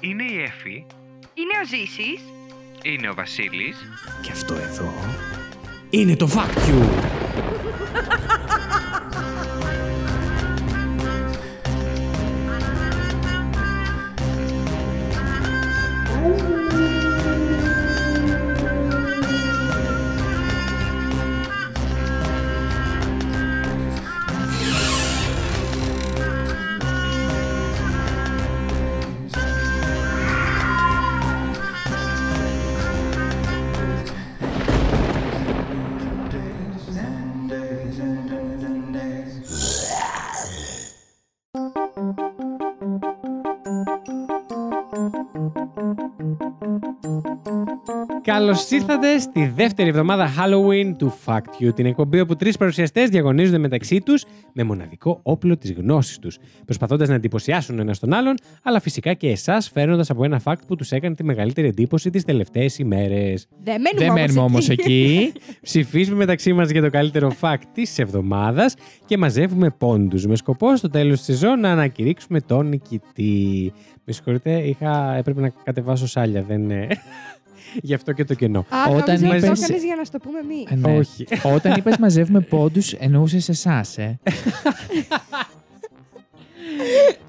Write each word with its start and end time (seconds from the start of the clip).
Είναι 0.00 0.22
η 0.22 0.42
Εφη. 0.42 0.86
Είναι 1.34 1.58
ο 1.62 1.66
Ζήσης. 1.66 2.20
Είναι 2.82 3.08
ο 3.08 3.14
Βασίλης. 3.14 3.76
Και 4.22 4.30
αυτό 4.32 4.54
εδώ 4.54 4.92
είναι 5.90 6.16
το 6.16 6.28
Fact 6.34 6.58
You. 6.58 6.82
Καλώς 48.30 48.70
ήρθατε 48.70 49.18
στη 49.18 49.52
δεύτερη 49.56 49.88
εβδομάδα 49.88 50.28
Halloween 50.38 50.94
του 50.98 51.14
Fact 51.24 51.64
You, 51.64 51.74
την 51.74 51.86
εκπομπή 51.86 52.20
όπου 52.20 52.36
τρεις 52.36 52.56
παρουσιαστές 52.56 53.08
διαγωνίζονται 53.08 53.58
μεταξύ 53.58 54.00
τους 54.00 54.24
με 54.52 54.62
μοναδικό 54.62 55.20
όπλο 55.22 55.56
της 55.56 55.72
γνώσης 55.72 56.18
τους, 56.18 56.38
προσπαθώντας 56.64 57.08
να 57.08 57.14
εντυπωσιάσουν 57.14 57.78
ένας 57.78 57.98
τον 57.98 58.12
άλλον, 58.12 58.34
αλλά 58.62 58.80
φυσικά 58.80 59.14
και 59.14 59.28
εσάς 59.28 59.70
φέρνοντας 59.70 60.10
από 60.10 60.24
ένα 60.24 60.40
fact 60.44 60.58
που 60.66 60.76
τους 60.76 60.92
έκανε 60.92 61.14
τη 61.14 61.24
μεγαλύτερη 61.24 61.68
εντύπωση 61.68 62.10
τις 62.10 62.24
τελευταίες 62.24 62.78
ημέρες. 62.78 63.46
Δεν 63.62 63.80
μένουμε, 63.80 63.98
Δεν 63.98 64.08
όμως 64.08 64.20
μένουμε 64.20 64.40
όμως 64.40 64.68
εκεί. 64.68 64.82
εκεί. 64.82 65.32
Ψηφίζουμε 65.62 66.16
μεταξύ 66.16 66.52
μας 66.52 66.70
για 66.70 66.82
το 66.82 66.90
καλύτερο 66.90 67.32
fact 67.40 67.62
της 67.72 67.98
εβδομάδας 67.98 68.74
και 69.06 69.18
μαζεύουμε 69.18 69.70
πόντους 69.78 70.26
με 70.26 70.36
σκοπό 70.36 70.76
στο 70.76 70.90
τέλος 70.90 71.16
της 71.16 71.24
σεζόν 71.24 71.60
να 71.60 71.70
ανακηρύξουμε 71.70 72.40
τον 72.40 72.68
νικητή. 72.68 73.72
Με 74.04 74.12
συγχωρείτε, 74.12 74.58
είχα, 74.58 75.14
έπρεπε 75.14 75.40
να 75.40 75.52
κατεβάσω 75.64 76.06
σάλια, 76.06 76.42
δεν. 76.42 76.70
Ε, 77.76 77.78
Γι' 77.82 77.94
αυτό 77.94 78.12
και 78.12 78.24
το 78.24 78.34
κενό. 78.34 78.58
Α, 78.58 78.64
Όταν 78.88 78.96
Όταν 79.00 79.20
νόμιζα 79.20 79.30
ότι 79.34 79.40
το 79.40 79.46
είπες- 79.46 79.62
έκανες 79.62 79.84
για 79.84 79.94
να 79.96 80.04
στο 80.04 80.18
πούμε 80.18 80.38
εμείς. 80.38 80.64
Ε, 80.70 80.74
ναι. 80.74 80.98
Όχι. 80.98 81.26
Όταν 81.54 81.76
είπες 81.78 81.96
μαζεύουμε 81.98 82.40
πόντους, 82.40 82.92
εννοούσες 82.92 83.48
εσάς, 83.48 83.98
ε. 83.98 84.18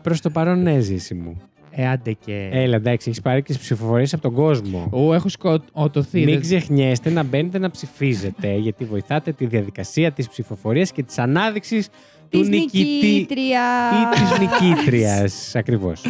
Προς 0.02 0.22
το 0.22 0.30
παρόν, 0.30 0.62
ναι, 0.62 0.80
ζήση 0.80 1.14
μου. 1.14 1.42
Ε, 1.72 1.88
άντε 1.88 2.12
και... 2.26 2.50
Έλα, 2.52 2.76
εντάξει, 2.76 3.10
έχεις 3.10 3.22
πάρει 3.22 3.42
και 3.42 3.48
τις 3.54 3.58
ψηφοφορίες 3.62 4.14
από 4.14 4.22
τον 4.22 4.34
κόσμο. 4.34 4.90
Ω, 4.92 5.14
έχω 5.14 5.30
σκοτωθεί. 5.30 6.18
Μην 6.20 6.30
δεν- 6.30 6.42
ξεχνιέστε 6.42 7.10
να 7.10 7.24
μπαίνετε 7.24 7.58
να 7.60 7.72
ψηφίζετε, 7.72 8.54
γιατί 8.66 8.86
βοηθάτε 8.86 9.32
τη 9.32 9.46
διαδικασία 9.46 10.12
της 10.12 10.28
ψηφοφορίας 10.30 10.92
και 10.92 11.04
της 11.04 11.18
ανάδειξης 11.18 11.88
του 12.30 12.40
Της 12.40 12.48
νικητή 12.50 13.08
νικήτριας. 13.08 13.92
ή 13.94 14.20
της 14.20 14.40
νικήτριας. 14.40 15.56
Ακριβώς. 15.56 16.02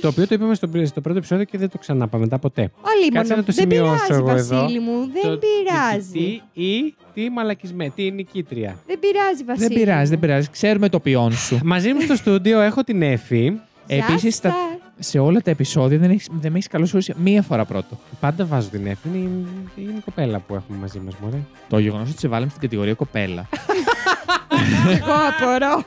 Το 0.00 0.08
οποίο 0.08 0.26
το 0.26 0.34
είπαμε 0.34 0.54
στο, 0.54 0.68
στο 0.84 1.00
πρώτο 1.00 1.18
επεισόδιο 1.18 1.44
και 1.44 1.58
δεν 1.58 1.70
το 1.70 1.78
ξανάπαμε 1.78 2.22
μετά 2.24 2.38
ποτέ. 2.38 2.60
Όλοι 2.60 3.10
Κάτσε 3.12 3.32
μόνο. 3.32 3.40
να 3.46 3.46
το 3.46 3.52
Δεν 3.52 3.68
σημειώσω 3.68 4.04
πειράζει, 4.06 4.12
εγώ 4.22 4.30
εδώ. 4.30 4.60
Βασίλη 4.60 4.80
μου. 4.80 4.92
Δεν 5.12 5.22
Το 5.22 5.38
πειράζει. 5.38 6.18
νικητή 6.18 6.42
ή 6.52 6.94
τη 7.14 7.30
μαλακισμέ, 7.30 7.90
τη 7.94 8.10
νικήτρια. 8.10 8.78
Δεν 8.86 8.98
πειράζει, 8.98 9.44
Βασίλη. 9.44 9.68
Δεν 9.68 9.78
πειράζει, 9.78 10.08
δεν 10.10 10.18
μου. 10.22 10.26
πειράζει. 10.26 10.48
Ξέρουμε 10.50 10.88
το 10.88 11.00
ποιόν 11.00 11.32
σου. 11.32 11.58
Μαζί 11.64 11.92
μου 11.92 12.00
στο 12.00 12.14
στούντιο 12.16 12.60
έχω 12.60 12.84
την 12.84 13.02
Εφη. 13.02 13.42
Γεια 13.86 14.04
Επίσης, 14.08 14.34
στα- 14.34 14.48
σας. 14.48 14.58
Σε 14.98 15.18
όλα 15.18 15.40
τα 15.40 15.50
επεισόδια 15.50 15.98
δεν, 15.98 16.10
έχεις, 16.10 16.28
δεν 16.40 16.50
με 16.50 16.56
έχεις 16.56 16.68
καλωσορίσει 16.68 17.14
μία 17.16 17.42
φορά 17.42 17.64
πρώτο. 17.64 17.98
Πάντα 18.20 18.44
βάζω 18.44 18.68
την 18.68 18.86
Εφη. 18.86 19.08
Είναι, 19.08 19.18
η- 19.18 19.82
είναι 19.82 19.92
η 19.96 20.00
κοπέλα 20.04 20.38
που 20.38 20.54
έχουμε 20.54 20.78
μαζί 20.78 20.98
μας, 20.98 21.14
μωρέ. 21.22 21.36
Το 21.68 21.78
γεγονός 21.78 22.10
ότι 22.10 22.18
σε 22.18 22.28
βάλαμε 22.28 22.48
στην 22.50 22.62
κατηγορία 22.62 22.94
κοπέλα. 22.94 23.48
Εγώ 24.92 25.12
απορώ. 25.36 25.82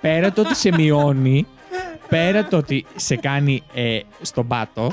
πέρα 0.00 0.32
το 0.32 0.40
ότι 0.40 0.54
σε 0.56 0.72
μειώνει, 0.72 1.46
πέρα 2.08 2.44
το 2.44 2.56
ότι 2.56 2.84
σε 2.96 3.16
κάνει 3.16 3.62
ε, 3.74 3.98
στον 4.22 4.46
πάτο. 4.46 4.92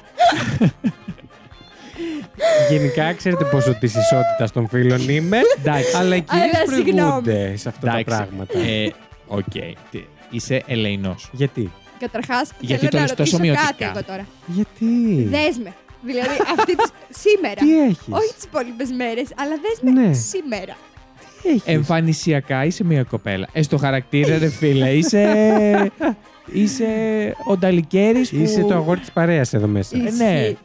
Γενικά, 2.69 3.13
ξέρετε 3.13 3.44
πόσο 3.44 3.73
της 3.73 3.95
ισότητας 3.95 4.51
των 4.51 4.67
φίλων 4.67 5.09
είμαι. 5.09 5.39
Εντάξει. 5.59 5.97
αλλά 5.97 6.16
οι 6.16 6.21
κυρίες 6.21 6.50
Αλλά 6.55 6.63
προηγούνται 6.66 7.55
σε 7.57 7.69
αυτά 7.69 7.88
τα 7.91 7.97
εντάξει, 7.97 8.05
πράγματα. 8.27 8.59
Ε, 8.59 8.91
Οκ. 9.27 9.44
Τι- 9.91 10.05
Είσαι 10.29 10.63
ελεεινός. 10.67 11.29
Γιατί; 11.31 11.71
Καταρχάς, 12.00 12.51
Γιατί 12.59 12.79
θέλω 12.79 12.91
το 12.91 12.95
να 12.97 13.01
λες 13.01 13.13
τόσο 13.13 13.38
ρωτήσω 13.38 13.39
μειωτικά. 13.39 13.66
κάτι 13.77 13.83
εγώ 13.97 14.03
τώρα. 14.03 14.25
Γιατί; 14.45 15.23
Δέσμε. 15.29 15.73
Δηλαδή, 16.05 16.35
αυτή 16.59 16.75
τη 16.75 16.83
σήμερα. 17.09 17.53
Τι 17.55 17.79
έχεις; 17.83 18.03
Όχι 18.09 18.33
τις 18.33 18.44
υπόλοιπες 18.44 18.91
μέρες, 18.91 19.27
αλλά 19.35 19.53
δέσμε 19.61 20.01
Ναι. 20.07 20.13
σήμερα. 20.13 20.75
Εμφανισιακά 21.66 22.66
είσαι 22.66 22.83
μια 22.83 23.03
κοπέλα. 23.03 23.47
Ε, 23.53 23.61
στο 23.61 23.77
χαρακτήρα, 23.77 24.38
ρε 24.38 24.50
φίλε, 24.50 24.89
είσαι. 24.91 25.21
είσαι 26.46 26.85
ο 27.46 27.57
Νταλικέρης 27.57 28.29
που... 28.29 28.35
Είσαι 28.35 28.62
το 28.62 28.74
αγόρι 28.74 29.00
της 29.00 29.12
παρέας 29.12 29.53
εδώ 29.53 29.68
μέσα. 29.68 29.97
Ε, 29.97 30.00
ναι. 30.00 30.40
Ισχύει. 30.40 30.57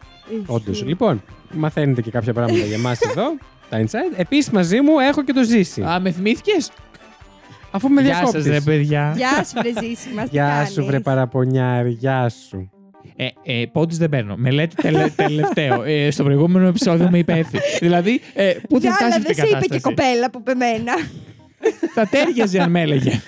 Όντως. 0.47 0.75
Ισχύει. 0.75 0.89
Λοιπόν, 0.89 1.23
μαθαίνετε 1.53 2.01
και 2.03 2.11
κάποια 2.11 2.33
πράγματα 2.33 2.59
για 2.65 2.77
εμάς 2.77 3.01
εδώ. 3.01 3.23
Τα 3.71 3.81
inside. 3.83 4.15
Επίσης 4.17 4.51
μαζί 4.51 4.81
μου 4.81 4.99
έχω 4.99 5.25
και 5.25 5.33
το 5.33 5.43
ζήσει. 5.45 5.83
Α, 5.83 6.01
με 6.01 6.11
θυμήθηκες; 6.11 6.71
Αφού 7.71 7.89
με 7.89 8.01
Γεια 8.03 8.15
σας, 8.15 8.21
διακόπτεις. 8.31 8.53
ρε 8.53 8.61
παιδιά. 8.61 9.13
Γεια 9.17 9.45
σου, 9.45 9.53
βρε 9.61 9.71
Ζήση 9.87 10.09
μας, 10.15 10.25
τι 10.25 10.31
Γεια 10.31 10.67
σου, 10.67 10.75
βρε 10.75 10.85
κάνεις; 10.91 11.03
παραπονιάρη. 11.03 11.91
Γεια 11.91 12.29
σου. 12.49 12.71
Ε, 13.17 13.27
ε, 13.61 13.65
πόντους 13.73 13.97
δεν 13.97 14.09
παίρνω. 14.09 14.35
Με 14.37 14.51
λέτε 14.51 14.75
τελε- 14.83 15.15
τελευταίο. 15.27 15.83
Ε, 15.83 16.11
στο 16.11 16.25
προηγούμενο 16.25 16.67
επεισόδιο 16.67 17.09
με 17.11 17.19
είπε 17.19 17.33
Εφη. 17.33 17.59
δηλαδή, 17.81 18.21
ε, 18.35 18.53
πού 18.69 18.81
θα 18.81 18.89
Ναι, 18.89 18.95
φτάσει 18.95 19.05
αλλά 19.05 19.15
αυτή 19.15 19.23
δεν 19.23 19.33
η 19.33 19.35
σε 19.35 19.43
είπε 19.43 19.49
κατάσταση; 19.53 19.69
και 19.69 19.81
κοπέλα 19.81 20.27
από 20.27 20.43
εμένα. 20.51 20.93
θα 21.95 22.07
τέριαζε 22.07 22.61
αν 22.61 22.71
με 22.71 22.81
έλεγε. 22.81 23.21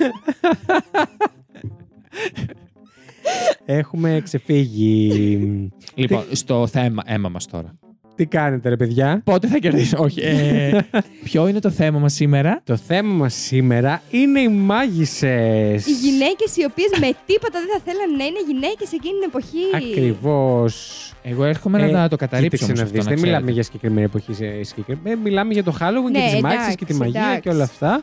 Έχουμε 3.65 4.21
ξεφύγει. 4.25 5.71
λοιπόν, 5.95 6.25
στο 6.33 6.67
θέμα 6.67 7.03
αίμα 7.07 7.29
μας 7.29 7.47
τώρα. 7.47 7.75
Τι 8.15 8.27
κάνετε, 8.27 8.69
ρε 8.69 8.77
παιδιά; 8.77 9.21
Πότε 9.25 9.47
θα 9.49 9.59
κερδίσω. 9.59 9.97
Όχι. 10.01 10.21
Ε, 10.21 10.79
ποιο 11.25 11.49
είναι 11.49 11.59
το 11.61 11.71
θέμα 11.71 11.99
μας 11.99 12.13
σήμερα; 12.13 12.61
Το 12.65 12.77
θέμα 12.77 13.13
μας 13.15 13.35
σήμερα 13.35 14.03
είναι 14.11 14.41
οι 14.41 14.49
μάγισσες. 14.49 15.87
Οι 15.87 15.93
γυναίκες 15.93 16.57
οι 16.57 16.65
οποίες 16.65 16.91
με 17.01 17.11
τίποτα 17.27 17.59
δεν 17.59 17.69
θα 17.73 17.81
θέλαν 17.85 18.17
να 18.17 18.25
είναι 18.25 18.39
γυναίκες 18.47 18.93
εκείνη 18.93 19.15
την 19.19 19.29
εποχή. 19.29 19.91
Ακριβώς. 19.91 21.03
Εγώ 21.23 21.45
έρχομαι 21.45 21.83
Ε, 21.83 21.91
να 21.91 22.09
το 22.09 22.17
καταρρίψω. 22.17 22.57
Κοίταξε 22.57 22.65
όμως 22.65 22.79
να 22.79 22.85
αυτό, 22.85 22.95
δεις, 22.97 23.05
να 23.05 23.11
δεν 23.11 23.21
μιλάμε 23.21 23.37
ξέρετε. 23.37 23.53
για 23.53 23.63
συγκεκριμένη 23.63 24.05
εποχή. 24.07 24.33
σε- 24.33 24.63
συγκεκριμένη- 24.65 25.11
ε, 25.21 25.23
Μιλάμε 25.23 25.53
για 25.53 25.65
το 25.65 25.77
Halloween 25.81 26.11
Ναι, 26.11 26.19
και 26.19 26.31
τις 26.33 26.41
μάγισσες 26.41 26.59
εντάξει, 26.61 26.77
και 26.77 26.85
τη 26.85 26.95
μαγεία 26.95 27.21
εντάξει. 27.21 27.41
και 27.41 27.49
όλα 27.49 27.65
αυτά. 27.65 28.03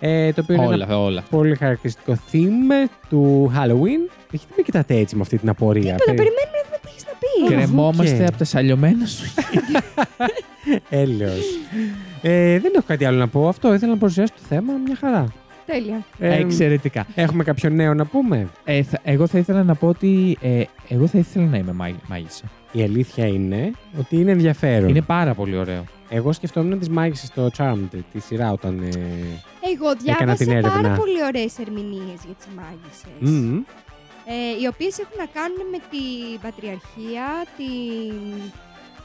Ε, 0.00 0.32
το 0.32 0.40
οποίο 0.40 0.54
είναι 0.54 0.64
ένα 0.64 0.74
Όλα, 0.86 0.98
όλα. 0.98 1.24
πολύ 1.30 1.54
χαρακτηριστικό 1.56 2.16
theme 2.32 2.88
του 3.08 3.52
Halloween. 3.56 4.10
Γιατί 4.30 4.46
με 4.56 4.62
κοιτάτε 4.62 4.94
έτσι 4.94 5.16
με 5.16 5.22
αυτή 5.22 5.38
την 5.38 5.48
απορία. 5.48 5.82
Τίποτα, 5.94 6.04
Περι- 6.04 6.16
περιμένουμε 6.16 6.56
να 6.56 6.64
δούμε 6.64 6.78
τι 6.82 6.88
έχεις 6.88 7.04
να 7.04 7.12
πεις. 7.18 7.56
Κρεμόμαστε 7.56 8.22
οκ. 8.22 8.28
από 8.28 8.38
τα 8.38 8.44
σαλιωμένα 8.44 9.06
σου. 9.06 9.24
Έλεος. 10.88 11.44
Ε, 12.22 12.58
δεν 12.58 12.72
έχω 12.74 12.84
κάτι 12.86 13.04
άλλο 13.04 13.18
να 13.18 13.28
πω. 13.28 13.48
Αυτό 13.48 13.74
ήθελα 13.74 13.92
να 13.92 13.98
παρουσιάσω 13.98 14.32
το 14.36 14.42
θέμα. 14.48 14.72
Μια 14.84 14.96
χαρά. 14.96 15.26
Τέλεια. 15.66 16.04
Ε, 16.18 16.34
Εξαιρετικά. 16.38 17.06
Έχουμε 17.14 17.44
κάποιο 17.44 17.70
νέο 17.70 17.94
να 17.94 18.04
πούμε; 18.04 18.48
Ε, 18.64 18.82
θα- 18.82 19.00
εγώ 19.04 19.26
θα 19.26 19.38
ήθελα 19.38 19.62
να 19.62 19.74
πω 19.74 19.86
ότι 19.88 20.36
ε, 20.40 20.62
εγώ 20.88 21.06
θα 21.06 21.18
ήθελα 21.18 21.44
να 21.44 21.56
είμαι 21.56 21.72
μάγ- 21.72 21.94
μάγισσα. 22.08 22.44
Η 22.72 22.82
αλήθεια 22.82 23.26
είναι 23.26 23.70
ότι 23.98 24.16
είναι 24.16 24.30
ενδιαφέρον. 24.30 24.88
Είναι 24.88 25.00
πάρα 25.02 25.34
πολύ 25.34 25.56
ωραίο. 25.56 25.84
Εγώ 26.08 26.32
σκεφτόμουν 26.32 26.78
τις 26.78 26.88
μάγισσες 26.88 27.28
στο 27.28 27.50
Charmed, 27.58 27.98
τη 28.12 28.20
σειρά 28.20 28.52
όταν... 28.52 28.78
Ε... 28.82 28.88
Εγώ 29.72 29.86
Έκανα 30.06 30.34
την 30.34 30.46
διάβασα 30.46 30.68
πάρα 30.68 30.78
έρευνα. 30.78 30.96
πολύ 30.98 31.24
ωραίες 31.24 31.58
ερμηνείες 31.58 32.20
για 32.24 32.34
τις 32.34 32.46
μάγισσες. 32.56 33.10
μμμ. 33.18 33.56
Ε, 34.26 34.62
οι 34.62 34.66
οποίες 34.72 34.98
έχουν 34.98 35.16
να 35.18 35.26
κάνουν 35.40 35.66
με 35.70 35.78
την 35.90 36.40
πατριαρχία, 36.42 37.26
την... 37.56 38.50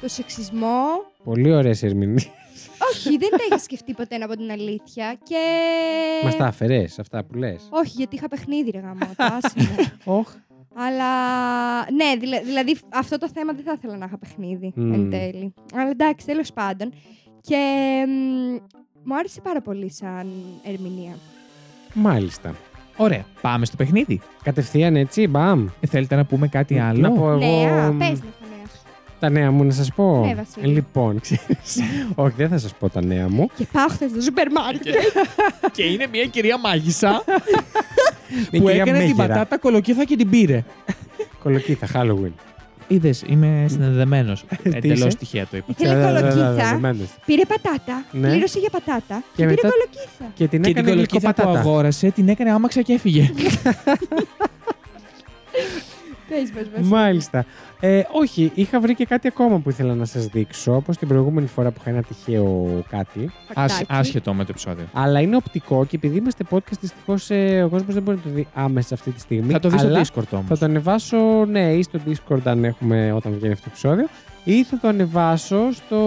το 0.01 0.07
σεξισμό. 0.07 0.81
Πολύ 1.23 1.51
ωραίες 1.53 1.83
ερμηνείες. 1.83 2.29
Όχι, 2.91 3.17
δεν 3.17 3.29
τα 3.29 3.37
είχα 3.47 3.57
σκεφτεί 3.59 3.93
ποτέ 3.93 4.17
να 4.17 4.27
πω 4.27 4.35
την 4.37 4.51
αλήθεια. 4.51 5.15
Και. 5.23 5.35
Μας 6.23 6.35
τα 6.37 6.45
αφαιρές 6.45 6.99
αυτά 6.99 7.23
που 7.23 7.35
λες; 7.37 7.67
Όχι, 7.69 7.93
γιατί 7.95 8.15
είχα 8.15 8.27
παιχνίδι, 8.27 8.69
ρε 8.69 8.79
γάμο. 8.79 8.99
το 9.15 9.23
άσε 9.23 9.53
με. 9.55 9.91
Όχ. 10.03 10.33
Αλλά 10.75 11.05
ναι, 11.91 12.15
δηλα- 12.19 12.41
δηλαδή 12.41 12.77
αυτό 12.93 13.17
το 13.17 13.29
θέμα 13.33 13.53
δεν 13.53 13.63
θα 13.63 13.73
ήθελα 13.77 13.97
να 13.97 14.05
είχα 14.05 14.17
παιχνίδι 14.17 14.71
Μμμ. 14.75 14.93
εν 14.93 15.09
τέλει. 15.09 15.53
Αλλά 15.73 15.89
εντάξει, 15.89 16.25
τέλος 16.25 16.53
πάντων. 16.53 16.93
Και 17.41 17.57
μ, 18.07 18.55
μου 19.03 19.15
άρεσε 19.17 19.41
πάρα 19.41 19.61
πολύ 19.61 19.91
σαν 19.91 20.27
ερμηνεία. 20.63 21.13
Μάλιστα. 21.93 22.55
Ωραία. 22.97 23.25
Πάμε 23.41 23.65
στο 23.65 23.75
παιχνίδι. 23.75 24.21
Κατευθείαν 24.43 24.95
έτσι, 24.95 25.27
μπαμ. 25.27 25.67
Ε, 25.79 25.87
θέλετε 25.87 26.15
να 26.15 26.25
πούμε 26.25 26.47
κάτι 26.47 26.79
άλλο; 26.79 26.99
Να 27.01 27.11
πω 27.11 27.29
εγώ 27.31 27.37
Νέα, 27.37 27.91
μ, 27.91 27.97
πες 27.97 28.09
μας 28.09 28.19
τα 29.19 29.29
νέα. 29.29 29.39
τα 29.39 29.39
νέα 29.39 29.51
μου 29.51 29.63
να 29.63 29.71
σας 29.71 29.91
πω. 29.95 30.23
Ναι, 30.25 30.35
Βασίλη. 30.35 30.73
λοιπόν, 30.73 31.19
ξέρεις. 31.21 31.79
Όχι, 32.15 32.33
δεν 32.37 32.49
θα 32.49 32.57
σας 32.57 32.73
πω 32.79 32.89
τα 32.89 33.03
νέα 33.03 33.29
μου. 33.29 33.49
Και 33.57 33.65
πάω 33.71 33.87
χθες 33.89 34.09
στο 34.11 34.21
σούπερ 34.21 34.51
μάρκετ. 34.51 34.93
Και 35.71 35.83
είναι 35.83 36.07
μια 36.11 36.25
κυρία 36.25 36.57
μάγισσα 36.59 37.09
Μια 38.51 38.61
που 38.61 38.67
κυρία 38.67 38.71
έκανε 38.81 38.97
την 38.99 39.07
Μέγερα. 39.07 39.27
πατάτα 39.33 39.57
κολοκύθα 39.57 40.03
και 40.05 40.15
την 40.15 40.29
πήρε. 40.29 40.63
Κολοκύθα, 41.43 41.87
Halloween. 41.93 42.31
Είδες, 42.87 43.23
είμαι 43.27 43.65
συνδεδεμένος. 43.69 44.45
Εντελώς 44.63 44.97
είσαι; 45.07 45.17
τυχαία 45.17 45.45
το 45.47 45.57
είπα. 45.57 45.65
Ήθελε 45.77 46.05
κολοκύθα. 46.19 46.51
Δεδομένως. 46.53 47.07
Πήρε 47.25 47.41
πατάτα, 47.45 48.03
Ναι. 48.11 48.29
πλήρωσε 48.29 48.59
για 48.59 48.69
πατάτα 48.69 49.01
και, 49.07 49.21
Και 49.35 49.43
πήρε 49.43 49.49
μετά- 49.49 49.69
κολοκύθα. 49.69 50.25
Και 50.35 50.47
την 50.47 50.61
Και 50.61 50.67
την 50.67 50.77
έκανε 50.77 50.89
κολοκύθα 50.89 51.19
που 51.33 51.41
γλυκοπατάτα. 51.41 51.59
αγόρασε 51.59 52.09
την 52.11 52.29
έκανε 52.29 52.51
άμαξα 52.51 52.81
και 52.81 52.93
έφυγε. 52.93 53.31
Πες 56.29 56.51
μας, 56.55 56.69
Βασίλη. 56.69 56.87
Μάλιστα. 56.89 57.45
Ε, 57.79 58.01
όχι, 58.11 58.51
είχα 58.55 58.79
βρει 58.79 58.95
και 58.95 59.05
κάτι 59.05 59.27
ακόμα 59.27 59.57
που 59.59 59.69
ήθελα 59.69 59.93
να 59.95 60.05
σας 60.05 60.25
δείξω, 60.27 60.75
όπως 60.75 60.97
την 60.97 61.07
προηγούμενη 61.07 61.47
φορά 61.47 61.71
που 61.71 61.77
είχα 61.81 61.89
ένα 61.89 62.01
τυχαίο 62.03 62.83
κάτι. 62.89 63.31
Άσ- 63.53 63.73
Φακτάκι. 63.73 63.99
Άσχετο 63.99 64.33
με 64.33 64.43
το 64.43 64.47
επεισόδιο. 64.51 64.85
Αλλά 64.93 65.19
είναι 65.19 65.35
οπτικό 65.35 65.85
και 65.85 65.95
επειδή 65.95 66.17
είμαστε 66.17 66.43
podcast, 66.49 66.77
δυστυχώς 66.81 67.29
ο 67.65 67.69
κόσμος 67.69 67.93
δεν 67.93 68.03
μπορεί 68.03 68.17
να 68.17 68.23
το 68.23 68.29
δει 68.29 68.47
άμεσα 68.53 68.93
αυτή 68.93 69.11
τη 69.11 69.19
στιγμή. 69.19 69.51
Θα 69.51 69.59
το 69.59 69.69
δεις 69.69 69.79
στο 69.79 69.87
αλλά 69.89 70.01
Discord 70.01 70.23
όμως. 70.31 70.45
Θα 70.47 70.57
το 70.57 70.65
ανεβάσω, 70.65 71.45
ναι, 71.45 71.71
ή 71.73 71.81
στο 71.83 71.99
Discord 72.07 72.41
αν 72.43 72.63
έχουμε, 72.63 73.11
όταν 73.11 73.33
βγαίνει 73.33 73.53
αυτό 73.53 73.63
το 73.63 73.69
επεισόδιο, 73.71 74.07
ή 74.43 74.63
θα 74.63 74.77
το 74.81 74.87
ανεβάσω 74.87 75.71
στο 75.71 75.99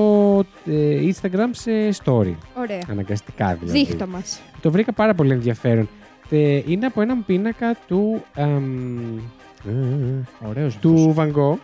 ε, 0.67 1.01
Instagram 1.13 1.49
σε 1.51 1.71
story. 2.05 2.35
Ωραία. 2.59 2.81
Αναγκαστικά 2.91 3.55
δηλαδή. 3.61 3.79
Δείχτω 3.85 4.07
μας. 4.07 4.41
Το 4.61 4.71
βρήκα 4.71 4.93
πάρα 4.93 5.15
πολύ 5.15 5.33
ενδιαφέρον. 5.33 5.89
Ε, 6.31 6.61
είναι 6.67 6.87
από 6.87 7.01
έναν 7.01 7.25
πίνακα 7.25 7.77
του. 7.87 8.23
εμ, 8.35 9.19
ε, 9.69 10.49
Ωραίος. 10.49 10.77
του 10.77 11.15
Van 11.17 11.33
Gogh. 11.33 11.57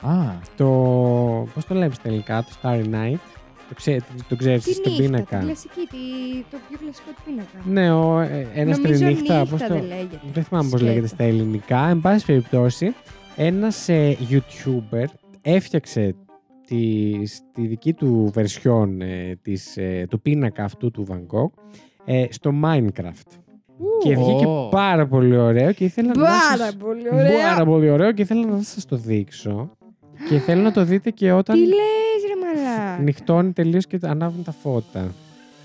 Α, 0.00 0.32
Το. 0.56 0.66
Πώς 1.54 1.64
το 1.66 1.74
λέμε 1.74 1.94
στα 1.94 2.08
ελληνικά, 2.08 2.42
το 2.42 2.48
Starry 2.62 2.84
Night. 2.84 3.18
Το, 3.68 3.74
ξέ, 3.74 4.00
το 4.28 4.36
ξέρεις 4.36 4.64
Τη 4.64 4.72
στον 4.72 4.92
νύχτα, 4.92 5.04
πίνακα. 5.04 5.36
την 5.38 5.46
κλασική, 5.46 5.80
τη- 5.90 6.44
το 6.50 6.56
πιο 6.68 6.78
κλασικό 6.78 7.10
του 7.10 7.22
πίνακα. 7.24 7.58
Ναι, 7.64 7.92
ο, 7.92 8.20
ε, 8.20 8.46
ένας 8.54 8.78
Νομίζω 8.78 9.04
νύχτα. 9.06 9.20
νύχτα 9.40 9.46
πώς 9.50 9.60
το... 9.68 9.74
δεν 9.74 9.82
λέγεται. 9.86 10.20
Δεν 10.32 10.44
θυμάμαι 10.44 10.68
πώς 10.68 10.78
Σκέτο. 10.80 10.84
λέγεται 10.92 11.06
στα 11.14 11.24
ελληνικά. 11.24 11.88
Εν 11.88 12.00
πάση 12.00 12.24
περιπτώσει, 12.26 12.94
ένας 13.36 13.86
YouTuber 14.30 15.04
έφτιαξε 15.42 16.14
τη, 16.66 17.12
τη 17.52 17.66
δική 17.66 17.92
του 17.92 18.30
βερσιόν 18.34 19.00
ε, 19.00 19.38
της, 19.42 19.76
ε, 19.76 20.06
του 20.10 20.20
πίνακα 20.20 20.64
αυτού 20.64 20.90
του 20.90 21.06
Van 21.10 21.36
Gogh 21.36 21.50
ε, 22.04 22.24
στο 22.30 22.52
Minecraft. 22.64 23.38
Και 24.02 24.16
βγήκε 24.16 24.46
Ω. 24.46 24.68
πάρα 24.70 25.06
πολύ 25.06 25.36
ωραίο 25.36 25.72
και 25.72 25.84
ήθελα 25.84 26.12
να 26.16 26.22
Πάρα 26.22 26.56
σας... 26.64 26.76
πολύ 26.76 27.08
ωραία. 27.12 27.48
Πάρα 27.48 27.64
πολύ 27.64 27.90
ωραίο 27.90 28.12
και 28.12 28.22
ήθελα 28.22 28.46
να 28.46 28.62
σας 28.62 28.84
το 28.84 28.96
δείξω. 28.96 29.70
Και 30.28 30.38
θέλω 30.38 30.62
να 30.62 30.72
το 30.72 30.84
δείτε 30.84 31.10
και 31.10 31.32
όταν 31.32 31.56
Τι 31.56 31.60
λες 31.66 31.76
ρε 32.28 32.62
μαλά. 32.64 32.98
νυχτώνει 32.98 33.52
τελείως 33.52 33.86
και 33.86 33.98
ανάβουν 34.02 34.44
τα 34.44 34.52
φώτα. 34.62 35.00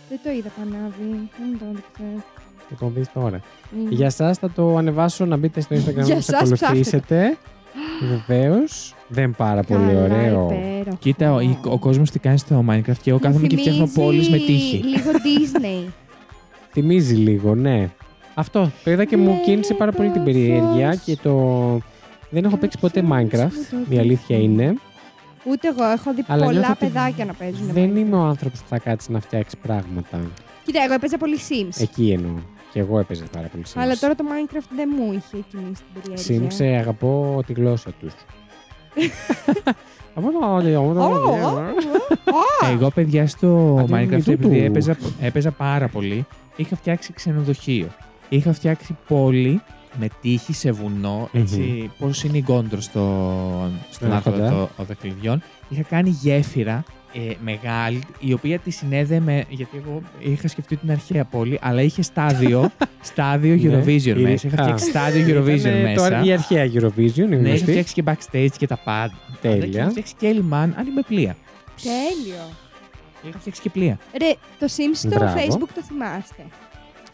Δεν 0.10 0.20
το 0.24 0.30
είδα 0.32 0.50
πανάβει. 0.58 1.30
Δεν 1.38 1.48
μου 1.52 1.58
το 1.58 1.66
έδειξε. 1.70 2.24
Θα 2.70 2.76
το 2.80 2.92
δεις 2.96 3.12
τώρα. 3.14 3.40
Μμ. 3.72 3.88
Για 3.90 4.10
σας 4.10 4.38
θα 4.38 4.52
το 4.52 4.76
ανεβάσω 4.78 5.26
να 5.26 5.38
μπείτε 5.38 5.62
στο 5.62 5.76
Instagram 5.76 5.94
να 5.96 6.02
Για 6.04 6.16
μας 6.16 6.26
σας 6.26 6.42
ακολουθήσετε. 6.42 7.38
Βεβαίως. 8.28 8.96
Δεν 9.08 9.24
είναι 9.24 9.34
πάρα 9.38 9.64
πολύ 9.64 9.86
Καλά, 9.86 10.04
ωραίο. 10.04 10.46
υπέροχο. 10.52 10.98
κοίτα, 11.00 11.34
ο, 11.34 11.40
ο 11.64 11.78
κόσμος 11.80 12.12
τι 12.12 12.20
κάνει 12.20 12.38
στο 12.38 12.66
Minecraft 12.70 12.98
και 13.02 13.10
εγώ 13.10 13.14
Μου 13.14 13.20
κάθομαι 13.20 13.48
και 13.48 13.58
φτιάχνω 13.58 13.86
θυμίζει 13.88 14.00
πόλεις 14.02 14.30
με 14.30 14.38
τύχη. 14.38 14.78
Λίγο 14.78 15.12
Disney. 15.26 15.90
Θυμίζει 16.72 17.16
λίγο, 17.16 17.56
ναι. 17.56 17.90
Αυτό. 18.34 18.72
Το 18.84 18.92
είδα 18.92 19.06
και 19.06 19.18
μου 19.18 19.32
Ναι, 19.32 19.40
κίνησε 19.46 19.74
πάρα 19.74 19.92
πολύ 19.92 20.10
την 20.10 20.18
το 20.20 20.26
περιέργεια 20.26 20.92
φως. 20.92 21.02
και 21.04 21.18
το. 21.24 21.34
Δεν 22.30 22.44
έχω 22.44 22.58
παίξει 22.58 22.78
ποτέ 22.80 23.04
Minecraft. 23.12 23.90
Η 23.90 23.98
αλήθεια 24.00 24.38
είναι. 24.38 24.74
Ούτε 25.46 25.68
εγώ 25.68 25.84
έχω 25.84 26.14
δει 26.14 26.24
Αλλά 26.28 26.46
νιώθω 26.46 26.60
πολλά 26.62 26.72
ότι 26.72 26.86
παιδάκια 26.86 27.26
να 27.26 27.34
παίζουν. 27.34 27.68
Δεν 27.74 27.92
Minecraft. 27.92 27.98
είμαι 27.98 28.16
ο 28.16 28.22
άνθρωπος 28.22 28.60
που 28.60 28.66
θα 28.70 28.80
κάτσει 28.80 29.12
να 29.12 29.20
φτιάξει 29.20 29.58
πράγματα. 29.62 30.20
Κοίτα, 30.66 30.84
εγώ 30.84 30.94
έπαιζα 30.94 31.18
πολύ 31.18 31.38
Sims. 31.50 31.82
Εκεί 31.82 32.12
εννοώ. 32.12 32.32
Και 32.74 32.80
εγώ 32.80 33.00
έπαιζα 33.00 33.24
πάρα 33.32 33.48
πολύ 33.48 33.64
Sims. 33.68 33.82
Αλλά 33.82 33.98
τώρα 33.98 34.16
το 34.16 34.24
Minecraft 34.28 34.68
δεν 34.76 34.90
μου 34.98 35.12
είχε 35.14 35.44
κινήσει 35.52 35.82
την 35.94 36.02
περιέργεια. 36.02 36.50
Sims 36.50 36.60
ε, 36.66 36.78
αγαπώ 36.78 37.44
τη 37.48 37.54
γλώσσα 37.54 37.90
τους. 38.00 38.14
Από 40.16 40.32
το 40.32 40.40
Εγώ, 42.74 42.90
παιδιά, 42.90 43.28
στο 43.28 43.78
Αντί 43.80 43.92
Minecraft, 43.94 44.08
μυτού 44.10 44.32
επειδή 44.32 44.56
τους. 44.58 44.66
έπαιζα, 44.66 44.98
έπαιζα 45.22 45.52
πάρα 45.52 45.88
πολύ, 45.88 46.26
είχα 46.56 46.76
φτιάξει 46.76 47.14
ξενοδοχείο. 47.14 47.88
Είχα 48.30 48.54
φτιάξει 48.54 48.98
πόλη 49.08 49.62
με 50.00 50.08
τύχη 50.22 50.54
σε 50.54 50.72
βουνό, 50.72 51.30
έτσι, 51.34 51.90
πώς 52.00 52.24
είναι 52.24 52.38
η 52.38 52.42
γκόντρο 52.46 52.82
στο, 52.82 53.72
στον 53.90 54.12
Άρχοντα. 54.12 54.36
άρχοντα 54.38 54.58
των 54.60 54.70
των 54.78 54.86
δαχτυλιδιών. 54.86 55.42
Είχα 55.70 55.82
κάνει 55.82 56.10
γέφυρα 56.10 56.84
ε, 57.14 57.34
μεγάλη, 57.44 58.02
η 58.20 58.34
οποία 58.34 58.60
τη 58.60 58.72
συνέδεμε, 58.72 59.44
γιατί 59.50 59.78
εγώ 59.86 60.02
είχα 60.20 60.48
σκεφτεί 60.48 60.76
την 60.76 60.92
αρχαία 60.92 61.26
πόλη, 61.26 61.60
αλλά 61.62 61.82
είχε 61.82 62.02
στάδιο, 62.02 62.72
στάδιο 63.02 63.56
Ναι. 63.56 63.82
Eurovision 63.84 64.18
Η- 64.18 64.22
μέσα. 64.22 64.48
Είχα 64.48 64.62
Α. 64.62 64.64
φτιάξει 64.64 64.86
στάδιο 64.90 65.26
Eurovision 65.44 65.58
Ήτανε 65.60 65.82
μέσα. 65.82 66.10
το- 66.20 66.26
Η 66.26 66.32
αρχαία 66.34 66.66
Eurovision, 66.66 67.18
η 67.18 67.22
Ναι, 67.26 67.36
είχα 67.36 67.48
γνωστή. 67.48 67.66
φτιάξει 67.72 67.94
και 67.94 68.04
backstage 68.06 68.50
και 68.58 68.68
τα 68.68 68.78
πάντα. 68.78 69.14
Τέλεια. 69.42 69.66
Και 69.68 69.78
είχα 69.78 69.90
φτιάξει 69.90 70.14
και 70.20 70.32
λιμάν, 70.32 70.74
αν 70.78 70.94
με 70.94 71.02
πλοία. 71.08 71.36
Τέλειο. 71.84 72.44
Είχα 73.28 73.40
φτιάξει 73.40 73.62
και 73.62 73.70
πλοία. 73.70 74.00
Ρε, 74.20 74.32
το 74.60 74.68
Sims 74.78 74.94
στο 74.94 75.08
Μπράβο. 75.10 75.34
Facebook 75.38 75.70
το 75.76 75.82
θυμάστε; 75.82 76.46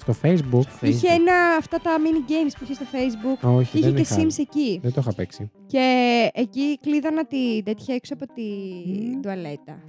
Στο 0.02 0.16
Facebook. 0.22 0.88
Είχε 0.88 1.08
ένα, 1.08 1.34
αυτά 1.58 1.80
τα 1.80 1.92
mini 1.98 2.32
games 2.32 2.52
που 2.58 2.64
είχε 2.64 2.74
στο 2.74 2.86
Facebook. 2.92 3.50
Όχι, 3.58 3.72
Και 3.72 3.78
είχε 3.78 3.88
δεν 3.92 3.96
και 3.96 4.02
είχα. 4.02 4.16
Sims 4.16 4.40
εκεί. 4.40 4.80
Δεν 4.82 4.94
το 4.94 5.02
είχα 5.02 5.14
παίξει. 5.14 5.52
Και 5.68 6.30
εκεί 6.34 6.80
κλείδωνα 6.80 7.26
τη 7.26 7.64
τέτοια 7.64 7.96
έξω 7.96 8.14
από 8.14 8.26
τη 8.34 8.44
τουαλέτα. 9.22 9.80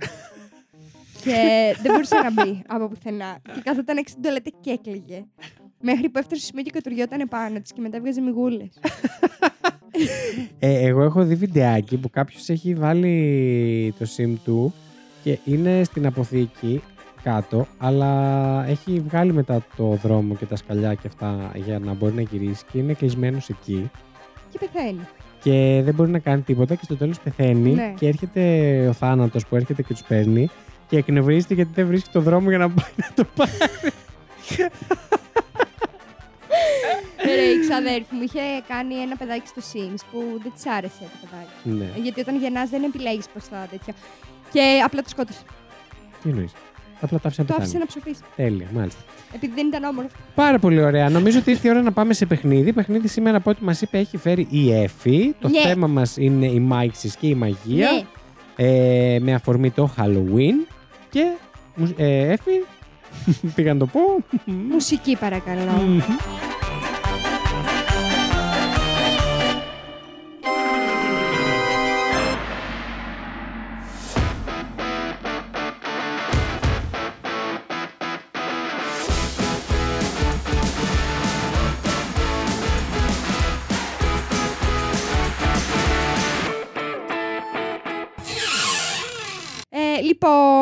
και 1.24 1.74
δεν 1.82 1.92
μπορούσε 1.92 2.14
να 2.14 2.30
μπει 2.32 2.62
από 2.66 2.88
πουθενά. 2.88 3.38
Και 3.54 3.60
κάθονταν 3.64 3.96
έξω 3.96 4.10
στην 4.10 4.22
τουαλέτα 4.22 4.50
και 4.60 4.70
έκλαιγε. 4.70 5.24
Μέχρι 5.80 6.08
που 6.08 6.18
έφτασε 6.18 6.40
στο 6.40 6.46
σημείο 6.46 6.62
και 6.62 6.70
κατουριόταν 6.70 7.28
πάνω 7.28 7.60
της 7.60 7.72
και 7.72 7.80
μετά 7.80 7.96
έβγαζε 7.96 8.20
μιγούλε. 8.20 8.68
Ε, 10.58 10.86
εγώ 10.86 11.02
έχω 11.02 11.24
δει 11.24 11.34
βιντεάκι 11.34 11.96
που 11.96 12.10
κάποιος 12.10 12.48
έχει 12.48 12.74
βάλει 12.74 13.94
το 13.98 14.06
sim 14.16 14.34
του 14.44 14.74
και 15.28 15.38
είναι 15.44 15.84
στην 15.84 16.06
αποθήκη 16.06 16.82
κάτω, 17.22 17.66
αλλά 17.78 18.64
έχει 18.68 19.00
βγάλει 19.08 19.32
μετά 19.32 19.64
το 19.76 19.98
δρόμο 20.02 20.34
και 20.34 20.46
τα 20.46 20.56
σκαλιά 20.56 20.94
και 20.94 21.06
αυτά 21.06 21.50
για 21.54 21.78
να 21.78 21.92
μπορεί 21.92 22.14
να 22.14 22.20
γυρίσει 22.20 22.64
και 22.72 22.78
είναι 22.78 22.92
κλεισμένος 22.92 23.48
εκεί 23.48 23.90
και 24.50 24.58
πεθαίνει. 24.58 25.00
και 25.42 25.80
δεν 25.84 25.94
μπορεί 25.94 26.10
να 26.10 26.18
κάνει 26.18 26.42
τίποτα 26.42 26.74
και 26.74 26.84
στο 26.84 26.96
τέλος 26.96 27.20
πεθαίνει 27.20 27.72
Ναι. 27.74 27.94
και 27.98 28.06
έρχεται 28.08 28.40
ο 28.88 28.92
θάνατος 28.92 29.46
που 29.46 29.56
έρχεται 29.56 29.82
και 29.82 29.92
τους 29.92 30.02
παίρνει 30.02 30.48
και 30.88 30.96
εκνευρίζεται 30.96 31.54
γιατί 31.54 31.70
δεν 31.74 31.86
βρίσκει 31.86 32.10
το 32.12 32.20
δρόμο 32.20 32.48
για 32.48 32.58
να 32.58 32.68
πάει 32.70 32.92
να 32.96 33.08
το 33.14 33.24
πάρει. 33.34 33.50
Ρε, 37.24 37.42
η 37.42 37.60
ξαδέρφη 37.60 38.14
μου 38.14 38.22
είχε 38.22 38.40
κάνει 38.68 38.94
ένα 38.94 39.16
παιδάκι 39.16 39.46
στο 39.46 39.60
Sims 39.72 40.00
που 40.10 40.18
δεν 40.42 40.52
της 40.54 40.66
άρεσε 40.66 41.00
το 41.00 41.16
παιδάκι. 41.22 41.78
ναι. 41.78 42.00
Γιατί 42.02 42.20
όταν 42.20 42.36
γεννάς 42.38 42.68
δεν 42.70 42.82
επιλέγεις 42.82 43.26
πώ 43.34 43.40
θα 43.40 43.66
τέτοια. 43.70 43.94
Και 44.52 44.60
απλά 44.84 45.02
το 45.02 45.08
σκότωσε. 45.08 45.38
Τι 46.22 46.28
εννοείς; 46.28 46.52
Απλά 47.00 47.18
τα 47.18 47.26
άφησε 47.28 47.40
να 47.42 47.46
Το 47.48 47.54
άφησε 47.58 47.72
πεθάνει. 47.78 47.90
να 47.94 48.00
ψοφήσει. 48.00 48.22
Τέλεια, 48.36 48.66
μάλιστα. 48.74 49.00
Επειδή 49.34 49.52
δεν 49.54 49.66
ήταν 49.66 49.84
όμορφο. 49.84 50.10
Πάρα 50.34 50.58
πολύ 50.58 50.82
ωραία. 50.82 51.08
Νομίζω 51.10 51.38
ότι 51.38 51.50
ήρθε 51.50 51.68
η 51.68 51.70
ώρα 51.70 51.82
να 51.82 51.92
πάμε 51.92 52.12
σε 52.12 52.26
παιχνίδι. 52.26 52.72
Παιχνίδι 52.72 53.08
σήμερα 53.08 53.36
από 53.36 53.50
ό,τι 53.50 53.64
μας 53.64 53.80
είπε 53.80 53.98
έχει 53.98 54.16
φέρει 54.16 54.46
η 54.50 54.72
Εφη. 54.72 55.34
Το 55.40 55.48
Ναι. 55.48 55.60
θέμα 55.60 55.86
μας 55.86 56.16
είναι 56.16 56.46
η 56.46 56.60
μάιξης 56.60 57.16
και 57.16 57.26
η 57.26 57.34
μαγεία. 57.34 57.88
Ναι. 57.92 58.02
Ε, 58.66 59.18
με 59.20 59.34
αφορμή 59.34 59.70
το 59.70 59.90
Halloween. 59.98 60.66
Και. 61.10 61.24
μου- 61.74 61.94
Ε, 61.96 62.32
Εφη. 62.32 62.64
Πήγα 63.54 63.72
να 63.72 63.78
το 63.78 63.86
πω. 63.86 64.00
Μουσική 64.44 65.16
παρακαλώ. 65.20 66.02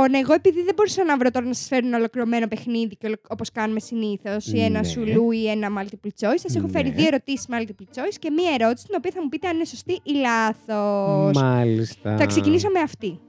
Λοιπόν, 0.07 0.23
εγώ 0.25 0.33
επειδή 0.35 0.63
δεν 0.63 0.75
μπορούσα 0.77 1.05
να 1.05 1.17
βρω 1.19 1.31
τώρα 1.31 1.47
να 1.47 1.53
σας 1.55 1.67
φέρω 1.67 1.87
ένα 1.87 1.97
ολοκληρωμένο 1.97 2.47
παιχνίδι 2.49 2.97
όπως 3.29 3.51
κάνουμε 3.53 3.81
συνήθως, 3.81 4.47
ή 4.53 4.61
ένα 4.63 4.79
Ναι. 4.81 4.85
σουλού 4.87 5.31
ή 5.31 5.49
ένα 5.51 5.69
multiple 5.79 6.09
choice, 6.21 6.35
σας 6.39 6.57
έχω 6.57 6.67
φέρει 6.69 6.89
Ναι. 6.89 6.95
δύο 6.95 7.07
ερωτήσεις 7.07 7.47
multiple 7.51 7.99
choice 8.01 8.15
και 8.19 8.31
μία 8.31 8.51
ερώτηση 8.59 8.87
την 8.87 8.95
οποία 8.99 9.11
θα 9.15 9.23
μου 9.23 9.29
πείτε 9.29 9.49
αν 9.49 9.55
είναι 9.57 9.65
σωστή 9.65 9.93
ή 10.03 10.13
λάθος. 10.13 11.37
Μάλιστα. 11.43 12.17
Θα 12.17 12.27
ξεκινήσω 12.27 12.69
με 12.71 12.81
αυτή. 12.81 13.21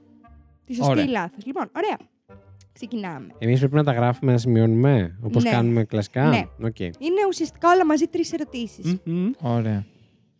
Τη 0.64 0.74
σωστή 0.74 0.90
Ωραία. 0.90 1.04
ή 1.04 1.08
λάθος. 1.08 1.44
Λοιπόν, 1.46 1.70
ωραία. 1.76 1.96
Ξεκινάμε. 2.72 3.26
Εμείς 3.38 3.58
πρέπει 3.58 3.74
να 3.74 3.84
τα 3.84 3.92
γράφουμε 3.92 4.32
να 4.32 4.38
σημειώνουμε. 4.38 5.18
Όπως 5.22 5.42
Ναι. 5.44 5.50
κάνουμε 5.50 5.84
κλασικά. 5.84 6.28
Ναι. 6.28 6.42
Οκ. 6.66 6.78
Είναι 6.80 7.22
ουσιαστικά 7.28 7.70
όλα 7.72 7.86
μαζί 7.86 8.06
τρεις 8.06 8.32
ερωτήσεις. 8.32 8.96
Μμμ. 9.04 9.30
Ωραία. 9.40 9.84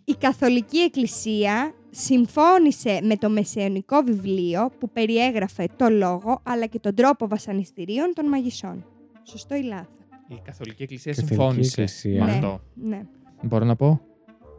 Η 0.04 0.14
Καθολική 0.20 0.78
Εκκλησία 0.78 1.74
συμφώνησε 1.90 3.00
με 3.02 3.16
το 3.16 3.30
μεσαιωνικό 3.30 4.02
βιβλίο 4.02 4.70
που 4.78 4.90
περιέγραφε 4.90 5.68
το 5.76 5.88
λόγο 5.88 6.40
αλλά 6.42 6.66
και 6.66 6.78
τον 6.78 6.94
τρόπο 6.94 7.28
βασανιστήριων 7.28 8.12
των 8.14 8.28
μαγισσών. 8.28 8.84
Σωστό 9.22 9.54
ή 9.54 9.62
λάθος; 9.62 9.86
Η 10.28 10.40
Καθολική 10.44 10.82
Εκκλησία 10.82 11.12
Καθολική 11.12 11.34
συμφώνησε 11.34 11.80
Εκκλησία. 11.82 12.24
με 12.24 12.30
Ναι. 12.30 12.32
αυτό. 12.36 12.60
Ναι. 12.74 13.02
Μπορώ 13.42 13.64
να 13.64 13.76
πω; 13.76 14.00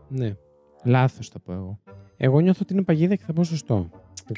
Ναι. 0.08 0.36
Λάθος 0.84 1.30
θα 1.30 1.40
πω 1.40 1.54
εγώ. 1.54 1.80
Εγώ 2.18 2.40
νιώθω 2.40 2.60
ότι 2.64 2.74
είναι 2.74 2.84
παγίδα 2.84 3.16
και 3.16 3.24
θα 3.26 3.34
πω 3.34 3.44
σωστό. 3.44 3.90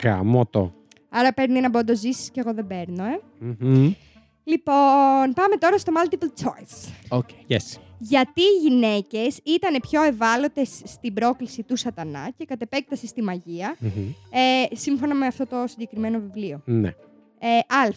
Γαμώ 0.03 0.45
το. 0.45 0.73
Άρα 1.09 1.33
παίρνει 1.33 1.57
ένα 1.57 1.69
πόντο 1.69 1.95
Ζήσης 1.95 2.29
και 2.31 2.39
εγώ 2.39 2.53
δεν 2.53 2.67
παίρνω, 2.67 3.03
ε. 3.05 3.19
Μμμ. 3.39 3.93
Λοιπόν, 4.43 5.33
πάμε 5.35 5.55
τώρα 5.59 5.77
στο 5.77 5.91
multiple 5.95 6.43
choice. 6.45 6.91
OK. 7.09 7.29
Yes. 7.47 7.79
Γιατί 8.03 8.41
οι 8.41 8.67
γυναίκες 8.67 9.39
ήταν 9.43 9.79
πιο 9.89 10.03
ευάλωτες 10.03 10.81
στην 10.85 11.13
πρόκληση 11.13 11.63
του 11.63 11.75
σατανά 11.75 12.29
και 12.37 12.45
κατ' 12.45 12.61
επέκταση 12.61 13.07
στη 13.07 13.21
μαγεία, 13.21 13.75
Μμμ. 13.79 13.89
ε, 14.29 14.75
σύμφωνα 14.75 15.15
με 15.15 15.25
αυτό 15.25 15.45
το 15.45 15.63
συγκεκριμένο 15.67 16.19
βιβλίο. 16.19 16.61
Ναι. 16.65 16.87
Ε, 17.39 17.47
α. 17.57 17.89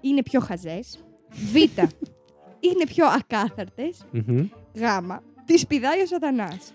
Είναι 0.00 0.22
πιο 0.22 0.40
χαζές. 0.40 1.04
Β. 1.30 1.54
είναι 2.68 2.84
πιο 2.86 3.06
ακάθαρτες. 3.06 4.06
Μμμ. 4.10 4.48
Γ. 4.74 4.82
Τις 5.44 5.66
πηδάει 5.66 6.00
ο 6.00 6.06
σατανάς. 6.06 6.72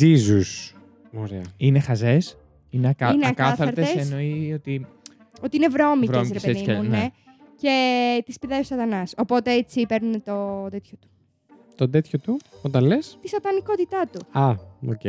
Jesus. 0.00 0.74
Ωραία. 1.12 1.42
Είναι 1.56 1.78
χαζές; 1.80 2.36
Είναι, 2.70 2.88
ακα... 2.88 3.12
Είναι 3.12 3.26
ακάθαρτες. 3.26 3.84
ακάθαρτες. 3.84 4.10
Εννοεί 4.12 4.52
ότι. 4.52 4.86
Ότι 5.42 5.56
είναι 5.56 5.68
βρώμικες, 5.68 6.08
ρε 6.08 6.12
Βρώμικες, 6.20 6.42
παιδί 6.42 6.58
έτσι 6.58 6.70
μου, 6.72 6.82
και- 6.82 6.88
ναι. 6.88 6.96
ναι. 6.96 7.08
Και 7.60 8.22
τις 8.26 8.38
πηδάει 8.38 8.60
ο 8.60 8.64
σατανάς. 8.64 9.14
Οπότε 9.16 9.52
έτσι 9.52 9.86
παίρνουν 9.86 10.22
το 10.22 10.68
τέτοιο 10.70 10.96
του. 11.00 11.08
Το 11.76 11.88
τέτοιο 11.90 12.18
του, 12.18 12.36
όταν 12.62 12.84
λες. 12.84 13.18
Τη 13.22 13.28
σατανικότητά 13.28 14.04
του. 14.12 14.38
Α, 14.40 14.54
οκ. 14.88 15.00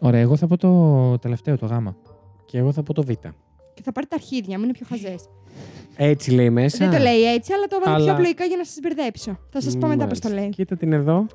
Ωραία, 0.00 0.20
εγώ 0.20 0.36
θα 0.36 0.46
πω 0.46 0.56
το 0.56 1.18
τελευταίο, 1.18 1.58
το 1.58 1.66
γάμμα. 1.66 1.96
Και 2.44 2.58
εγώ 2.58 2.72
θα 2.72 2.82
πω 2.82 2.92
το 2.92 3.02
Β. 3.02 3.10
Και 3.74 3.82
θα 3.82 3.92
πάρει 3.92 4.06
τα 4.06 4.16
αρχίδια 4.16 4.58
μου, 4.58 4.64
είναι 4.64 4.72
πιο 4.72 4.86
χαζές. 4.88 5.28
Έτσι 5.96 6.30
λέει 6.30 6.50
μέσα. 6.50 6.76
Δεν 6.88 6.90
το 6.98 7.02
λέει 7.02 7.22
έτσι, 7.34 7.52
αλλά 7.52 7.66
το 7.66 7.76
έβαλα 7.80 7.94
πιο 7.96 8.04
Αλλά- 8.04 8.12
απλοϊκά 8.14 8.44
για 8.44 8.56
να 8.56 8.64
σας 8.64 8.76
μπερδέψω. 8.82 9.38
Θα 9.50 9.60
σας 9.60 9.76
πω 9.78 9.86
μετά 9.86 10.06
πώς 10.06 10.18
το 10.18 10.28
Μάλιστα. 10.28 10.30
λέει. 10.30 10.48
Κοίτα 10.48 10.76
την 10.76 10.92
εδώ. 10.92 11.26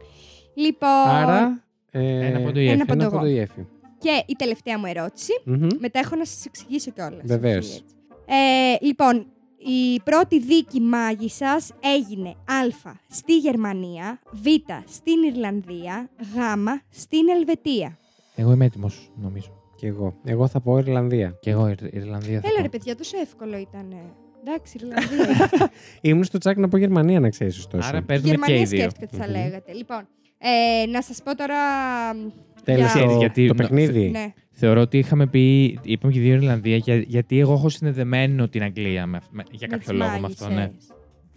Λοιπόν, 0.54 0.90
Άρα. 0.90 1.64
Ε, 1.92 2.26
Ένα 2.28 2.40
πόντο 2.40 2.60
η 2.60 2.64
Ένα 2.70 2.74
Εφη. 2.74 2.86
πόντο 2.86 2.94
Ένα 2.94 3.04
εγώ. 3.04 3.18
πόντο 3.18 3.26
η 3.32 3.40
Εφη. 3.40 3.66
και 4.00 4.24
η 4.26 4.34
τελευταία 4.38 4.80
μου 4.80 4.86
ερώτηση. 4.86 5.32
Μμμ. 5.46 5.68
Μετά 5.80 6.00
έχω 6.00 6.16
να 6.16 6.26
σας 6.26 6.46
εξηγήσω 6.46 6.92
κιόλας. 6.92 7.22
Βεβαίως. 7.26 7.66
όχι 7.66 7.74
έτσι. 7.84 7.96
Ε, 8.26 8.86
λοιπόν, 8.86 9.26
η 9.68 10.00
πρώτη 10.04 10.40
δίκη 10.40 10.80
μάγισσας 10.82 11.72
έγινε 11.96 12.30
Α. 12.30 12.92
Στη 13.08 13.38
Γερμανία, 13.38 14.20
Β. 14.32 14.46
Στην 14.88 15.24
Ιρλανδία, 15.24 16.10
Γ. 16.34 16.38
Στην 16.90 17.30
Ελβετία. 17.38 17.98
Εγώ 18.36 18.52
είμαι 18.52 18.66
έτοιμος, 18.66 19.12
νομίζω. 19.16 19.52
Και 19.76 19.88
εγώ. 19.88 20.16
Εγώ 20.24 20.48
θα 20.48 20.60
πω 20.62 20.78
Ιρλανδία. 20.78 21.38
Και 21.42 21.50
εγώ 21.50 21.68
Ιρ- 21.68 21.94
Ιρλανδία 21.94 22.40
θα 22.42 22.48
Έλα 22.48 22.56
πω. 22.58 22.62
ρε 22.62 22.70
παιδιά, 22.70 22.96
τόσο 22.96 23.18
εύκολο 23.20 23.58
ήταν. 23.58 23.96
Εντάξει, 24.46 24.78
Ιρλανδία. 24.82 25.50
Ήμουν 26.02 26.24
στο 26.24 26.38
τσάκ 26.38 26.58
να 26.58 26.68
πω 26.68 26.78
Γερμανία, 26.78 27.20
να 27.20 27.30
ξέρεις 27.30 27.58
ωστόσο. 27.58 27.88
Άρα 27.88 28.02
παίρνουμε 28.04 28.28
και 28.28 28.36
Γερμανία 28.36 28.62
οι 28.62 28.66
δύο. 28.66 28.80
σκέφτηκα 28.80 29.06
τι 29.08 29.16
θα 29.16 29.26
Μμμ. 29.26 29.32
λέγατε. 29.32 29.74
Λοιπόν, 29.74 30.08
ε, 30.38 30.86
να 30.86 31.02
σας 31.02 31.22
πω 31.24 31.36
τώρα... 31.36 31.56
Τέλος 32.64 32.94
για- 32.94 33.06
το, 33.06 33.18
Γιατί- 33.18 33.48
το 33.48 33.54
να- 33.54 33.60
παιχνίδι. 33.62 34.10
Ναι. 34.10 34.34
Θεωρώ 34.52 34.82
ότι 34.82 34.98
είχαμε 34.98 35.28
πει, 35.28 35.80
είπαμε 35.84 36.14
και 36.14 36.20
δύο 36.20 36.34
Ιρλανδία, 36.34 36.76
για- 36.78 36.96
γιατί 36.98 37.40
εγώ 37.40 37.54
έχω 37.54 37.70
συνδεδεμένο 37.70 38.48
την 38.48 38.64
Αγγλία 38.64 39.06
με, 39.06 39.20
με- 39.32 39.44
για 39.52 39.68
με 39.72 39.78
κάποιο 39.78 39.94
τις 39.94 40.06
λόγο 40.06 40.20
με 40.20 40.26
αυτό. 40.26 40.48
Ναι. 40.48 40.54
μάγισσες. 40.56 40.88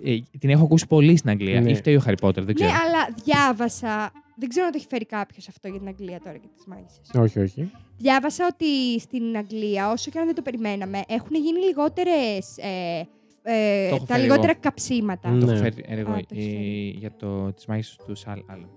Ε, 0.04 0.38
την 0.38 0.50
έχω 0.50 0.64
ακούσει 0.64 0.86
πολύ 0.86 1.16
στην 1.16 1.30
Αγγλία. 1.30 1.60
Ναι. 1.60 1.70
Ή 1.70 1.74
φταίει 1.74 1.96
ο 1.96 2.00
Χάρι 2.00 2.16
Πότερ, 2.16 2.44
δεν 2.44 2.54
Ναι, 2.58 2.66
ξέρω. 2.66 2.80
αλλά 2.86 3.14
διάβασα. 3.24 4.12
Δεν 4.36 4.48
ξέρω 4.48 4.66
αν 4.66 4.72
το 4.72 4.78
έχει 4.80 4.88
φέρει 4.90 5.06
κάποιος 5.06 5.48
αυτό 5.48 5.68
για 5.68 5.78
την 5.78 5.88
Αγγλία 5.88 6.20
τώρα 6.24 6.36
και 6.36 6.48
τις 6.56 6.64
μάγισσε. 6.66 7.00
Όχι, 7.14 7.38
όχι. 7.38 7.70
Διάβασα 7.98 8.48
ότι 8.52 9.00
στην 9.00 9.36
Αγγλία, 9.36 9.90
όσο 9.90 10.10
και 10.10 10.18
αν 10.18 10.24
δεν 10.24 10.34
το 10.34 10.42
περιμέναμε, 10.42 11.00
έχουν 11.08 11.30
γίνει 11.36 11.58
λιγότερες. 11.66 12.56
Ε, 12.56 13.06
ε, 13.42 13.88
Το 13.88 13.94
έχω 13.94 14.04
τα 14.04 14.14
φέρει 14.14 14.22
λιγότερα 14.26 14.50
εγώ. 14.50 14.60
καψίματα. 14.60 15.34
Mm. 15.36 15.38
Το 15.40 15.46
Ναι. 15.46 15.52
έχω 15.52 15.62
φέρει 15.62 15.84
εγώ 15.86 16.10
Α, 16.10 16.14
το 16.14 16.26
έχεις 16.30 16.46
ε, 16.46 16.50
φέρει. 16.50 16.94
για 16.98 17.12
το, 17.16 17.52
τις 17.52 17.66
μάγισσες 17.66 17.96
του 18.06 18.14
Σαλ. 18.14 18.40
Άλλα. 18.46 18.68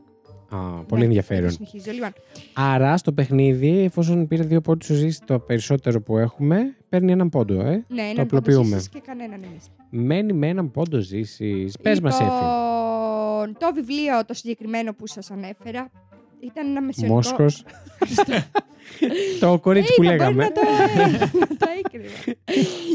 Α, 0.50 0.58
πολύ 0.88 1.02
Ναι, 1.02 1.08
ενδιαφέρον. 1.08 1.50
Συνεχίζω. 1.52 1.92
Λοιπόν, 1.92 2.14
Άρα 2.54 2.98
στο 2.98 3.12
παιχνίδι, 3.12 3.80
εφόσον 3.80 4.28
πήρε 4.28 4.44
δύο 4.44 4.62
πόντους 4.62 4.90
ο 4.90 4.94
Ζήσης, 4.94 5.20
το 5.26 5.40
περισσότερο 5.40 6.02
που 6.02 6.18
έχουμε, 6.18 6.76
παίρνει 6.90 7.12
έναν 7.12 7.30
πόντο, 7.30 7.54
ε. 7.62 7.66
ναι, 7.70 7.84
το 7.88 8.02
έναν 8.02 8.20
απλοποιούμε. 8.20 8.64
πόντο 8.64 8.76
εσείς 8.76 8.90
και 8.90 9.02
κανέναν 9.06 9.44
εμείς. 9.44 9.66
Μένει 9.90 10.34
με 10.34 10.48
έναν 10.48 10.72
πόντο 10.72 11.00
Ζήσης. 11.00 11.78
Πες 11.82 12.00
μας, 12.00 12.20
Εφη. 12.20 12.24
Λοιπόν, 12.30 13.56
το 13.60 13.72
βιβλίο 13.74 14.26
το 14.26 14.34
συγκεκριμένο 14.34 14.94
που 14.94 15.08
σας 15.08 15.32
ανέφερα 15.32 15.92
ήταν 16.40 16.68
ένα 16.70 16.82
μεσαιωνικό. 16.82 17.16
Μόσχο. 17.16 17.46
το 19.40 19.60
κορίτσι 19.60 19.94
που 19.96 20.04
Είπα, 20.04 20.14
μπορεί 20.14 20.18
λέγαμε. 20.36 20.44
να 20.44 20.52
το, 20.52 20.62
να 21.40 21.48
το 21.62 21.68
έκρυβα. 21.86 22.10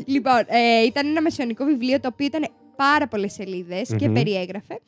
λοιπόν, 0.07 0.39
ε, 0.47 0.85
ήταν 0.87 1.07
ένα 1.07 1.23
μεσαιωνικό 1.23 1.65
βιβλίο 1.65 2.01
το 2.01 2.09
οποίο 2.13 2.27
ήταν 2.27 2.47
πάρα 2.77 3.09
πολλές 3.09 3.37
και 3.97 4.07
Μμμ. 4.09 4.15
περιέγραφε. 4.15 4.81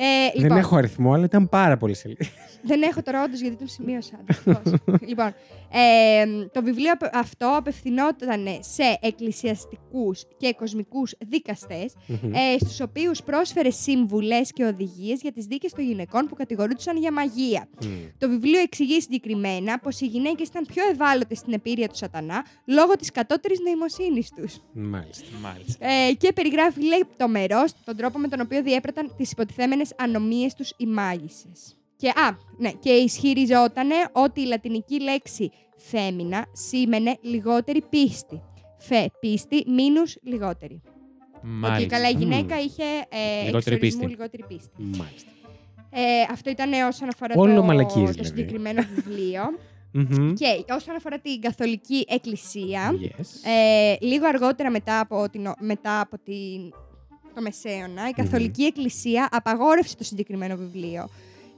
Ε, 0.00 0.30
Δεν 0.34 0.42
λοιπόν, 0.42 0.56
έχω 0.58 0.76
αριθμό, 0.76 1.12
αλλά 1.12 1.24
ήταν 1.24 1.48
πάρα 1.48 1.76
πολύ 1.76 1.94
σελίδε. 1.94 2.24
δεν 2.62 2.82
έχω 2.82 3.02
τώρα 3.02 3.22
όντως 3.24 3.40
γιατί 3.40 3.56
τον 3.56 3.68
σημείωσα. 3.68 4.20
δυστυχώς. 4.26 4.62
λοιπόν, 5.08 5.34
ε, 5.72 6.24
το 6.52 6.62
βιβλίο 6.62 6.92
απ- 6.92 7.16
αυτό 7.16 7.54
απευθυνόταν 7.56 8.46
σε 8.60 8.98
εκκλησιαστικούς 9.00 10.24
και 10.36 10.52
κοσμικούς 10.58 11.14
δικαστές 11.18 11.94
ε, 12.08 12.58
στους 12.64 12.80
οποίους 12.80 13.22
πρόσφερε 13.22 13.70
σύμβουλες 13.70 14.52
και 14.52 14.64
οδηγίες 14.64 15.20
για 15.20 15.32
τις 15.32 15.44
δίκες 15.46 15.72
των 15.72 15.84
γυναικών 15.84 16.26
που 16.26 16.34
κατηγορούνταν 16.34 16.96
για 16.96 17.12
μαγεία. 17.12 17.68
Το 18.18 18.28
βιβλίο 18.28 18.60
εξηγεί 18.60 19.00
συγκεκριμένα 19.00 19.78
πως 19.78 20.00
οι 20.00 20.06
γυναίκες 20.06 20.48
ήταν 20.48 20.66
πιο 20.66 20.82
ευάλωτες 20.90 21.38
στην 21.38 21.52
επίρρεια 21.52 21.88
του 21.88 21.96
Σατανά 21.96 22.44
λόγω 22.64 22.92
της 22.92 23.10
κατώτερης 23.10 23.58
νοημοσύνης 23.60 24.30
τους. 24.36 24.56
Μάλιστα. 24.72 25.24
Μάλιστα. 25.42 25.86
Ε, 25.86 26.12
και 26.12 26.32
περιγράφει 26.32 26.82
λεπτομερώ 26.84 27.64
τον 27.84 27.96
τρόπο 27.96 28.18
με 28.18 28.28
τον 28.28 28.40
οποίο 28.40 28.62
διέπραταν 28.62 29.12
τις 29.16 29.30
υποτιθέμενες 29.30 29.87
ανομίε 29.98 30.48
τους 30.56 30.72
οι 30.76 30.86
μάγισσε. 30.86 31.48
Και, 31.96 32.08
α, 32.08 32.36
ναι, 32.58 32.70
και 32.70 32.90
ισχυριζόταν 32.90 33.88
ότι 34.12 34.40
η 34.40 34.44
λατινική 34.44 35.00
λέξη 35.02 35.50
φέμινα 35.76 36.46
σήμαινε 36.52 37.16
λιγότερη 37.20 37.82
πίστη. 37.90 38.42
Φε, 38.78 39.06
πίστη, 39.20 39.64
μήνους, 39.66 40.16
λιγότερη. 40.22 40.82
Ότι 41.36 41.46
Μάλιστα. 41.46 41.96
καλά 41.96 42.08
η 42.08 42.12
γυναίκα 42.12 42.60
είχε 42.60 42.82
ε, 43.08 43.44
Λιγότερη 43.44 43.74
εξορισμού 43.74 43.78
πίστη. 44.00 44.06
λιγότερη 44.06 44.44
πίστη. 44.48 44.70
Μάλιστα. 44.78 45.30
Ε, 45.90 46.00
αυτό 46.30 46.50
ήταν 46.50 46.72
όσον 46.88 47.08
αφορά 47.08 47.34
Όλο 47.36 47.54
το, 47.54 47.62
μαλακίες, 47.62 48.06
το 48.06 48.12
δηλαδή. 48.12 48.28
συγκεκριμένο 48.28 48.82
βιβλίο. 48.94 49.42
Μμμ. 49.92 50.32
και 50.34 50.64
όσον 50.74 50.94
αφορά 50.96 51.18
την 51.18 51.40
καθολική 51.40 52.04
εκκλησία, 52.08 52.90
Yes. 52.92 53.50
ε, 53.50 53.94
λίγο 54.00 54.26
αργότερα 54.26 54.70
μετά 54.70 55.00
από, 55.00 55.28
την, 55.30 55.52
μετά 55.60 56.00
από 56.00 56.18
την, 56.18 56.72
το 57.34 57.40
Μεσαίωνα, 57.40 58.08
η 58.08 58.12
καθολική 58.12 58.64
εκκλησία 58.64 59.28
απαγόρευσε 59.30 59.96
το 59.96 60.04
συγκεκριμένο 60.04 60.56
βιβλίο. 60.56 61.08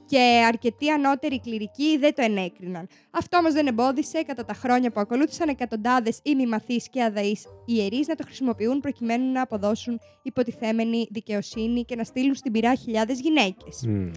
Και 0.06 0.44
αρκετοί 0.48 0.90
ανώτεροι 0.90 1.40
κληρικοί 1.40 1.98
δεν 1.98 2.14
το 2.14 2.22
ενέκριναν. 2.22 2.88
Αυτό 3.10 3.36
όμως 3.36 3.52
δεν 3.52 3.66
εμπόδισε 3.66 4.22
κατά 4.22 4.44
τα 4.44 4.54
χρόνια 4.54 4.90
που 4.90 5.00
ακολούθησαν 5.00 5.48
εκατοντάδες 5.48 6.20
ημιμαθεί 6.22 6.76
και 6.76 7.02
αδαείς 7.02 7.46
ιερείς 7.64 8.06
να 8.06 8.14
το 8.14 8.24
χρησιμοποιούν 8.24 8.80
προκειμένου 8.80 9.32
να 9.32 9.42
αποδώσουν 9.42 10.00
υποτιθέμενη 10.22 11.06
δικαιοσύνη 11.10 11.84
και 11.84 11.96
να 11.96 12.04
στείλουν 12.04 12.34
στην 12.34 12.52
πυρά 12.52 12.74
χιλιάδες 12.74 13.20
γυναίκες. 13.20 13.84
Μμ. 13.86 14.10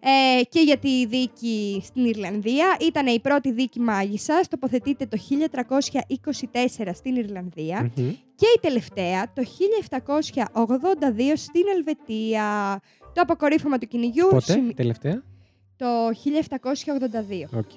Ε, 0.00 0.42
και 0.48 0.60
για 0.60 0.78
τη 0.78 1.06
δίκη 1.06 1.80
στην 1.84 2.04
Ιρλανδία. 2.04 2.76
Ήταν 2.80 3.06
η 3.06 3.20
πρώτη 3.20 3.52
δίκη 3.52 3.80
μάγισσας, 3.80 4.48
τοποθετείται 4.48 5.06
το 5.06 5.16
1324 5.16 6.90
στην 6.94 7.16
Ιρλανδία 7.16 7.90
Μμμ. 7.96 8.12
Και 8.38 8.46
η 8.56 8.60
τελευταία 8.60 9.32
το 9.32 9.42
1782 9.42 11.32
στην 11.34 11.62
Ελβετία. 11.76 12.80
Το 13.12 13.20
αποκορύφωμα 13.20 13.78
του 13.78 13.86
κυνηγιού 13.86 14.26
Πότε, 14.30 14.52
σημει- 14.52 14.76
τελευταία; 14.76 15.22
το 15.76 15.86
1782 16.12 17.58
Οκ. 17.58 17.76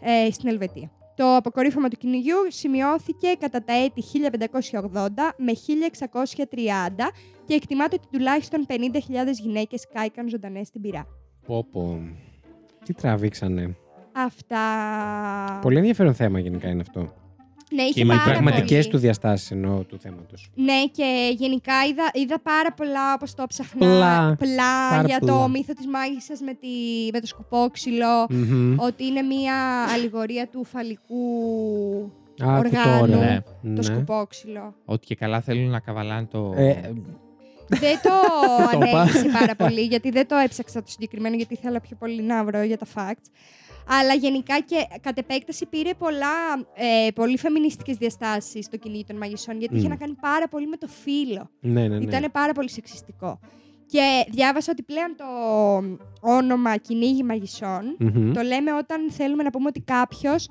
ε, 0.00 0.30
στην 0.30 0.48
Ελβετία. 0.48 0.90
Το 1.16 1.36
αποκορύφωμα 1.36 1.88
του 1.88 1.96
κυνηγιού 1.96 2.36
σημειώθηκε 2.48 3.32
κατά 3.38 3.64
τα 3.64 3.72
έτη 3.72 4.02
1580 4.02 5.34
με 5.36 5.52
1630 5.54 7.10
και 7.44 7.54
εκτιμάται 7.54 7.96
ότι 8.00 8.06
τουλάχιστον 8.12 8.66
50.000 8.68 9.38
γυναίκες 9.40 9.86
κάηκαν 9.92 10.28
ζωντανές 10.28 10.66
στην 10.68 10.80
πυρά. 10.80 11.06
Πω, 11.46 11.64
πω. 11.72 12.00
Τι 12.84 12.94
τραβήξανε; 12.94 13.76
Αυτά. 14.12 14.58
Πολύ 15.62 15.76
ενδιαφέρον 15.76 16.14
θέμα 16.14 16.38
γενικά 16.38 16.68
είναι 16.68 16.80
αυτό. 16.80 17.12
Ναι, 17.70 17.82
είχε 17.82 17.92
Και 17.92 18.04
με 18.04 18.14
Οι 18.14 18.16
πάρα 18.16 18.30
πραγματικές 18.30 18.78
πολύ. 18.78 18.88
του 18.88 18.98
διαστάσεις 18.98 19.50
εννοώ 19.50 19.82
του 19.82 19.98
θέματος. 20.00 20.50
Ναι, 20.54 20.82
και 20.92 21.34
γενικά 21.36 21.72
είδα, 21.90 22.10
είδα 22.12 22.40
πάρα 22.40 22.72
πολλά 22.72 23.14
όπως 23.14 23.34
το 23.34 23.44
ψαχνά. 23.48 23.78
Πλά. 23.86 24.36
πλά 24.38 24.88
Πάρα 24.90 25.06
για 25.06 25.18
πολλά. 25.18 25.32
το 25.32 25.48
μύθο 25.48 25.72
της 25.74 25.86
μάγισσας 25.86 26.40
με, 26.40 26.54
τη, 26.54 26.68
με 27.12 27.20
το 27.20 27.26
σκουπόξυλο. 27.26 28.22
Ότι 28.76 29.04
είναι 29.04 29.22
μία 29.22 29.54
αλληγορία 29.94 30.46
του 30.48 30.64
φαλικού 30.64 31.22
Άκου 32.40 32.50
οργάνου. 32.58 32.98
τώρα. 33.06 33.24
Ναι. 33.24 33.40
το 33.62 33.68
Ναι. 33.70 33.82
σκουπόξυλο. 33.82 34.74
Ότι 34.84 35.06
και 35.06 35.14
καλά 35.14 35.40
θέλουν 35.40 35.70
να 35.70 35.80
καβαλάνε 35.80 36.26
το. 36.30 36.52
Ε, 36.56 36.80
δεν 37.70 37.98
το 38.02 38.10
Το 38.72 38.86
είπα. 38.86 39.00
ανέλησε 39.00 39.28
πάρα 39.38 39.54
πολύ, 39.56 39.80
γιατί 39.80 40.10
δεν 40.10 40.26
το 40.26 40.36
έψαξα 40.36 40.82
το 40.82 40.90
συγκεκριμένο, 40.90 41.36
γιατί 41.36 41.54
ήθελα 41.54 41.80
πιο 41.80 41.96
πολύ 41.98 42.22
να 42.22 42.44
βρω 42.44 42.62
για 42.62 42.78
τα 42.78 42.86
facts. 42.94 43.26
Αλλά 43.88 44.14
γενικά 44.14 44.60
και 44.60 44.76
κατ' 45.00 45.18
επέκταση 45.18 45.66
πήρε 45.66 45.94
πολλά, 45.94 46.66
ε, 46.74 47.10
πολύ 47.14 47.38
φεμινιστικές 47.38 47.96
διαστάσεις 47.96 48.64
στο 48.64 48.76
κυνήγι 48.76 49.04
των 49.04 49.16
μαγισσών, 49.16 49.58
γιατί 49.58 49.76
είχε 49.76 49.86
Μμ. 49.86 49.90
να 49.90 49.96
κάνει 49.96 50.14
πάρα 50.20 50.48
πολύ 50.48 50.66
με 50.66 50.76
το 50.76 50.86
φύλλο. 50.86 51.50
ναι, 51.60 51.88
ναι, 51.88 51.98
ναι. 51.98 52.04
Ήταν 52.04 52.30
πάρα 52.32 52.52
πολύ 52.52 52.70
σεξιστικό. 52.70 53.40
Και 53.86 54.24
διάβασα 54.30 54.72
ότι 54.72 54.82
πλέον 54.82 55.14
το 55.16 55.24
όνομα 56.20 56.76
κυνήγι 56.76 57.22
μαγισσών 57.22 57.96
Μμμ. 57.98 58.32
το 58.32 58.42
λέμε 58.42 58.72
όταν 58.72 59.10
θέλουμε 59.10 59.42
να 59.42 59.50
πούμε 59.50 59.66
ότι 59.68 59.80
κάποιος 59.80 60.48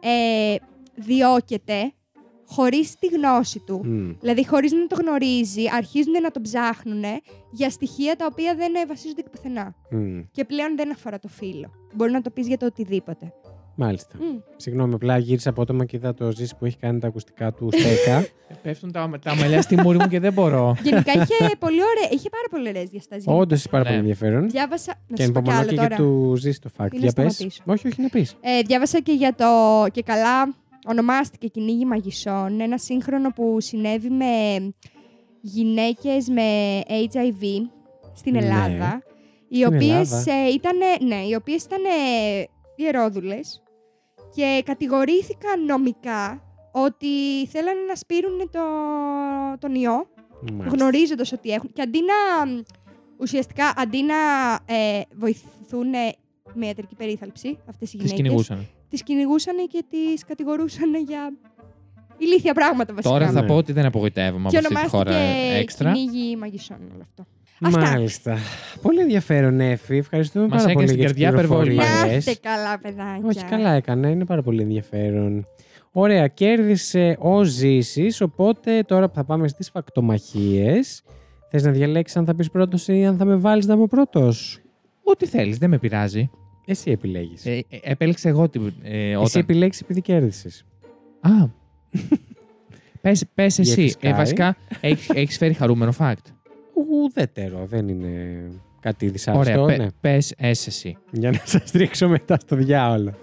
ε, 0.00 0.54
διώκεται 0.94 1.92
χωρίς 2.46 2.98
τη 2.98 3.06
γνώση 3.06 3.58
του. 3.66 3.80
Μμ. 3.84 4.10
Δηλαδή, 4.20 4.46
χωρίς 4.46 4.72
να 4.72 4.86
το 4.86 4.96
γνωρίζει, 5.00 5.62
αρχίζουν 5.76 6.12
να 6.22 6.30
το 6.30 6.40
ψάχνουν 6.40 7.02
για 7.50 7.70
στοιχεία 7.70 8.16
τα 8.16 8.26
οποία 8.30 8.54
δεν 8.54 8.74
ε, 8.74 8.86
βασίζονται 8.86 9.22
πουθενά. 9.30 9.74
Μμ. 9.90 10.20
Και 10.32 10.44
πλέον 10.44 10.76
δεν 10.76 10.92
αφορά 10.92 11.18
το 11.18 11.28
φύλλο. 11.28 11.70
Μπορεί 11.94 12.10
να 12.10 12.20
το 12.22 12.30
πεις 12.30 12.46
για 12.46 12.56
το 12.56 12.66
οτιδήποτε. 12.66 13.32
Μάλιστα. 13.78 14.14
Μμ. 14.18 14.38
Συγγνώμη, 14.56 14.94
απλά 14.94 15.18
γύρισα 15.18 15.50
απότομα 15.50 15.84
και 15.84 15.96
είδα 15.96 16.14
το 16.14 16.30
ζήσει 16.32 16.56
που 16.58 16.64
έχει 16.64 16.76
κάνει 16.76 16.98
τα 16.98 17.06
ακουστικά 17.06 17.52
του 17.52 17.68
στέκα. 17.72 18.26
Πέφτουν 18.62 18.92
τα, 18.92 19.10
τα 19.22 19.34
μαλλιά 19.36 19.62
στη 19.62 19.76
μούρη 19.80 19.98
μου 19.98 20.08
και 20.08 20.20
δεν 20.20 20.32
μπορώ. 20.32 20.76
Γενικά 20.82 21.12
είχε, 21.12 21.34
πολύ 21.64 21.76
ωραία, 21.80 22.08
είχε 22.10 22.28
πάρα 22.30 22.44
πολύ 22.50 22.68
ωραίες 22.68 22.88
διαστάσεις. 22.88 23.24
Όντως 23.26 23.58
είναι 23.60 23.68
πάρα 23.70 23.82
Ναι. 23.82 23.88
πολύ 23.88 23.98
ενδιαφέρον. 24.00 24.50
Διάβασα. 24.50 24.94
Να 25.08 25.16
Και 25.16 25.22
σας 25.22 25.32
πω 25.32 25.42
κι 25.42 25.50
ανυπομονώ 25.50 25.58
άλλο 25.60 25.68
και 25.68 25.74
τώρα. 25.74 25.86
για 25.88 25.96
του 25.96 26.34
ζήσει 26.36 26.60
το 26.60 26.70
fact. 26.76 26.92
Ή 26.92 26.96
να 26.96 27.02
Για 27.02 27.12
πες. 27.12 27.32
σταματήσω. 27.34 27.62
Όχι, 27.66 27.86
όχι 27.86 28.02
να 28.02 28.08
πεις. 28.08 28.36
Ε, 28.40 28.60
διάβασα 28.60 29.00
και 29.00 29.12
για 29.12 29.34
το. 29.34 29.44
και 29.92 30.02
καλά 30.02 30.54
ονομάστηκε 30.86 31.46
κυνήγι 31.46 31.84
μαγισσών. 31.84 32.60
Ένα 32.60 32.78
σύγχρονο 32.78 33.30
που 33.30 33.56
συνέβη 33.60 34.10
με 34.10 34.26
γυναίκες 35.40 36.28
με 36.28 36.80
HIV 36.88 37.42
στην 38.14 38.32
Ναι. 38.32 38.38
Ελλάδα. 38.38 39.02
Οι 39.48 39.56
Στην 39.62 39.74
οποίες 39.74 40.12
Ελλάδα. 40.12 40.32
ε, 40.32 40.48
ήταν, 40.48 40.76
ναι, 41.06 41.26
οι 41.28 41.34
οποίες 41.34 41.62
ήταν 41.64 41.84
ε, 41.84 42.44
ιερόδουλες 42.76 43.62
και 44.34 44.62
κατηγορήθηκαν 44.64 45.64
νομικά 45.64 46.42
ότι 46.72 47.46
θέλανε 47.46 47.80
να 47.88 47.94
σπείρουν 47.94 48.38
το, 48.52 48.60
τον 49.58 49.74
ιό 49.74 50.06
γνωρίζοντας 50.70 51.32
ότι 51.32 51.50
έχουν. 51.50 51.70
Και 51.72 51.82
αντί 51.82 51.98
να. 52.00 52.44
Ουσιαστικά, 53.18 53.72
αντί 53.76 54.02
να 54.02 54.14
ε, 54.74 55.00
βοηθούν 55.14 55.86
με 56.54 56.66
ιατρική 56.66 56.94
περίθαλψη 56.94 57.58
αυτές 57.68 57.92
οι 57.92 57.96
Τις 57.96 58.12
γυναίκε. 58.96 59.12
κυνηγούσαν. 59.12 59.56
Τις 59.56 59.66
κυνηγούσαν 59.66 59.66
και 59.68 59.84
τις 60.12 60.24
κατηγορούσαν 60.24 60.94
για 61.08 61.32
ηλίθια 62.18 62.54
πράγματα 62.54 62.94
βασικά. 62.94 63.12
Τώρα 63.14 63.30
θα 63.30 63.40
Ναι. 63.40 63.46
πω 63.46 63.54
ότι 63.56 63.72
δεν 63.72 63.84
απογοητεύομαι 63.84 64.48
και 64.48 64.56
από 64.56 64.66
αυτή 64.72 64.84
τη 64.84 64.88
χώρα 64.90 65.10
ονομάστηκε 65.10 65.54
έξτρα. 65.58 65.92
κυνήγι 65.92 66.36
μαγισσών 66.36 66.76
όλο 66.94 67.00
αυτό. 67.02 67.24
Αυτά. 67.60 67.80
Μάλιστα. 67.80 68.36
Πολύ 68.82 69.00
ενδιαφέρον, 69.00 69.60
Εφη. 69.60 69.96
Ευχαριστούμε 69.96 70.46
Μας 70.46 70.56
πάρα 70.62 70.70
έκανες 70.70 70.90
πολύ 70.90 71.04
στην 71.06 71.14
για 71.14 71.24
τις 71.30 71.32
καρδιά 71.34 71.40
πληροφορίες. 71.48 71.84
υπερβολή. 71.84 72.10
Να 72.10 72.16
είστε 72.16 72.34
καλά, 72.48 72.78
παιδάκια. 72.78 73.26
Όχι, 73.28 73.44
καλά 73.44 73.70
έκανε. 73.72 74.08
Είναι 74.08 74.24
πάρα 74.24 74.42
πολύ 74.42 74.62
ενδιαφέρον. 74.62 75.46
Ωραία, 75.92 76.26
κέρδισε 76.28 77.16
ο 77.20 77.42
Ζήσης, 77.42 78.20
οπότε 78.20 78.82
τώρα 78.86 79.08
που 79.08 79.14
θα 79.14 79.24
πάμε 79.24 79.48
στις 79.48 79.70
φακτομαχίες, 79.70 81.02
θες 81.50 81.62
να 81.62 81.70
διαλέξεις 81.70 82.16
αν 82.16 82.24
θα 82.24 82.34
πεις 82.34 82.50
πρώτος 82.50 82.88
ή 82.88 83.04
αν 83.04 83.16
θα 83.16 83.24
με 83.24 83.36
βάλεις 83.36 83.66
να 83.66 83.76
πω 83.76 83.86
πρώτος; 83.90 84.60
Ό,τι 85.02 85.26
θέλεις, 85.26 85.58
δεν 85.58 85.70
με 85.70 85.78
πειράζει. 85.78 86.30
Εσύ 86.66 86.90
επιλέγεις. 86.90 87.46
Ε, 87.46 87.64
ε, 87.68 87.78
επέλεξα 87.82 88.28
εγώ 88.28 88.48
την. 88.48 88.72
Ε, 88.82 89.10
Εσύ 89.10 89.14
όταν... 89.16 89.42
επιλέγεις 89.42 89.80
επειδή 89.80 90.00
κέρδισες. 90.00 90.64
Α. 91.20 91.30
πες, 93.02 93.24
πες 93.34 93.58
εσύ. 93.58 93.80
Γεφυσκάει. 93.80 94.12
Ε, 94.12 94.14
βασικά, 94.14 94.56
έχεις, 94.80 95.08
έχεις 95.08 95.36
φέρει 95.36 95.52
χαρούμενο 95.52 95.92
fact; 95.98 96.14
Ουδέτερο, 96.74 97.66
δεν 97.66 97.88
είναι 97.88 98.42
κάτι 98.80 99.08
δυσάρεστο. 99.08 99.62
Ωραία, 99.62 99.76
πε, 99.76 99.82
ναι. 99.82 99.88
πες 100.00 100.34
έσαι 100.36 100.68
εσύ. 100.68 100.96
Για 101.10 101.30
να 101.30 101.40
σας 101.44 101.70
ρίξω 101.70 102.08
μετά 102.08 102.36
στο 102.40 102.56
διάολο. 102.56 103.14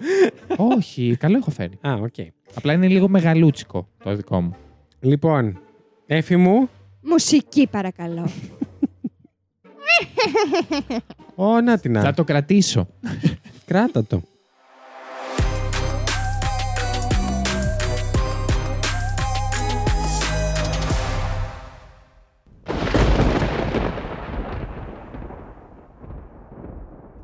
Όχι, 0.56 1.16
καλό 1.18 1.36
έχω 1.36 1.50
φέρει. 1.50 1.78
Α, 1.80 1.94
οκ. 2.02 2.14
Απλά 2.54 2.72
είναι 2.72 2.88
λίγο 2.88 3.08
μεγαλούτσικο 3.08 3.88
το 4.04 4.16
δικό 4.16 4.40
μου. 4.40 4.54
Λοιπόν, 5.00 5.58
Έφη 6.06 6.36
μου, 6.36 6.68
Μουσική, 7.00 7.66
παρακαλώ. 7.66 8.28
Ω, 11.34 11.60
να 11.60 11.78
την 11.78 12.00
Θα 12.00 12.14
το 12.14 12.24
κρατήσω. 12.24 12.86
Κράτα 13.66 14.04
το. 14.04 14.22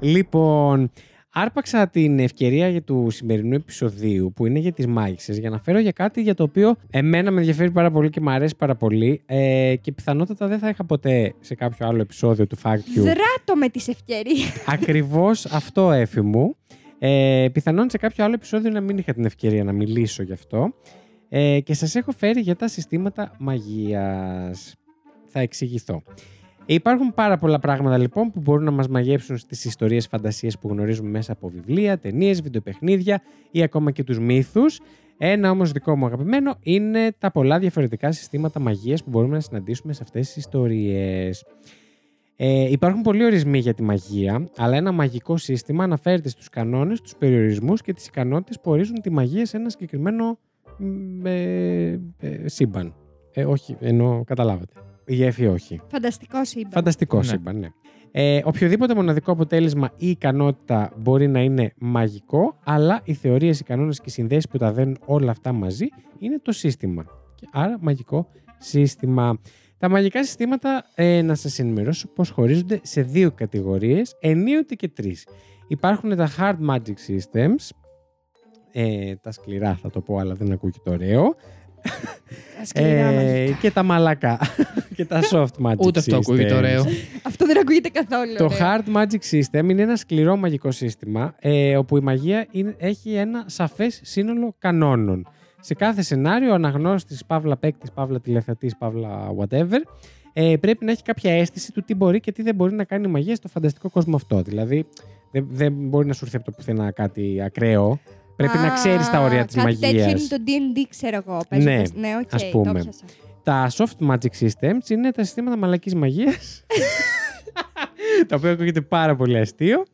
Λοιπόν, 0.01 0.91
άρπαξα 1.33 1.89
την 1.89 2.19
ευκαιρία 2.19 2.69
για 2.69 2.83
του 2.83 3.11
σημερινού 3.11 3.55
επεισοδίου 3.55 4.33
που 4.35 4.47
είναι 4.47 4.59
για 4.59 4.73
τις 4.73 4.87
μάγισσες 4.87 5.39
για 5.39 5.51
να 5.51 5.59
φέρω 5.59 5.79
για 5.79 5.93
κάτι 5.93 6.23
για 6.23 6.35
το 6.35 6.43
οποίο 6.43 6.77
εμένα 6.91 7.31
με 7.31 7.39
ενδιαφέρει 7.39 7.71
πάρα 7.71 7.91
πολύ 7.91 8.11
και 8.11 8.21
μου 8.21 8.31
αρέσει 8.31 8.57
πάρα 8.57 8.77
πολύ 8.77 9.23
ε, 9.27 9.75
και 9.81 9.93
πιθανότατα 9.93 10.47
δεν 10.47 10.59
θα 10.59 10.69
είχα 10.69 10.85
ποτέ 10.85 11.35
σε 11.41 11.55
κάποιο 11.55 11.87
άλλο 11.87 12.01
επεισόδιο 12.01 12.47
του 12.47 12.57
Fact 12.63 12.75
You 12.75 13.01
Δράτω 13.01 13.57
με 13.57 13.69
τις 13.69 13.89
ευκαιρίες. 13.89 14.65
Ακριβώς 14.67 15.47
αυτό 15.47 15.93
έφη 15.93 16.21
μου. 16.21 16.57
Ε, 16.99 17.49
πιθανόν 17.53 17.91
σε 17.91 17.99
κάποιο 17.99 18.25
άλλο 18.25 18.35
επεισόδιο 18.35 18.71
να 18.71 18.81
μην 18.81 18.99
είχα 18.99 19.13
την 19.13 19.25
ευκαιρία 19.25 19.65
να 19.65 19.73
μιλήσω 19.73 20.23
γι' 20.23 20.33
αυτό. 20.33 20.75
Ε, 21.29 21.61
και 21.61 21.75
σας 21.75 21.95
έχω 21.95 22.13
φέρει 22.13 22.41
για 22.41 22.57
τα 22.57 22.69
συστήματα 22.69 23.35
μαγείας. 23.39 24.75
Θα 25.27 25.41
εξηγηθώ. 25.41 26.03
Υπάρχουν 26.73 27.15
πάρα 27.15 27.39
πολλά 27.39 27.59
πράγματα 27.59 27.99
λοιπόν 27.99 28.31
που 28.31 28.41
μπορούν 28.41 28.65
να 28.65 28.71
μας 28.71 28.89
μαγέψουν 28.89 29.37
στις 29.37 29.65
ιστορίες 29.65 30.07
φαντασίες 30.07 30.59
που 30.59 30.69
γνωρίζουμε 30.69 31.11
μέσα 31.11 31.33
από 31.33 31.49
βιβλία, 31.49 31.99
ταινίες, 31.99 32.43
βιντεοπαιχνίδια 32.43 33.23
ή 33.51 33.63
ακόμα 33.63 33.91
και 33.91 34.05
τους 34.05 34.19
μύθους. 34.19 34.81
Ένα 35.19 35.51
όμως 35.51 35.73
δικό 35.73 35.97
μου 35.97 36.07
αγαπημένο 36.07 36.57
είναι 36.61 37.13
τα 37.19 37.31
πολλά 37.31 37.59
διαφορετικά 37.59 38.13
συστήματα 38.13 38.61
μαγείας 38.61 39.05
που 39.05 39.11
μπορούμε 39.11 39.35
να 39.35 39.41
συναντήσουμε 39.41 39.93
σε 39.93 40.03
αυτές 40.03 40.27
τις 40.27 40.37
ιστορίες. 40.37 41.45
Ε, 42.37 42.71
υπάρχουν 42.71 43.03
πολλοί 43.03 43.25
ορισμοί 43.25 43.59
για 43.59 43.75
τη 43.75 43.83
μαγεία, 43.83 44.49
αλλά 44.57 44.77
ένα 44.77 44.93
μαγικό 44.93 45.37
σύστημα 45.37 45.85
αναφέρεται 45.85 46.29
στους 46.29 46.49
κανόνες, 46.49 47.01
τους 47.01 47.17
περιορισμούς 47.17 47.83
και 47.83 47.93
τις 47.93 48.07
ικανότητες 48.07 48.61
που 48.61 48.71
ορίζουν 48.71 49.01
τη 49.01 49.11
μαγεία 49.11 49.47
σε 49.47 49.57
ένα 49.57 49.71
συγκεκριμένο 49.71 50.39
μ, 50.79 51.27
ε, 51.27 52.01
ε, 52.19 52.49
σύμπαν. 52.49 52.95
Ε, 53.33 53.45
όχι, 53.45 53.77
ενώ 53.81 54.23
καταλάβατε. 54.27 54.73
Η 55.11 55.15
γέφη 55.15 55.47
όχι. 55.47 55.81
Φανταστικό 55.91 56.45
σύμπαν. 56.45 56.71
Φανταστικό 56.71 57.17
Ναι. 57.17 57.23
σύμπαν, 57.23 57.59
ναι. 57.59 57.69
Ε, 58.11 58.41
οποιοδήποτε 58.45 58.95
μοναδικό 58.95 59.33
αποτέλεσμα 59.33 59.93
ή 59.97 60.09
ικανότητα 60.09 60.93
μπορεί 60.97 61.27
να 61.29 61.41
είναι 61.41 61.73
μαγικό, 61.79 62.57
αλλά 62.65 63.01
οι 63.05 63.15
θεωρίες, 63.15 63.61
οι 63.61 63.65
κανόνες 63.65 63.99
και 63.99 64.05
οι 64.07 64.11
συνδέσεις 64.11 64.49
που 64.49 64.59
τα 64.59 64.73
δένουν 64.73 64.99
όλα 65.05 65.31
αυτά 65.31 65.53
μαζί 65.53 65.87
είναι 66.19 66.39
το 66.39 66.53
σύστημα. 66.53 67.05
Και 67.35 67.47
άρα 67.53 67.79
μαγικό 67.81 68.29
σύστημα. 68.59 69.39
Τα 69.79 69.89
μαγικά 69.89 70.25
συστήματα, 70.25 70.85
ε, 70.95 71.23
να 71.23 71.35
σας 71.35 71.59
ενημερώσω 71.59 72.09
πώς 72.09 72.31
χωρίζονται 72.31 72.81
σε 72.83 73.03
δύο 73.03 73.31
κατηγορίες, 73.33 74.17
ενίοτε 74.21 74.75
και 74.75 74.89
τρεις. 74.89 75.27
Υπάρχουν 75.69 76.17
τα 76.17 76.29
hard 76.39 76.57
magic 76.71 76.95
systems, 77.09 77.69
ε, 78.73 79.15
τα 79.15 79.31
σκληρά 79.31 79.75
θα 79.75 79.91
το 79.91 80.01
πω, 80.01 80.17
αλλά 80.17 80.35
δεν 80.35 80.53
ακούγεται 80.53 80.91
ωραίο, 80.91 81.23
Σκληρά 81.25 81.35
ε, 82.73 83.05
μαγικά. 83.05 83.59
και 83.61 83.71
τα 83.71 83.83
μαλακά 83.83 84.39
και 84.97 85.05
τα 85.05 85.21
soft 85.31 85.67
magic 85.67 85.77
Ούτε 85.77 85.99
αυτό 85.99 86.17
ακούγεται 86.17 86.55
systems. 86.55 86.59
ωραίο. 86.59 86.85
Αυτό 87.23 87.47
δεν 87.47 87.59
ακούγεται 87.59 87.89
καθόλου. 87.89 88.35
Το 88.37 88.45
ωραίο. 88.45 88.59
Hard 88.59 88.97
Magic 88.97 89.31
System 89.31 89.69
είναι 89.71 89.83
ένα 89.83 89.97
σκληρό 89.97 90.37
μαγικό 90.37 90.71
σύστημα 90.71 91.35
ε, 91.39 91.77
όπου 91.77 91.97
η 91.97 92.01
μαγεία 92.01 92.47
είναι, 92.51 92.75
έχει 92.79 93.15
ένα 93.15 93.45
σαφές 93.47 94.01
σύνολο 94.03 94.55
κανόνων. 94.59 95.29
Σε 95.61 95.75
κάθε 95.75 96.03
σενάριο, 96.03 96.51
ο 96.51 96.55
αναγνώστης, 96.55 97.25
παύλα 97.25 97.57
παίκτης, 97.57 97.91
παύλα 97.93 98.21
τηλεθεατής, 98.21 98.77
παύλα 98.77 99.35
whatever, 99.39 99.81
ε, 100.33 100.57
πρέπει 100.61 100.85
να 100.85 100.91
έχει 100.91 101.03
κάποια 101.03 101.33
αίσθηση 101.33 101.73
του 101.73 101.83
τι 101.83 101.95
μπορεί 101.95 102.21
και 102.21 102.33
τι 102.33 102.43
δεν 102.43 102.55
μπορεί 102.55 102.75
να 102.75 102.85
κάνει 102.85 103.09
η 103.09 103.11
μαγεία 103.11 103.35
στο 103.35 103.49
φανταστικό 103.49 103.91
κόσμο 103.91 104.17
αυτό. 104.17 104.43
Δηλαδή, 104.43 104.87
δεν, 105.31 105.47
δεν 105.51 105.73
μπορεί 105.73 106.07
να 106.07 106.13
σου 106.13 106.25
έρθει 106.25 106.37
από 106.37 106.45
το 106.45 106.51
πουθενά 106.51 106.91
κάτι 106.91 107.41
ακραίο. 107.45 108.01
Πρέπει 108.41 108.59
να 108.59 108.67
Α, 108.73 108.75
ξέρεις 108.75 109.11
τα 109.11 109.21
όρια 109.21 109.45
της 109.45 109.55
κάτι 109.55 109.77
τέτοιο 109.77 109.99
μαγείας. 110.01 110.11
είναι 110.11 110.29
το 110.29 110.43
D&D, 110.47 110.87
ξέρω 110.89 111.17
εγώ. 111.27 111.37
Ναι, 111.37 111.43
παίζοντας. 111.49 111.93
ναι 111.95 112.17
οκ, 112.23 112.35
ας 112.35 112.43
το 112.51 112.59
πούμε. 112.59 112.73
πιάσα. 112.73 113.05
Τα 113.43 113.71
soft 113.71 114.09
magic 114.11 114.45
systems 114.47 114.89
είναι 114.91 115.11
τα 115.11 115.25
συστήματα 115.25 115.57
μαλακής 115.57 115.95
μαγείας. 115.95 116.65
το 118.29 118.35
οποίο 118.37 118.51
ακούγεται 118.51 118.81
πάρα 118.81 119.17
πολύ 119.17 119.39
αστείο. 119.39 119.85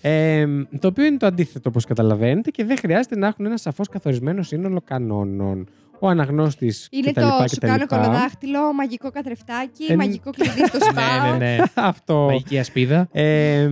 Ε, 0.00 0.46
το 0.80 0.88
οποίο 0.88 1.04
είναι 1.04 1.16
το 1.16 1.26
αντίθετο, 1.26 1.68
όπως 1.68 1.84
καταλαβαίνετε, 1.84 2.50
και 2.50 2.64
δεν 2.64 2.78
χρειάζεται 2.78 3.16
να 3.16 3.26
έχουν 3.26 3.46
ένα 3.46 3.56
σαφώς 3.56 3.88
καθορισμένο 3.88 4.42
σύνολο 4.42 4.80
κανόνων. 4.84 5.68
Ο 6.04 6.08
αναγνώστης 6.08 6.88
Είναι 6.90 7.10
κτλ. 7.10 7.20
το 7.20 7.26
σου 7.48 7.56
κτλ. 7.56 7.66
κάνω 7.66 7.86
κωλοδάχτυλο, 7.86 8.72
μαγικό 8.72 9.10
καθρεφτάκι, 9.10 9.84
Ε, 9.88 9.96
μαγικό 9.96 10.30
κλειδί 10.30 10.66
στο 10.66 10.78
σπάω. 10.90 11.30
ναι, 11.32 11.38
ναι, 11.46 11.56
ναι. 11.56 11.62
Αυτό. 11.74 12.24
Μαγική 12.26 12.58
ασπίδα. 12.58 13.08
Ε, 13.12 13.68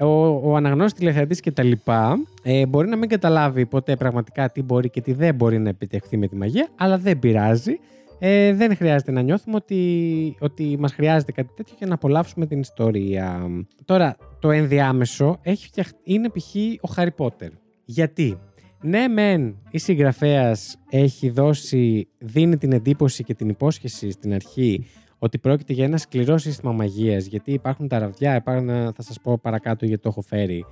ο, 0.00 0.26
ο 0.50 0.56
αναγνώστης 0.56 0.98
τηλεθεατής 0.98 1.40
και 1.40 1.50
τα 1.50 1.62
λοιπά 1.62 2.16
ε, 2.42 2.66
μπορεί 2.66 2.88
να 2.88 2.96
μην 2.96 3.08
καταλάβει 3.08 3.66
ποτέ 3.66 3.96
πραγματικά 3.96 4.50
τι 4.50 4.62
μπορεί 4.62 4.90
και 4.90 5.00
τι 5.00 5.12
δεν 5.12 5.34
μπορεί 5.34 5.58
να 5.58 5.68
επιτευχθεί 5.68 6.16
με 6.16 6.26
τη 6.26 6.36
μαγεία, 6.36 6.68
αλλά 6.76 6.98
δεν 6.98 7.18
πειράζει. 7.18 7.78
Ε, 8.18 8.54
δεν 8.54 8.76
χρειάζεται 8.76 9.10
να 9.12 9.20
νιώθουμε 9.20 9.56
ότι, 9.56 10.36
ότι 10.40 10.76
μας 10.78 10.92
χρειάζεται 10.92 11.32
κάτι 11.32 11.48
τέτοιο 11.56 11.74
για 11.78 11.86
να 11.86 11.94
απολαύσουμε 11.94 12.46
την 12.46 12.60
ιστορία. 12.60 13.46
Τώρα, 13.84 14.16
το 14.40 14.50
ενδιάμεσο 14.50 15.38
έχει 15.42 15.66
φτιαχ... 15.66 15.86
είναι 16.02 16.28
π.χ. 16.28 16.54
ο 16.80 16.88
Χάρι 16.92 17.10
Πότερ. 17.10 17.48
Γιατί, 17.84 18.38
ναι 18.80 19.08
μεν 19.08 19.56
η 19.70 19.78
συγγραφέας 19.78 20.78
έχει 20.90 21.30
δώσει, 21.30 22.08
δίνει 22.18 22.56
την 22.56 22.72
εντύπωση 22.72 23.24
και 23.24 23.34
την 23.34 23.48
υπόσχεση 23.48 24.10
στην 24.10 24.32
αρχή 24.34 24.86
ότι 25.18 25.38
πρόκειται 25.38 25.72
για 25.72 25.84
ένα 25.84 25.96
σκληρό 25.96 26.38
σύστημα 26.38 26.72
μαγείας, 26.72 27.26
γιατί 27.26 27.52
υπάρχουν 27.52 27.88
τα 27.88 27.98
ραβδιά, 27.98 28.36
υπάρχουν, 28.36 28.68
θα 28.68 29.02
σας 29.02 29.20
πω 29.20 29.38
παρακάτω 29.38 29.86
γιατί 29.86 30.02
το 30.02 30.08
έχω 30.08 30.20
φέρει, 30.20 30.64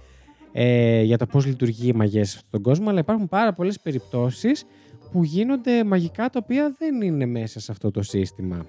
ε, 0.52 1.02
για 1.02 1.18
το 1.18 1.26
πώς 1.26 1.46
λειτουργεί 1.46 1.88
η 1.88 1.92
μαγεία 1.92 2.24
σε 2.24 2.34
αυτόν 2.36 2.50
τον 2.50 2.62
κόσμο, 2.62 2.88
αλλά 2.88 2.98
υπάρχουν 2.98 3.28
πάρα 3.28 3.52
πολλές 3.52 3.80
περιπτώσεις 3.80 4.64
που 5.12 5.24
γίνονται 5.24 5.84
μαγικά 5.84 6.30
τα 6.30 6.40
οποία 6.42 6.74
δεν 6.78 7.00
είναι 7.00 7.26
μέσα 7.26 7.60
σε 7.60 7.72
αυτό 7.72 7.90
το 7.90 8.02
σύστημα. 8.02 8.66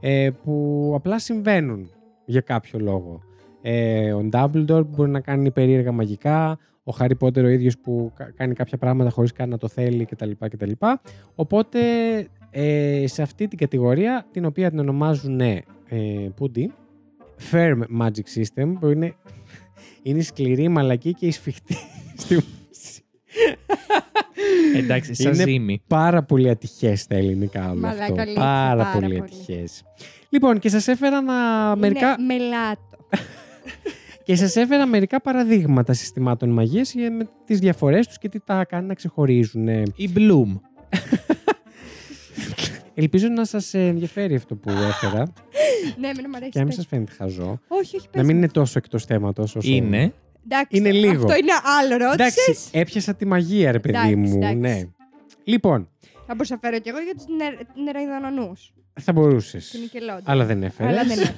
Ε, 0.00 0.30
που 0.42 0.92
απλά 0.96 1.18
συμβαίνουν 1.18 1.90
για 2.24 2.40
κάποιο 2.40 2.78
λόγο. 2.78 3.20
Ε, 3.62 4.12
ο 4.12 4.28
Dumbledore 4.32 4.86
μπορεί 4.86 5.10
να 5.10 5.20
κάνει 5.20 5.50
περίεργα 5.50 5.92
μαγικά, 5.92 6.58
ο 6.84 6.92
Harry 6.98 7.16
Potter 7.20 7.42
ο 7.44 7.48
ίδιος 7.48 7.78
που 7.78 8.12
κάνει 8.36 8.54
κάποια 8.54 8.78
πράγματα 8.78 9.10
χωρίς 9.10 9.32
καν 9.32 9.48
να 9.48 9.58
το 9.58 9.68
θέλει 9.68 10.04
κτλ. 10.04 10.30
κτλ. 10.38 10.70
Οπότε 11.34 11.80
ε, 12.50 13.04
σε 13.06 13.22
αυτή 13.22 13.48
την 13.48 13.58
κατηγορία, 13.58 14.26
την 14.32 14.44
οποία 14.44 14.70
την 14.70 14.78
ονομάζουν 14.78 15.40
ε, 15.40 15.64
Πούντι, 16.36 16.72
Firm 17.52 17.78
Magic 18.00 18.08
System, 18.36 18.72
που 18.80 18.88
είναι, 18.88 19.14
είναι 20.02 20.20
σκληρή, 20.22 20.68
μαλακή 20.68 21.12
και 21.14 21.26
η 21.26 21.30
σφιχτή 21.30 21.76
στη 22.16 22.42
Εντάξει, 24.76 25.14
σαν 25.14 25.32
Είναι 25.32 25.42
ζήμη. 25.42 25.82
πάρα 25.86 26.22
πολύ 26.22 26.48
ατυχές 26.50 27.00
στα 27.00 27.14
ελληνικά 27.16 27.70
όλο 27.70 27.80
Μαλάκα, 27.80 28.02
αυτό. 28.04 28.20
αλήθεια, 28.20 28.40
Πάρα, 28.42 28.82
πάρα 28.82 28.92
πολύ 28.92 29.06
πολύ. 29.06 29.18
ατυχές. 29.18 29.82
Λοιπόν, 30.28 30.58
και 30.58 30.68
σας 30.68 30.88
έφερα 30.88 31.20
να 31.20 31.34
μερικά. 31.76 32.16
Είναι 32.18 32.34
μελάτο. 32.34 32.80
Και 34.32 34.38
σας 34.38 34.56
έφερα 34.56 34.86
μερικά 34.86 35.20
παραδείγματα 35.20 35.92
συστημάτων 35.92 36.50
μαγείας 36.50 36.94
με 36.94 37.28
τις 37.44 37.58
διαφορές 37.58 38.06
τους 38.06 38.18
και 38.18 38.28
τι 38.28 38.40
τα 38.40 38.64
κάνει 38.64 38.86
να 38.86 38.94
ξεχωρίζουν. 38.94 39.68
Η 39.96 40.10
Bloom. 40.16 40.60
Ελπίζω 42.94 43.28
να 43.28 43.44
σας 43.44 43.74
ενδιαφέρει 43.74 44.34
αυτό 44.34 44.54
που 44.56 44.70
έφερα 44.70 45.32
ναι, 45.98 46.08
εμένα 46.08 46.28
μου 46.28 46.36
αρέσει. 46.36 46.50
και 46.50 46.58
να 46.58 46.64
μην 46.64 46.66
πες. 46.66 46.74
σας 46.74 46.86
φαίνεται 46.86 47.12
χαζό. 47.12 47.60
Όχι, 47.68 47.96
όχι, 47.96 48.06
Να 48.06 48.10
πες 48.10 48.22
μην 48.22 48.30
μου. 48.36 48.42
είναι 48.42 48.48
τόσο 48.48 48.78
εκτός 48.78 49.04
θέματος 49.04 49.56
όσο. 49.56 49.70
Είναι. 49.72 50.12
Εντάξει, 50.44 50.76
είναι 50.76 50.92
λίγο. 50.92 51.22
Αυτό 51.24 51.36
είναι 51.36 51.52
άλλο, 51.80 51.94
Εντάξει, 52.12 52.40
ρώτησες. 52.40 52.68
έπιασα 52.72 53.14
τη 53.14 53.26
μαγεία, 53.26 53.72
ρε 53.72 53.80
παιδί 53.80 53.96
Εντάξει, 53.96 54.16
μου. 54.16 54.36
εντάξει. 54.36 54.56
Ναι. 54.56 54.82
Λοιπόν, 55.44 55.88
Θα 56.26 56.34
μπορούσα 56.34 56.54
να 56.54 56.60
φέρω 56.60 56.78
κι 56.78 56.88
εγώ 56.88 56.98
για 56.98 57.14
τους 57.14 57.24
νε... 57.26 57.44
νεραϊδανονούς. 58.94 59.04
θα 59.04 59.12
μπορούσες. 59.12 59.70
Του 59.70 59.78
Νικελόντι. 59.78 60.22
Αλλά 60.24 60.44
δεν 60.44 60.62
έφερες. 60.62 60.92
Αλλά 60.92 61.04
δεν 61.04 61.18
είναι. 61.18 61.36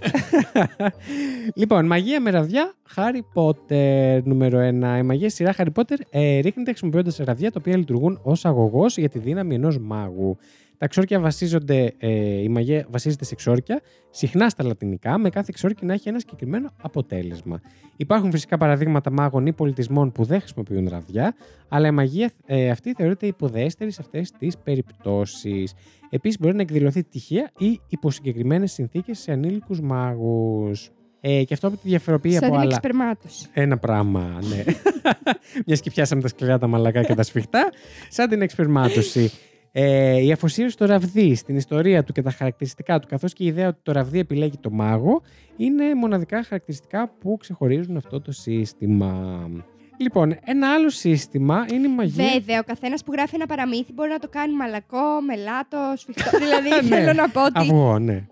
λοιπόν, 1.61 1.87
μαγεία 1.87 2.21
με 2.21 2.31
ραβδιά, 2.31 2.75
Harry 2.97 3.41
Potter 3.41 4.23
νούμερο 4.25 4.59
1. 4.59 4.99
Η 4.99 5.03
μαγεία 5.03 5.31
σειρά 5.31 5.55
Harry 5.57 5.73
Potter 5.75 5.97
ε, 6.11 6.39
ρίχνεται 6.39 6.71
χρησιμοποιώντας 6.71 7.17
ραβδιά 7.17 7.51
τα 7.51 7.59
οποία 7.61 7.77
λειτουργούν 7.77 8.21
ως 8.23 8.45
αγωγός 8.45 8.97
για 8.97 9.09
τη 9.09 9.19
δύναμη 9.19 9.55
ενός 9.55 9.79
μάγου. 9.79 10.39
Τα 10.79 10.89
ξόρκια 10.89 11.21
βασίζονται, 11.21 11.95
ε, 11.99 12.09
η 12.43 12.49
μαγεία 12.49 12.87
βασίζεται 12.91 13.25
σε 13.25 13.35
ξόρκια, 13.35 13.81
συχνά 14.11 14.49
στα 14.49 14.65
λατινικά, 14.65 15.19
με 15.19 15.31
κάθε 15.31 15.51
ξόρκι 15.55 15.87
να 15.87 15.93
έχει 15.93 16.09
ένα 16.09 16.19
συγκεκριμένο 16.19 16.71
αποτέλεσμα. 16.83 17.61
Υπάρχουν 17.97 18.31
φυσικά 18.31 18.57
παραδείγματα 18.57 19.11
μάγων 19.11 19.47
ή 19.47 19.53
πολιτισμών 19.53 20.13
που 20.13 20.25
δεν 20.25 20.39
χρησιμοποιούν 20.41 20.89
ραβδιά, 20.89 21.35
αλλά 21.69 21.89
η 21.89 21.91
μαγεία 21.91 22.31
ε, 22.47 22.71
αυτή 22.71 22.93
θεωρείται 22.97 23.27
υποδέστερη 23.27 23.91
σε 23.91 23.99
αυτές 24.01 24.31
τις 24.39 24.59
περιπτώσεις. 24.59 25.75
Επίσης, 26.11 26.39
μπορεί 26.39 26.55
να 26.55 26.63
εκδηλωθεί 26.63 27.05
τυχαία 27.05 27.51
ή 27.59 27.81
υπό 27.89 28.11
συγκεκριμένες 28.11 28.73
συνθήκες 28.73 29.19
σε 29.19 29.33
ανήλικους 29.33 29.81
μάγους. 29.81 30.91
Ε, 31.21 31.45
και 31.45 31.55
αυτό 31.55 31.71
που 31.71 31.77
τη 31.77 31.89
διαφοροποιεί 31.89 32.33
Σαν 32.33 32.43
από 32.45 32.53
την 32.53 32.61
άλλα. 32.61 32.71
εξπερμάτωση. 32.75 33.47
Ένα 33.53 33.79
πράγμα, 33.79 34.39
ναι. 34.49 34.65
Μιας 35.67 35.81
και 35.81 35.91
πιάσαμε 35.91 36.23
τα 36.23 36.29
σκληρά, 36.29 36.59
τα 36.59 36.67
μαλακά 36.67 37.03
και 37.03 37.15
τα 37.15 37.23
σφιχτά. 37.23 37.71
Σαν 38.09 38.29
την 38.29 38.43
εξπερμάτωση. 38.43 39.31
Ε, 39.77 40.21
η 40.25 40.33
αφοσίωση 40.33 40.71
στο 40.73 40.85
ραβδί, 40.87 41.35
στην 41.35 41.57
ιστορία 41.57 42.05
του 42.05 42.13
και 42.13 42.23
τα 42.23 42.31
χαρακτηριστικά 42.31 42.99
του, 42.99 43.07
καθώς 43.09 43.33
και 43.33 43.45
η 43.45 43.47
ιδέα 43.47 43.69
ότι 43.69 43.79
το 43.83 43.93
ραβδί 43.93 44.19
επιλέγει 44.19 44.59
το 44.61 44.71
μάγο, 44.71 45.23
είναι 45.57 45.95
μοναδικά 45.95 46.43
χαρακτηριστικά 46.45 47.09
που 47.21 47.37
ξεχωρίζουν 47.41 47.97
αυτό 47.97 48.21
το 48.21 48.33
σύστημα. 48.33 49.49
Λοιπόν, 49.97 50.37
ένα 50.45 50.73
άλλο 50.73 50.91
σύστημα 50.91 51.67
είναι 51.73 51.87
η 51.87 51.91
μαγεία. 51.91 52.25
Βέβαια, 52.33 52.59
ο 52.59 52.63
καθένας 52.63 53.05
που 53.05 53.13
γράφει 53.13 53.35
ένα 53.35 53.47
παραμύθι 53.47 53.93
μπορεί 53.93 54.11
να 54.11 54.19
το 54.19 54.29
κάνει 54.31 54.55
μαλακό, 54.55 55.21
μελάτος, 55.27 56.01
σφιχτό. 56.01 56.39
δηλαδή, 56.45 56.89
Ναι. 56.89 56.97
θέλω 56.97 57.13
να 57.13 57.29
πω 57.29 57.41
ότι. 57.45 57.53
Αυγό, 57.55 57.99
ναι. 57.99 58.27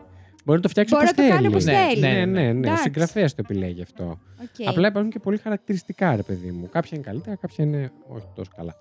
Μπορεί 0.44 0.56
να 0.58 0.60
το 0.62 0.68
φτιάξει 0.68 0.94
Μπορεί 0.94 1.06
όπως 1.08 1.16
να 1.16 1.24
το 1.24 1.30
κάνει 1.30 1.42
θέλει. 1.42 1.54
όπως 1.54 1.64
Ναι, 1.64 1.72
θέλει. 1.72 2.00
Ναι, 2.00 2.24
ναι, 2.24 2.24
ναι, 2.24 2.40
ναι. 2.42 2.56
Ο 2.56 2.58
Εντάξει. 2.60 2.82
συγγραφέας 2.82 3.34
το 3.34 3.42
επιλέγει 3.48 3.82
αυτό. 3.82 4.18
Οκ. 4.42 4.68
Απλά 4.68 4.88
υπάρχουν 4.88 5.10
και 5.10 5.18
πολύ 5.18 5.36
χαρακτηριστικά, 5.38 6.16
ρε 6.16 6.22
παιδί 6.22 6.50
μου. 6.50 6.68
Κάποια 6.72 6.90
είναι 6.94 7.04
καλύτερα, 7.04 7.36
κάποια 7.36 7.64
είναι 7.64 7.90
όχι 8.08 8.26
τόσο 8.34 8.50
καλά. 8.56 8.74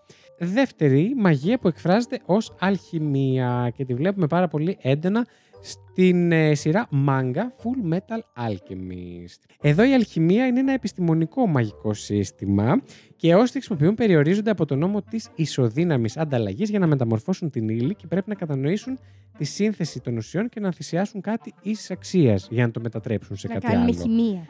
Δεύτερη, 0.43 1.13
μαγεία 1.17 1.59
που 1.59 1.67
εκφράζεται 1.67 2.19
ως 2.25 2.55
αλχημία 2.59 3.71
και 3.75 3.85
τη 3.85 3.93
βλέπουμε 3.93 4.27
πάρα 4.27 4.47
πολύ 4.47 4.77
έντονα 4.81 5.27
στην 5.61 6.31
ε, 6.31 6.55
σειρά 6.55 6.87
manga 7.07 7.35
Full 7.35 7.93
Metal 7.93 8.47
Alchemist. 8.47 9.39
Εδώ 9.61 9.83
η 9.83 9.93
αλχημία 9.93 10.47
είναι 10.47 10.59
ένα 10.59 10.71
επιστημονικό 10.71 11.47
μαγικό 11.47 11.93
σύστημα 11.93 12.81
και 13.15 13.35
όσοι 13.35 13.51
τη 13.51 13.57
χρησιμοποιούν 13.57 13.95
περιορίζονται 13.95 14.49
από 14.49 14.65
τον 14.65 14.79
νόμο 14.79 15.01
της 15.01 15.29
ισοδύναμης 15.35 16.17
ανταλλαγής 16.17 16.69
για 16.69 16.79
να 16.79 16.87
μεταμορφώσουν 16.87 17.49
την 17.49 17.69
ύλη 17.69 17.95
και 17.95 18.07
πρέπει 18.07 18.29
να 18.29 18.35
κατανοήσουν 18.35 18.99
τη 19.37 19.43
σύνθεση 19.43 19.99
των 19.99 20.17
ουσιών 20.17 20.49
και 20.49 20.59
να 20.59 20.71
θυσιάσουν 20.71 21.21
κάτι 21.21 21.53
ίσης 21.61 21.91
αξίας 21.91 22.47
για 22.51 22.65
να 22.65 22.71
το 22.71 22.79
μετατρέψουν 22.79 23.35
σε 23.35 23.47
να 23.47 23.53
κάτι 23.53 23.65
κάνουμε 23.65 23.83
άλλο. 23.83 24.01
χημεία. 24.01 24.45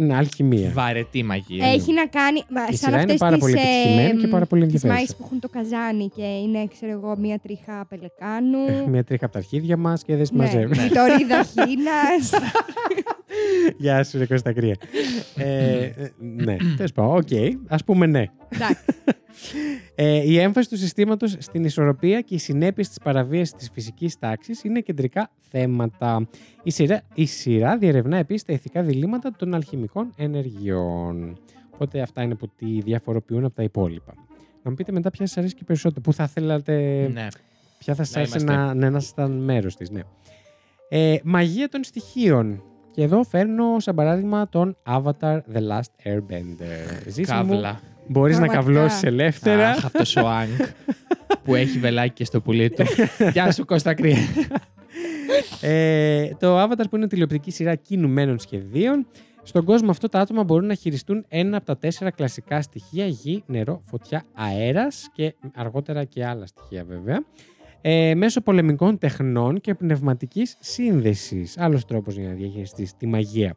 Ναι, 0.00 0.16
αλχημία. 0.16 0.70
Βαρετή 0.74 1.22
μαγεία. 1.22 1.66
Έχει 1.66 1.92
να 1.92 2.06
κάνει. 2.06 2.42
μα, 2.50 2.60
Η 2.62 2.64
σαν 2.64 2.76
σειρά 2.76 2.90
είναι 2.90 3.00
αυτές 3.00 3.16
πάρα 3.18 3.32
τις, 3.36 3.40
πολύ 3.44 3.52
επιτυχημένη 3.58 4.20
και 4.20 4.26
πάρα 4.26 4.46
πολύ 4.46 4.62
τις 4.66 4.74
ενδιαφέρουσα. 4.74 4.94
μάγες 5.00 5.16
που 5.16 5.22
έχουν 5.24 5.40
το 5.40 5.48
καζάνι 5.48 6.08
και 6.16 6.22
είναι, 6.24 6.66
ξέρω 6.74 6.92
εγώ, 6.92 7.16
μία 7.18 7.38
τριχά 7.42 7.86
πελεκάνου. 7.88 8.88
Μια 8.90 9.04
τρίχα 9.04 9.24
από 9.24 9.32
τα 9.32 9.38
αρχίδια 9.38 9.76
μας 9.76 10.02
και 10.02 10.16
δεν 10.16 10.18
ναι, 10.32 10.46
συμμαζεύει. 10.46 10.74
το 10.88 11.04
ρίδα 11.16 11.42
χίνας. 11.42 12.30
Γεια 13.78 14.04
σου, 14.04 14.18
ρε 14.18 14.26
Κώστα 14.26 14.52
Κρύα. 14.52 14.76
ε, 15.36 15.82
ε, 15.84 15.92
ναι, 16.18 16.56
τέλος 16.76 16.92
πάντων. 16.92 17.16
Οκ, 17.16 17.28
ας 17.68 17.84
πούμε 17.84 18.06
ναι. 18.06 18.24
Εντάξει. 18.48 18.82
Ε, 19.94 20.30
η 20.30 20.38
έμφαση 20.38 20.68
του 20.68 20.76
συστήματος 20.76 21.36
στην 21.38 21.64
ισορροπία 21.64 22.20
και 22.20 22.34
οι 22.34 22.38
συνέπειες 22.38 22.88
της 22.88 22.98
παραβίασης 22.98 23.54
της 23.54 23.70
φυσικής 23.70 24.18
τάξης 24.18 24.64
είναι 24.64 24.80
κεντρικά 24.80 25.30
θέματα. 25.50 26.28
Η 26.62 26.70
σειρά, 26.70 27.02
η 27.14 27.26
σειρά 27.26 27.78
διερευνά 27.78 28.16
επίσης 28.16 28.42
τα 28.42 28.52
ηθικά 28.52 28.82
διλήμματα 28.82 29.32
των 29.32 29.54
αλχημικών 29.54 30.12
ενεργειών. 30.16 31.38
Οπότε 31.70 32.00
αυτά 32.00 32.22
είναι 32.22 32.34
που 32.34 32.48
τη 32.48 32.80
διαφοροποιούν 32.80 33.44
από 33.44 33.54
τα 33.54 33.62
υπόλοιπα. 33.62 34.14
Να 34.62 34.70
μου 34.70 34.76
πείτε 34.76 34.92
μετά 34.92 35.10
ποια 35.10 35.26
σας 35.26 35.36
αρέσει 35.36 35.54
και 35.54 35.64
περισσότερο. 35.64 36.00
Πού 36.00 36.12
θα 36.12 36.26
θέλατε. 36.26 37.08
Ναι. 37.12 37.26
Ποια 37.78 37.94
θα 37.94 38.04
σας 38.04 38.14
Να 38.14 38.20
άρεσε 38.20 38.38
είμαστε. 38.38 38.56
να, 38.56 38.74
να, 38.74 38.90
να 38.90 38.98
ήσασταν 38.98 39.30
μέρος 39.30 39.76
της, 39.76 39.90
ναι. 39.90 40.00
Ε, 40.88 41.16
μαγεία 41.24 41.68
των 41.68 41.84
στοιχείων. 41.84 42.62
Και 42.90 43.02
εδώ 43.02 43.22
φέρνω 43.24 43.80
σαν 43.80 43.94
παράδειγμα 43.94 44.48
τον 44.48 44.76
Avatar 44.86 45.38
The 45.54 45.68
Last 45.70 46.06
Airbender. 46.06 47.06
Ζήση 47.06 47.32
μου, 48.08 48.14
Καύλα. 48.14 48.20
μπορείς 48.20 48.38
να 48.38 48.46
Πραγματικά. 48.46 48.72
καυλώσεις 48.80 49.02
ελεύθερα. 49.02 49.68
Αχ, 49.70 49.84
αυτός 49.84 50.16
ο 50.16 50.26
Άγκ 50.28 50.48
που 51.44 51.54
έχει 51.54 51.78
βελάκι 51.78 52.12
και 52.12 52.24
στο 52.24 52.40
πουλί 52.40 52.70
του. 52.70 52.84
Γεια 53.32 53.52
σου 53.52 53.64
Κώστα 53.64 53.94
Κρύα. 53.94 54.16
ε, 55.60 56.28
το 56.38 56.62
Avatar 56.62 56.84
που 56.90 56.96
είναι 56.96 57.06
τηλεοπτική 57.06 57.50
σειρά 57.50 57.74
κινουμένων 57.74 58.38
σχεδίων. 58.38 59.06
Στον 59.42 59.64
κόσμο 59.64 59.90
αυτό 59.90 60.08
τα 60.08 60.20
άτομα 60.20 60.44
μπορούν 60.44 60.66
να 60.66 60.74
χειριστούν 60.74 61.24
ένα 61.28 61.56
από 61.56 61.66
τα 61.66 61.76
τέσσερα 61.78 62.10
κλασικά 62.10 62.62
στοιχεία 62.62 63.06
γη, 63.06 63.42
νερό, 63.46 63.80
φωτιά, 63.84 64.22
αέρας 64.34 65.06
και 65.12 65.34
αργότερα 65.54 66.04
και 66.04 66.24
άλλα 66.26 66.46
στοιχεία 66.46 66.84
βέβαια. 66.84 67.24
Ε, 67.80 68.14
μέσω 68.14 68.40
πολεμικών 68.40 68.98
τεχνών 68.98 69.60
και 69.60 69.74
πνευματικής 69.74 70.56
σύνδεσης. 70.60 71.58
Άλλος 71.58 71.84
τρόπος 71.84 72.14
για 72.16 72.28
να 72.28 72.34
διαχειριστείς 72.34 72.96
τη 72.96 73.06
μαγεία. 73.06 73.54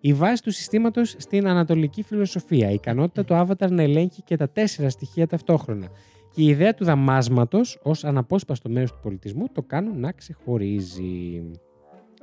Η 0.00 0.12
βάση 0.12 0.42
του 0.42 0.50
συστήματος 0.50 1.14
στην 1.18 1.46
ανατολική 1.46 2.02
φιλοσοφία. 2.02 2.70
Η 2.70 2.74
ικανότητα 2.74 3.24
του 3.24 3.34
Avatar 3.34 3.70
να 3.70 3.82
ελέγχει 3.82 4.22
και 4.22 4.36
τα 4.36 4.48
τέσσερα 4.50 4.90
στοιχεία 4.90 5.26
ταυτόχρονα. 5.26 5.88
Και 6.34 6.42
η 6.42 6.46
ιδέα 6.46 6.74
του 6.74 6.84
δαμάσματος 6.84 7.78
ως 7.82 8.04
αναπόσπαστο 8.04 8.68
μέρος 8.68 8.92
του 8.92 8.98
πολιτισμού 9.02 9.44
το 9.52 9.62
κάνουν 9.62 10.00
να 10.00 10.12
ξεχωρίζει. 10.12 11.42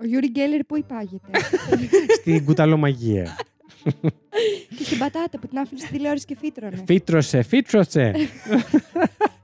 Ο 0.02 0.06
Γιούρι 0.06 0.30
Γκέλλερ 0.30 0.64
που 0.64 0.78
υπάγεται. 0.78 1.32
Στην 2.20 2.46
κουταλομαγεία. 2.46 3.38
Και 4.78 4.84
στην 4.84 4.98
πατάτα 4.98 5.40
που 5.40 5.48
την 5.48 5.58
άφηνε 5.58 5.80
στη 5.80 5.90
τηλεόραση 5.92 6.26
και 6.26 6.36
φύτρωνε. 6.42 6.84
Φύτρωσε, 6.86 7.42
φύτρωσε. 7.42 8.14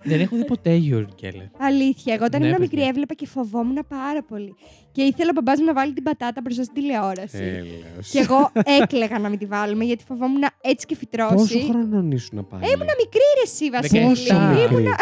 Δεν 0.03 0.19
έχω 0.19 0.35
δει 0.35 0.45
ποτέ 0.45 0.73
Γιούρ 0.73 1.05
Γκέλλερ. 1.15 1.45
Αλήθεια, 1.57 2.13
εγώ 2.13 2.25
όταν 2.25 2.41
Ναι, 2.41 2.47
ήμουν 2.47 2.59
παιδιά. 2.59 2.75
μικρή 2.77 2.89
έβλεπα 2.89 3.13
και 3.13 3.27
φοβόμουν 3.27 3.85
πάρα 3.87 4.23
πολύ. 4.23 4.55
Και 4.91 5.01
ήθελα 5.01 5.29
ο 5.29 5.33
μπαμπάς 5.33 5.59
μου 5.59 5.65
να 5.65 5.73
βάλει 5.73 5.93
την 5.93 6.03
πατάτα 6.03 6.41
μπροστά 6.43 6.63
στην 6.63 6.75
τηλεόραση. 6.75 7.37
Έλεος. 7.37 8.09
Και 8.11 8.19
εγώ 8.19 8.51
έκλαιγα 8.81 9.19
να 9.19 9.29
μην 9.29 9.39
τη 9.39 9.45
βάλουμε 9.45 9.83
γιατί 9.83 10.03
φοβόμουν 10.07 10.43
έτσι 10.61 10.85
και 10.85 10.95
φυτρώσει. 10.95 11.35
Πόσο 11.35 11.59
χρονών 11.59 12.11
ήσουν 12.11 12.37
να 12.37 12.43
πάει; 12.43 12.59
Ήμουνα 12.61 12.93
μικρή 13.03 13.27
ρε 13.37 13.43
εσύ, 13.43 13.69
Βασίλη. 13.69 14.05
Πόσο 14.07 14.39
μικρή; 14.39 14.63
Ήμουνα 14.75 14.95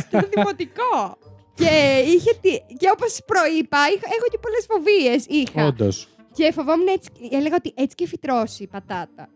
στο 0.00 0.18
δημοτικό. 0.34 1.16
και 1.54 2.02
είχε 2.06 2.32
τη... 2.40 2.50
και 2.76 2.88
όπως 2.94 3.20
προείπα, 3.26 3.78
είχα... 3.94 4.06
έχω 4.16 4.26
και 4.32 4.38
πολλές 4.44 4.64
φοβίες. 4.70 5.20
Είχα. 5.38 5.66
Όντως. 5.66 6.08
Και 6.34 6.52
φοβόμουν 6.52 6.86
έτσι. 6.88 7.10
Έλεγα 7.32 7.54
ότι 7.58 7.72
έτσι 7.76 7.94
και 7.94 8.06
φυτρώσει 8.06 8.62
η 8.62 8.66
πατάτα. 8.66 9.28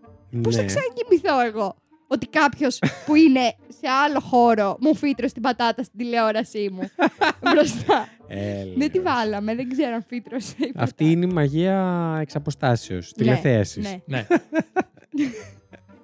Πώς 0.42 0.54
θα 0.54 0.61
Ναι. 0.61 0.66
ξανακοιμηθώ 0.66 1.40
εγώ; 1.40 1.76
ότι 2.07 2.26
κάποιος 2.26 2.78
που 3.07 3.14
είναι 3.14 3.54
σε 3.68 3.88
άλλο 4.04 4.20
χώρο 4.20 4.76
μου 4.80 4.94
φύτρωσε 4.94 5.33
την 5.33 5.42
πατάτα 5.42 5.83
στην 5.83 5.98
τηλεόρασή 5.98 6.68
μου. 6.72 6.90
μπροστά. 7.52 8.09
Έλα. 8.28 8.72
δεν 8.76 8.90
τη 8.90 9.00
βάλαμε, 9.00 9.54
δεν 9.54 9.68
ξέρω 9.68 9.94
αν 9.94 10.04
φύτρωσε. 10.09 10.54
η 10.59 10.72
Αυτή 10.76 11.11
είναι 11.11 11.24
η 11.24 11.33
μαγεία 11.33 12.18
εξ 12.20 12.35
αποστάσεως, 12.37 13.12
τηλεθέασης. 13.12 13.85
Ναι. 13.85 14.02
Ναι. 14.07 14.26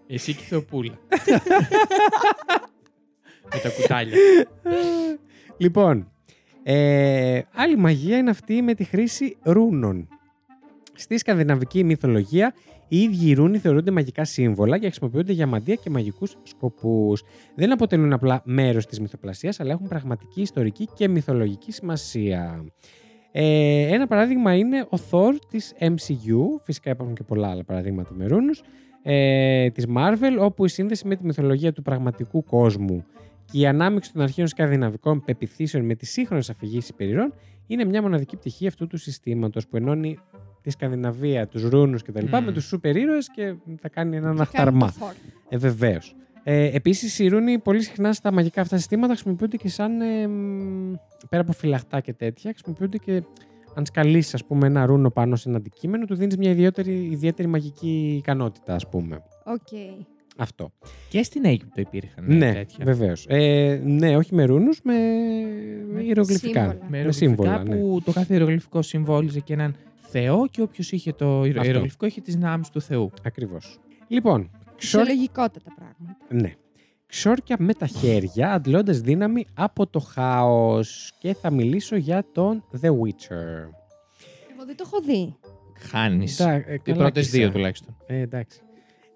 Εσύ 0.07 0.35
και 0.35 0.43
η 0.43 0.47
Θεοπούλα. 0.47 0.93
Με 3.53 3.59
τα 3.63 3.71
κουτάλια. 3.71 4.17
Λοιπόν, 5.57 6.13
ε, 6.63 7.41
άλλη 7.55 7.77
μαγεία 7.77 8.17
είναι 8.17 8.31
αυτή 8.31 8.63
με 8.63 8.75
τη 8.75 8.85
χρήση 8.85 9.37
ρούνων. 9.43 10.09
Στη 11.01 11.19
σκανδιναβική 11.19 11.85
μυθολογία, 11.85 12.55
οι 12.89 12.99
ίδιοι 12.99 13.29
οι 13.29 13.35
ρούνοι 13.35 13.59
θεωρούνται 13.59 13.91
μαγικά 13.91 14.25
σύμβολα 14.25 14.79
και 14.79 14.87
χρησιμοποιούνται 14.87 15.33
για 15.33 15.47
μαντεία 15.47 15.75
και 15.75 15.91
μαγικούς 15.91 16.37
σκοπούς. 16.43 17.23
Δεν 17.55 17.73
αποτελούν 17.73 18.13
απλά 18.13 18.43
μέρος 18.45 18.87
της 18.87 19.01
μυθοπλασίας, 19.01 19.61
αλλά 19.61 19.73
έχουν 19.73 19.89
πραγματική 19.89 20.41
ιστορική 20.41 20.89
και 20.95 21.09
μυθολογική 21.09 21.73
σημασία. 21.73 22.65
Ε, 23.33 23.95
ένα 23.95 24.07
παράδειγμα 24.07 24.55
είναι 24.55 24.81
ο 24.81 24.99
Thor 25.11 25.33
της 25.49 25.75
MCU, 25.79 26.61
φυσικά 26.63 26.91
υπάρχουν 26.91 27.15
και 27.15 27.23
πολλά 27.23 27.51
άλλα 27.51 27.65
παραδείγματα 27.65 28.15
με 28.15 28.27
ρούνους, 28.27 28.63
ε, 29.03 29.71
της 29.71 29.87
Marvel, 29.97 30.39
όπου 30.41 30.65
η 30.65 30.69
σύνδεση 30.69 31.07
με 31.07 31.17
τη 31.17 31.25
μυθολογία 31.25 31.73
του 31.73 31.83
πραγματικού 31.83 32.45
κόσμου 32.45 33.05
και 33.53 33.59
η 33.59 33.67
ανάμειξη 33.67 34.13
των 34.13 34.23
αρχαίων 34.23 34.47
σκανδιναβικών 34.47 35.25
πεποιθήσεων 35.25 35.85
με 35.85 35.95
τις 35.95 36.11
σύγχρονες 36.11 36.51
αφηγήσεις 36.51 36.89
υπερηρώων 36.89 37.35
είναι 37.73 37.85
μια 37.85 38.03
μοναδική 38.03 38.37
πτυχή 38.37 38.67
αυτού 38.67 38.87
του 38.87 38.97
συστήματος 38.97 39.69
που 39.69 39.77
ενώνει 39.77 40.19
τη 40.63 40.71
Σκανδιναβία, 40.71 41.47
τους 41.49 41.63
ρούνους 41.69 42.03
κτλ. 42.03 42.25
Μμμ. 42.33 42.45
με 42.45 42.53
τους 42.53 42.65
σούπερ 42.65 42.97
ήρωες 42.97 43.31
και 43.31 43.55
θα 43.81 43.89
κάνει 43.89 44.17
έναν 44.17 44.31
Και 44.31 44.37
κάνει 44.37 44.49
αχταρμά. 44.53 44.87
το 44.87 45.07
Thor. 45.07 45.13
Ε, 45.49 45.57
Βεβαίως. 45.57 46.15
Ε, 46.43 46.71
Επίσης, 46.77 47.19
οι 47.19 47.29
ρούνοι 47.29 47.59
πολύ 47.59 47.83
συχνά 47.83 48.13
στα 48.13 48.33
μαγικά 48.33 48.61
αυτά 48.61 48.77
συστήματα 48.77 49.13
χρησιμοποιούνται 49.13 49.57
και 49.57 49.69
σαν. 49.69 50.01
ε, 50.01 50.27
μ, 50.27 50.93
πέρα 51.29 51.43
από 51.43 51.53
φυλαχτά 51.53 52.01
και 52.01 52.13
τέτοια, 52.13 52.51
χρησιμοποιούνται 52.51 52.97
και 52.99 53.23
αν 53.75 53.87
σκαλίσεις, 53.87 54.35
ας 54.35 54.45
πούμε, 54.45 54.67
ένα 54.67 54.87
ρούνο 54.87 55.11
πάνω 55.11 55.37
σε 55.37 55.49
ένα 55.49 55.59
αντικείμενο, 55.59 56.05
του 56.05 56.15
δίνεις 56.15 56.37
μια 56.37 56.51
ιδιαίτερη, 56.51 57.09
ιδιαίτερη 57.11 57.49
μαγική 57.49 58.15
ικανότητα, 58.19 58.75
ας 58.75 58.89
πούμε. 58.89 59.23
Οκ. 59.45 59.69
Αυτό. 60.41 60.73
Και 61.09 61.23
στην 61.23 61.45
Αίγυπτο 61.45 61.81
υπήρχαν 61.81 62.25
ναι, 62.37 62.53
τέτοια. 62.53 62.85
βεβαίως. 62.85 63.27
Ε, 63.29 63.81
ναι, 63.85 64.17
όχι 64.17 64.35
με 64.35 64.45
ρούνου, 64.45 64.71
με, 64.83 64.93
με 65.93 66.03
ιερογλυφικά. 66.03 66.61
σύμβολα. 66.63 66.87
Με 66.91 67.05
Με 67.05 67.13
σύμβολα. 67.13 67.51
ιερογλυφικά 67.51 67.77
Ναι. 67.85 67.91
που 67.91 68.03
το 68.05 68.13
κάθε 68.13 68.33
ιερογλυφικό 68.33 68.83
συμβόλιζε 68.83 69.41
και 69.41 69.53
έναν 69.53 69.75
θεό 70.01 70.47
και 70.47 70.63
όποιος 70.63 70.93
είχε 70.93 71.13
το 71.13 71.27
ιερο- 71.45 71.57
Αυτό. 71.57 71.65
ιερογλυφικό 71.69 72.07
είχε 72.07 72.21
τις 72.21 72.35
δυνάμεις 72.35 72.69
του 72.69 72.81
θεού. 72.81 73.11
Ακριβώς. 73.23 73.79
Λοιπόν, 74.09 74.51
ξόρ... 74.77 75.01
Φυσιολογικότατα 75.01 75.75
πράγματα. 75.77 76.17
ναι. 76.29 76.53
Ξόρκια 77.07 77.57
με 77.59 77.75
τα 77.75 77.87
χέρια, 77.87 78.53
αντλώντας 78.53 79.01
δύναμη 79.01 79.47
από 79.55 79.87
το 79.87 79.99
χάος. 80.01 81.13
Και 81.19 81.35
θα 81.35 81.51
μιλήσω 81.51 81.97
για 81.97 82.25
τον 82.33 82.65
The 82.81 82.89
Witcher. 82.89 83.69
Εγώ 84.53 84.65
δεν 84.67 84.77
το 84.77 84.85
έχω 84.87 85.01
δει. 85.01 85.37
Χάνεις. 85.79 86.37
Τα- 86.37 86.51
ε, 86.53 86.65
Οι 86.75 86.79
καλά 86.79 86.97
πρώτες 86.99 87.29
κλείσα. 87.31 87.39
δύο 87.45 87.53
τουλάχιστον. 87.53 87.97
Ε, 88.07 88.19
εντάξει. 88.21 88.61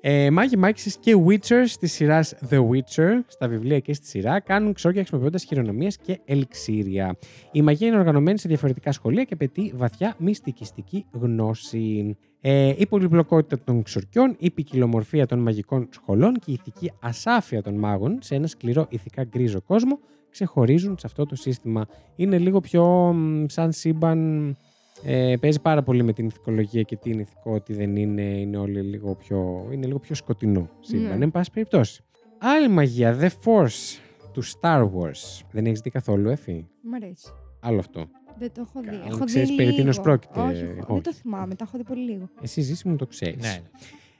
Ε, 0.07 0.31
μάγοι 0.31 0.57
μάγισσες 0.57 0.97
και 0.97 1.15
Witchers 1.27 1.69
τη 1.81 1.87
σειρά 1.87 2.25
The 2.25 2.69
Witcher, 2.69 3.21
στα 3.27 3.49
βιβλία 3.49 3.79
και 3.79 3.95
στη 3.95 4.07
σειρά, 4.07 4.41
κάνουν 4.41 4.73
ξόρκια 4.73 5.01
χρησιμοποιώντας 5.01 5.45
χειρονομίες 5.45 5.97
και 5.97 6.21
ελιξήρια. 6.25 7.17
Η 7.53 7.63
μαγεία 7.63 7.87
είναι 7.87 7.97
οργανωμένη 7.97 8.39
σε 8.39 8.49
διαφορετικά 8.49 8.93
σχολεία 8.93 9.25
και 9.25 9.35
απαιτεί 9.35 9.73
βαθιά 9.75 10.15
μυστικιστική 10.19 11.07
γνώση. 11.13 12.17
Ε, 12.41 12.75
η 12.77 12.87
πολυπλοκότητα 12.87 13.65
των 13.65 13.83
ξορκιών, 13.83 14.37
η 14.39 14.51
ποικιλομορφία 14.51 15.27
των 15.27 15.39
μαγικών 15.39 15.89
σχολών 15.91 16.35
και 16.35 16.51
η 16.51 16.53
ηθική 16.53 16.93
ασάφεια 17.01 17.63
των 17.63 17.75
μάγων 17.75 18.19
σε 18.23 18.35
ένα 18.35 18.47
σκληρό 18.47 18.87
ηθικά 18.89 19.25
γκρίζο 19.25 19.61
κόσμο 19.61 19.99
ξεχωρίζουν 20.31 20.99
σε 20.99 21.07
αυτό 21.07 21.27
το 21.27 21.37
σύστημα. 21.37 21.87
Είναι 22.17 22.39
λίγο 22.39 22.61
πιο 22.61 22.85
μ, 23.13 23.45
σαν 23.47 23.73
σύμπαν 23.73 24.57
ε, 25.05 25.37
παίζει 25.41 25.61
πάρα 25.61 25.83
πολύ 25.83 26.03
με 26.03 26.13
την 26.13 26.27
ηθικολογία 26.27 26.83
και 26.83 26.97
τι 26.97 27.11
είναι 27.11 27.21
ηθικό, 27.21 27.61
τι 27.61 27.73
δεν 27.73 27.97
είναι. 27.97 28.23
Είναι, 28.23 28.57
όλοι 28.57 28.81
λίγο 28.81 29.15
πιο, 29.15 29.69
είναι 29.73 29.87
λίγο 29.87 29.99
πιο 29.99 30.15
σκοτεινό 30.15 30.69
σύμπαν, 30.81 31.19
Ναι. 31.19 31.25
εν 31.25 31.31
πάση 31.31 31.51
περιπτώσει. 31.51 32.03
Άλλη 32.39 32.69
μαγεία, 32.69 33.19
The 33.21 33.29
Force 33.45 33.99
του 34.33 34.45
Star 34.45 34.83
Wars. 34.83 35.43
Δεν 35.51 35.67
έχεις 35.67 35.81
δει 35.81 35.91
καθόλου, 35.91 36.29
Εφη. 36.29 36.67
Μ' 36.83 36.95
αρέσει. 36.95 37.27
Άλλο 37.61 37.79
αυτό. 37.79 38.07
Δεν 38.39 38.53
το 38.55 38.61
έχω 38.69 38.81
δει. 38.81 38.87
Καλά, 38.87 39.05
έχω 39.07 39.25
ξέρεις 39.25 39.49
δει 39.49 39.55
περί 39.57 39.69
λίγο. 39.69 39.81
τίνος 39.81 40.01
πρόκειται. 40.01 40.41
Όχι, 40.41 40.63
εγώ 40.65 40.75
Όχι. 40.79 40.93
δεν 40.93 41.03
το 41.03 41.13
θυμάμαι. 41.13 41.55
Τα 41.55 41.65
έχω 41.69 41.79
δει 41.79 41.85
πολύ 41.85 42.11
λίγο. 42.11 42.29
Εσύ 42.43 42.61
ζήσει 42.61 42.89
μου 42.89 42.97
το 42.97 43.07
ξέρεις. 43.07 43.37
Ναι, 43.43 43.49
ναι. 43.49 43.63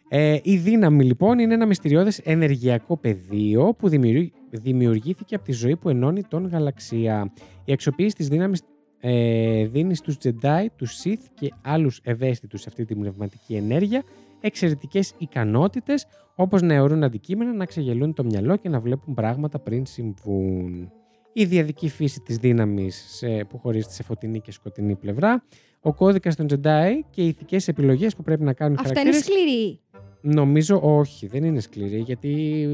Ε, 0.09 0.41
η 0.43 0.57
δύναμη 0.57 1.05
λοιπόν 1.05 1.39
είναι 1.39 1.55
ένα 1.55 1.67
μυστηριώδες 1.67 2.19
ενεργειακό 2.19 2.97
πεδίο 2.97 3.75
που 3.75 3.89
δημιουργεί- 3.89 4.33
δημιουργήθηκε 4.51 5.35
από 5.35 5.45
τη 5.45 5.53
ζωή 5.53 5.77
που 5.77 5.89
ενώνει 5.89 6.23
τον 6.23 6.47
γαλαξία. 6.49 7.33
Η 7.65 7.73
αξιοποίηση 7.73 8.15
της 8.15 8.29
δύναμης 8.29 8.63
ε, 9.07 9.67
δίνεις 9.67 9.99
στους 9.99 10.17
Jedi, 10.23 10.67
τους 10.77 11.03
Sith 11.05 11.23
και 11.35 11.51
άλλους 11.63 12.01
ευαίσθητους 12.05 12.61
σε 12.61 12.69
αυτή 12.69 12.85
τη 12.85 12.95
πνευματική 12.95 13.55
ενέργεια 13.55 14.03
εξαιρετικές 14.41 15.13
ικανότητες 15.19 16.07
όπως 16.35 16.63
να 16.63 16.75
αιωρούν 16.75 17.03
αντικείμενα, 17.05 17.53
να 17.53 17.65
ξεγελούν 17.65 18.15
το 18.15 18.25
μυαλό 18.25 18.57
και 18.57 18.69
να 18.69 18.81
βλέπουν 18.81 19.15
πράγματα 19.15 19.59
πριν 19.59 19.87
συμβούν. 19.87 20.93
Η 21.33 21.45
διαδική 21.45 21.89
φύση 21.89 22.21
της 22.21 22.37
δύναμης 22.37 23.05
σε- 23.09 23.45
που 23.45 23.59
χωρίζεται 23.59 23.93
σε 23.93 24.03
φωτεινή 24.03 24.41
και 24.41 24.53
σκοτεινή 24.53 24.97
πλευρά, 24.97 25.45
ο 25.87 25.93
κώδικας 25.95 26.37
των 26.37 26.47
Jedi 26.51 26.91
και 27.11 27.23
οι 27.23 27.27
ηθικές 27.27 27.69
επιλογές 27.69 28.15
που 28.17 28.23
πρέπει 28.23 28.43
να 28.43 28.53
κάνουν 28.53 28.75
οι 28.75 28.77
Αυτά 28.81 29.01
είναι 29.01 29.11
χαρακτήρες. 29.11 29.39
σκληροί. 29.41 29.79
Νομίζω 30.21 30.81
όχι, 30.83 31.27
δεν 31.27 31.45
είναι 31.45 31.61
σκληρή, 31.61 31.99
γιατί 31.99 32.29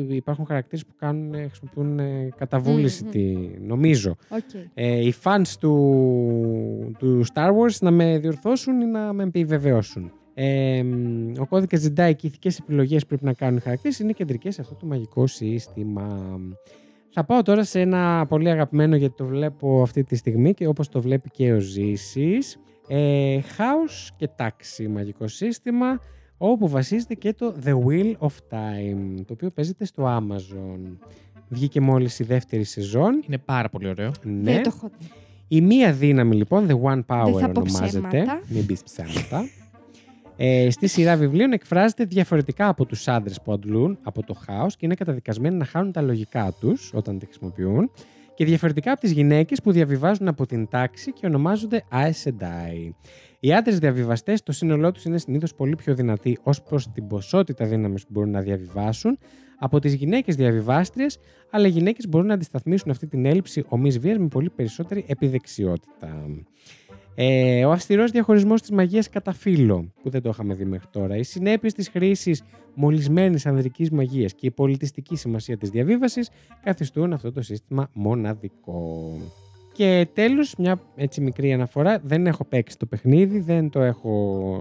υπάρχουν 0.08 0.46
χαρακτήρες 0.46 0.86
που 0.86 0.92
κάνουν, 0.96 1.34
ε, 1.34 1.46
χρησιμοποιούν 1.46 1.98
ε, 1.98 2.28
κατά 2.36 2.59
βούληση. 2.59 3.04
Μμμ. 3.04 3.10
τη, 3.10 3.36
νομίζω. 3.66 4.16
Οκ. 4.28 4.60
Ε, 4.74 5.06
οι 5.06 5.14
fans 5.22 5.48
του, 5.60 6.94
του 6.98 7.24
Star 7.34 7.48
Wars 7.48 7.76
να 7.80 7.90
με 7.90 8.18
διορθώσουν 8.18 8.80
ή 8.80 8.84
να 8.86 9.12
με 9.12 9.22
επιβεβαιώσουν. 9.22 10.12
Ε, 10.34 10.82
μ, 10.82 11.32
ο 11.38 11.46
κώδικας 11.46 11.84
Jedi 11.88 11.94
και 11.94 12.26
οι 12.26 12.28
ηθικές 12.28 12.58
επιλογές 12.58 13.02
που 13.02 13.08
πρέπει 13.08 13.24
να 13.24 13.32
κάνουν 13.32 13.56
οι 13.56 13.60
χαρακτήρες 13.60 13.98
είναι 13.98 14.12
κεντρικές 14.12 14.54
σε 14.54 14.60
αυτό 14.60 14.74
το 14.74 14.86
μαγικό 14.86 15.26
σύστημα. 15.26 16.38
Θα 17.10 17.24
πάω 17.24 17.42
τώρα 17.42 17.64
σε 17.64 17.80
ένα 17.80 18.26
πολύ 18.28 18.50
αγαπημένο 18.50 18.96
γιατί 18.96 19.14
το 19.16 19.24
βλέπω 19.24 19.82
αυτή 19.82 20.04
τη 20.04 20.16
στιγμή 20.16 20.54
και 20.54 20.66
όπως 20.66 20.88
το 20.88 21.00
βλέπει 21.00 21.30
και 21.30 21.52
ο 21.52 21.58
Ζήσης. 21.60 22.58
Ε, 22.92 23.40
χάος 23.40 24.10
και 24.16 24.28
τάξη 24.36 24.88
μαγικό 24.88 25.28
σύστημα 25.28 26.00
όπου 26.38 26.68
βασίζεται 26.68 27.14
και 27.14 27.32
το 27.32 27.54
The 27.64 27.74
Wheel 27.86 28.12
of 28.18 28.34
Time 28.50 29.14
το 29.26 29.32
οποίο 29.32 29.50
παίζεται 29.54 29.84
στο 29.84 30.18
Amazon. 30.18 30.96
Βγήκε 31.48 31.80
μόλις 31.80 32.18
η 32.18 32.24
δεύτερη 32.24 32.64
σεζόν. 32.64 33.22
Είναι 33.26 33.38
πάρα 33.38 33.68
πολύ 33.68 33.88
ωραίο. 33.88 34.10
Ναι. 34.22 34.52
Δεν 34.52 34.62
το 34.62 34.70
έχω 34.76 34.90
δει. 34.98 35.06
Η 35.48 35.60
μία 35.60 35.92
δύναμη 35.92 36.34
λοιπόν, 36.36 36.66
The 36.68 36.80
One 36.90 37.00
Power 37.06 37.24
Δεν 37.32 37.38
θα 37.38 37.50
πω 37.50 37.60
ονομάζεται. 37.60 38.08
ψέματα. 38.08 38.40
Μην 38.48 38.66
πεις 38.66 38.82
ψέματα. 38.82 39.48
ε, 40.36 40.70
στη 40.70 40.86
σειρά 40.86 41.16
βιβλίων 41.16 41.52
εκφράζεται 41.52 42.04
διαφορετικά 42.04 42.68
από 42.68 42.84
τους 42.86 43.08
άντρες 43.08 43.40
που 43.42 43.52
αντλούν 43.52 43.98
από 44.02 44.22
το 44.22 44.34
χάος 44.34 44.76
και 44.76 44.86
είναι 44.86 44.94
καταδικασμένοι 44.94 45.56
να 45.56 45.64
χάνουν 45.64 45.92
τα 45.92 46.00
λογικά 46.02 46.54
τους 46.60 46.90
όταν 46.94 47.18
τη 47.18 47.24
χρησιμοποιούν 47.26 47.90
και 48.40 48.46
διαφορετικά 48.46 48.92
από 48.92 49.00
τις 49.00 49.12
γυναίκες 49.12 49.62
που 49.62 49.72
διαβιβάζουν 49.72 50.28
από 50.28 50.46
την 50.46 50.68
τάξη 50.68 51.12
και 51.12 51.26
ονομάζονται 51.26 51.84
Aes 51.92 52.28
Sedai. 52.28 52.90
Οι 53.40 53.52
άντρες 53.52 53.78
διαβιβαστές, 53.78 54.42
το 54.42 54.52
σύνολό 54.52 54.92
τους 54.92 55.04
είναι 55.04 55.18
συνήθως 55.18 55.54
πολύ 55.54 55.76
πιο 55.76 55.94
δυνατοί 55.94 56.38
ως 56.42 56.62
προς 56.62 56.92
την 56.92 57.06
ποσότητα 57.06 57.66
δύναμης 57.66 58.02
που 58.02 58.08
μπορούν 58.12 58.30
να 58.30 58.40
διαβιβάσουν 58.40 59.18
από 59.58 59.78
τις 59.78 59.94
γυναίκες 59.94 60.36
διαβιβάστριες, 60.36 61.18
αλλά 61.50 61.66
οι 61.66 61.70
γυναίκες 61.70 62.08
μπορούν 62.08 62.26
να 62.26 62.34
αντισταθμίσουν 62.34 62.90
αυτή 62.90 63.06
την 63.06 63.24
έλλειψη 63.24 63.64
ομής 63.68 63.98
βίας 63.98 64.18
με 64.18 64.28
πολύ 64.28 64.50
περισσότερη 64.50 65.04
επιδεξιότητα. 65.08 66.26
Ε, 67.22 67.64
ο 67.64 67.70
αυστηρός 67.70 68.10
διαχωρισμός 68.10 68.60
της 68.60 68.70
μαγείας 68.70 69.08
κατά 69.08 69.32
φύλλο, 69.32 69.92
που 70.02 70.10
δεν 70.10 70.22
το 70.22 70.28
είχαμε 70.28 70.54
δει 70.54 70.64
μέχρι 70.64 70.86
τώρα, 70.90 71.16
οι 71.16 71.22
συνέπειες 71.22 71.72
της 71.72 71.88
χρήσης 71.88 72.42
μολυσμένης 72.74 73.46
ανδρικής 73.46 73.90
μαγείας 73.90 74.34
και 74.34 74.46
η 74.46 74.50
πολιτιστική 74.50 75.16
σημασία 75.16 75.56
της 75.56 75.70
διαβίβασης 75.70 76.30
καθιστούν 76.62 77.12
αυτό 77.12 77.32
το 77.32 77.42
σύστημα 77.42 77.90
μοναδικό. 77.92 79.16
Και 79.72 80.08
τέλος, 80.12 80.54
μια 80.58 80.80
έτσι 80.96 81.20
μικρή 81.20 81.52
αναφορά, 81.52 82.00
δεν 82.02 82.26
έχω 82.26 82.44
παίξει 82.44 82.78
το 82.78 82.86
παιχνίδι, 82.86 83.40
δεν 83.40 83.70
το 83.70 83.80
έχω 83.80 84.60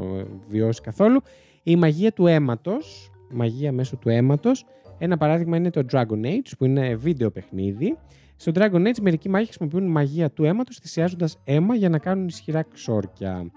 βιώσει 0.49 0.81
καθόλου. 0.81 1.21
Η 1.63 1.75
μαγεία 1.75 2.11
του 2.11 2.27
αίματος, 2.27 3.11
μαγεία 3.31 3.71
μέσω 3.71 3.95
του 3.95 4.09
αίματος, 4.09 4.65
ένα 4.97 5.17
παράδειγμα 5.17 5.57
είναι 5.57 5.69
το 5.69 5.85
Dragon 5.91 6.25
Age, 6.25 6.51
που 6.57 6.65
είναι 6.65 6.95
βίντεο 6.95 7.31
παιχνίδι. 7.31 7.97
Στο 8.41 8.51
Dragon 8.55 8.87
Age 8.87 8.99
μερικοί 9.01 9.29
μάγοι 9.29 9.45
χρησιμοποιούν 9.45 9.91
μαγεία 9.91 10.31
του 10.31 10.43
αίματος, 10.43 10.77
θυσιάζοντας 10.77 11.37
αίμα 11.43 11.75
για 11.75 11.89
να 11.89 11.97
κάνουν 11.97 12.27
ισχυρά 12.27 12.63
ξόρκια. 12.73 13.51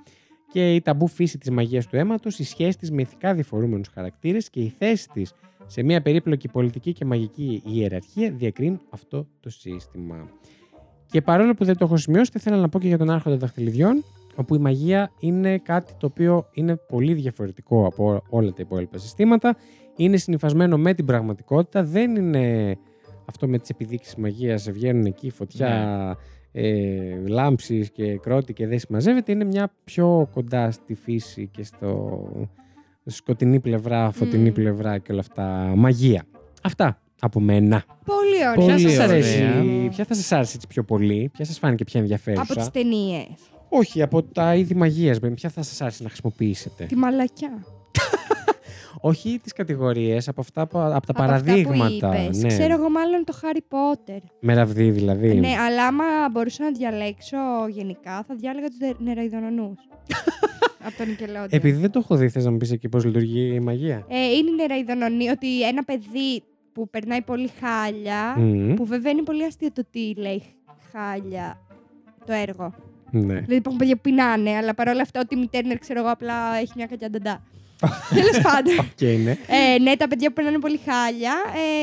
Και 0.52 0.74
η 0.74 0.80
ταμπού 0.80 1.06
φύση 1.06 1.38
της 1.38 1.50
μαγείας 1.50 1.86
του 1.86 1.96
αίματος, 1.96 2.38
η 2.38 2.44
σχέση 2.44 2.78
της 2.78 2.90
με 2.90 3.02
ηθικά 3.02 3.34
διφορούμενους 3.34 3.88
χαρακτήρες 3.88 4.50
και 4.50 4.60
η 4.60 4.68
θέση 4.78 5.08
της 5.08 5.32
σε 5.66 5.82
μια 5.82 6.02
περίπλοκη 6.02 6.48
πολιτική 6.48 6.92
και 6.92 7.04
μαγική 7.04 7.62
ιεραρχία 7.66 8.30
διακρίνουν 8.30 8.80
αυτό 8.90 9.26
το 9.40 9.50
σύστημα. 9.50 10.28
Και 11.06 11.20
παρόλο 11.20 11.54
που 11.54 11.64
δεν 11.64 11.76
το 11.76 11.84
έχω 11.84 11.96
σημειώσει, 11.96 12.30
θα 12.30 12.38
ήθελα 12.40 12.56
να 12.56 12.68
πω 12.68 12.78
και 12.78 12.86
για 12.86 12.98
τον 12.98 13.10
Άρχοντα 13.10 13.36
Δαχτυλιδιών, 13.36 14.04
όπου 14.34 14.54
η 14.54 14.58
μαγεία 14.58 15.12
είναι 15.18 15.58
κάτι 15.58 15.92
το 15.98 16.06
οποίο 16.06 16.48
είναι 16.52 16.76
πολύ 16.76 17.14
διαφορετικό 17.14 17.86
από 17.86 18.22
όλα 18.28 18.50
τα 18.50 18.62
υπόλοιπα 18.62 18.98
συστήματα. 18.98 19.56
είναι 19.96 20.16
συνυφασμένο 20.16 20.78
με 20.78 20.94
την 20.94 21.04
πραγματικότητα. 21.04 21.84
Δεν 21.84 22.16
είναι 22.16 22.76
αυτό 23.24 23.48
με 23.48 23.58
τις 23.58 23.68
επιδείξεις 23.70 24.14
μαγείας, 24.14 24.70
βγαίνουν 24.70 25.04
εκεί 25.06 25.30
φωτιά, 25.30 26.16
ε, 26.52 27.16
λάμψεις 27.26 27.90
και 27.90 28.16
κρότη 28.18 28.52
και 28.52 28.66
δεν 28.66 28.78
συμμαζεύεται. 28.78 29.32
Είναι 29.32 29.44
μια 29.44 29.72
πιο 29.84 30.28
κοντά 30.32 30.70
στη 30.70 30.94
φύση 30.94 31.48
και 31.52 31.64
στο 31.64 32.22
σκοτεινή 33.04 33.60
πλευρά, 33.60 34.10
φωτεινή 34.10 34.48
Μμμ. 34.48 34.54
πλευρά 34.54 34.98
και 34.98 35.12
όλα 35.12 35.20
αυτά. 35.20 35.72
Μαγεία. 35.76 36.24
Αυτά 36.62 37.00
από 37.20 37.40
μένα. 37.40 37.84
Πολύ 38.04 38.36
ωραία. 38.36 38.54
Πολύ 38.54 38.66
ποια 38.66 38.78
σας 38.78 38.92
ωραία. 38.92 39.04
αρέσει, 39.04 39.88
ποια 39.90 40.04
θα 40.04 40.14
σας 40.14 40.32
άρεσε 40.32 40.52
έτσι 40.54 40.66
πιο 40.66 40.84
πολύ, 40.84 41.30
ποια 41.32 41.44
σας 41.44 41.58
φάνηκε 41.58 41.84
πιο 41.84 42.00
ενδιαφέρουσα; 42.00 42.42
Από 42.42 42.54
τις 42.54 42.70
ταινίες. 42.70 43.26
Όχι, 43.68 44.02
από 44.02 44.22
τα 44.22 44.54
είδη 44.54 44.74
μαγείας, 44.74 45.20
με 45.20 45.30
ποια 45.30 45.50
θα 45.50 45.62
σας 45.62 45.80
άρεσε 45.80 46.02
να 46.02 46.08
χρησιμοποιήσετε; 46.08 46.84
Τη 46.84 46.96
μαλακιά. 46.96 47.64
Όχι 49.04 49.38
τις 49.42 49.52
κατηγορίες, 49.52 50.28
από, 50.28 50.40
αυτά, 50.40 50.66
που- 50.66 50.78
από 50.78 50.88
τα 50.88 50.96
Από 50.96 50.96
αυτά 50.96 51.12
παραδείγματα. 51.12 52.08
που 52.08 52.14
είπες. 52.24 52.42
ναι. 52.42 52.48
Ξέρω 52.48 52.74
εγώ 52.74 52.90
μάλλον 52.90 53.24
το 53.24 53.34
Harry 53.42 53.60
Potter. 53.76 54.18
Με 54.40 54.54
ραβδί 54.54 54.90
δηλαδή. 54.90 55.34
Ναι, 55.40 55.54
αλλά 55.66 55.86
άμα 55.86 56.04
μπορούσα 56.32 56.64
να 56.64 56.70
διαλέξω 56.70 57.36
γενικά, 57.68 58.24
θα 58.28 58.34
διάλεγα 58.34 58.66
τους 58.68 58.76
νεραϊδονονούς. 58.98 59.74
από 60.86 60.96
τον 60.96 61.06
Nickelodeon. 61.06 61.46
Επειδή 61.50 61.80
δεν 61.80 61.90
το 61.90 61.98
έχω 61.98 62.16
δει, 62.16 62.28
θες 62.28 62.44
να 62.44 62.50
μου 62.50 62.56
πεις 62.56 62.70
εκεί 62.72 62.88
πώς 62.88 63.04
λειτουργεί 63.04 63.54
η 63.54 63.60
μαγεία; 63.60 64.06
Ε, 64.08 64.16
είναι 64.24 64.50
η 64.50 64.54
νεραϊδονονή 64.56 65.28
ότι 65.28 65.62
ένα 65.62 65.84
παιδί 65.84 66.42
που 66.72 66.88
περνάει 66.90 67.22
πολύ 67.22 67.50
χάλια, 67.60 68.34
Μμμ. 68.38 68.74
που 68.74 68.84
βέβαια 68.86 69.12
είναι 69.12 69.22
πολύ 69.22 69.44
αστείο 69.44 69.72
το 69.72 69.84
τι 69.90 70.14
λέει 70.16 70.42
χάλια 70.92 71.58
το 72.26 72.32
έργο. 72.32 72.74
Ναι. 73.10 73.20
Δηλαδή 73.34 73.54
υπάρχουν 73.54 73.76
παιδιά 73.78 73.94
που 73.94 74.00
πεινάνε, 74.00 74.50
αλλά 74.56 74.74
παρόλα 74.74 75.02
αυτά 75.02 75.20
ότι 75.20 75.34
η 75.34 75.38
μητέρνερ, 75.38 75.78
ξέρω 75.78 76.00
εγώ, 76.00 76.08
απλά 76.10 76.56
έχει 76.56 76.72
μια 76.76 76.86
κακιά 76.86 77.10
νταντά. 77.10 77.42
Τέλος 78.18 78.40
πάντων. 78.42 78.90
Και 78.94 79.12
είναι. 79.12 79.38
Ε, 79.74 79.78
ναι, 79.78 79.96
τα 79.96 80.08
παιδιά 80.08 80.28
που 80.28 80.34
περνάνε 80.34 80.58
πολύ 80.58 80.80
χάλια, 80.88 81.34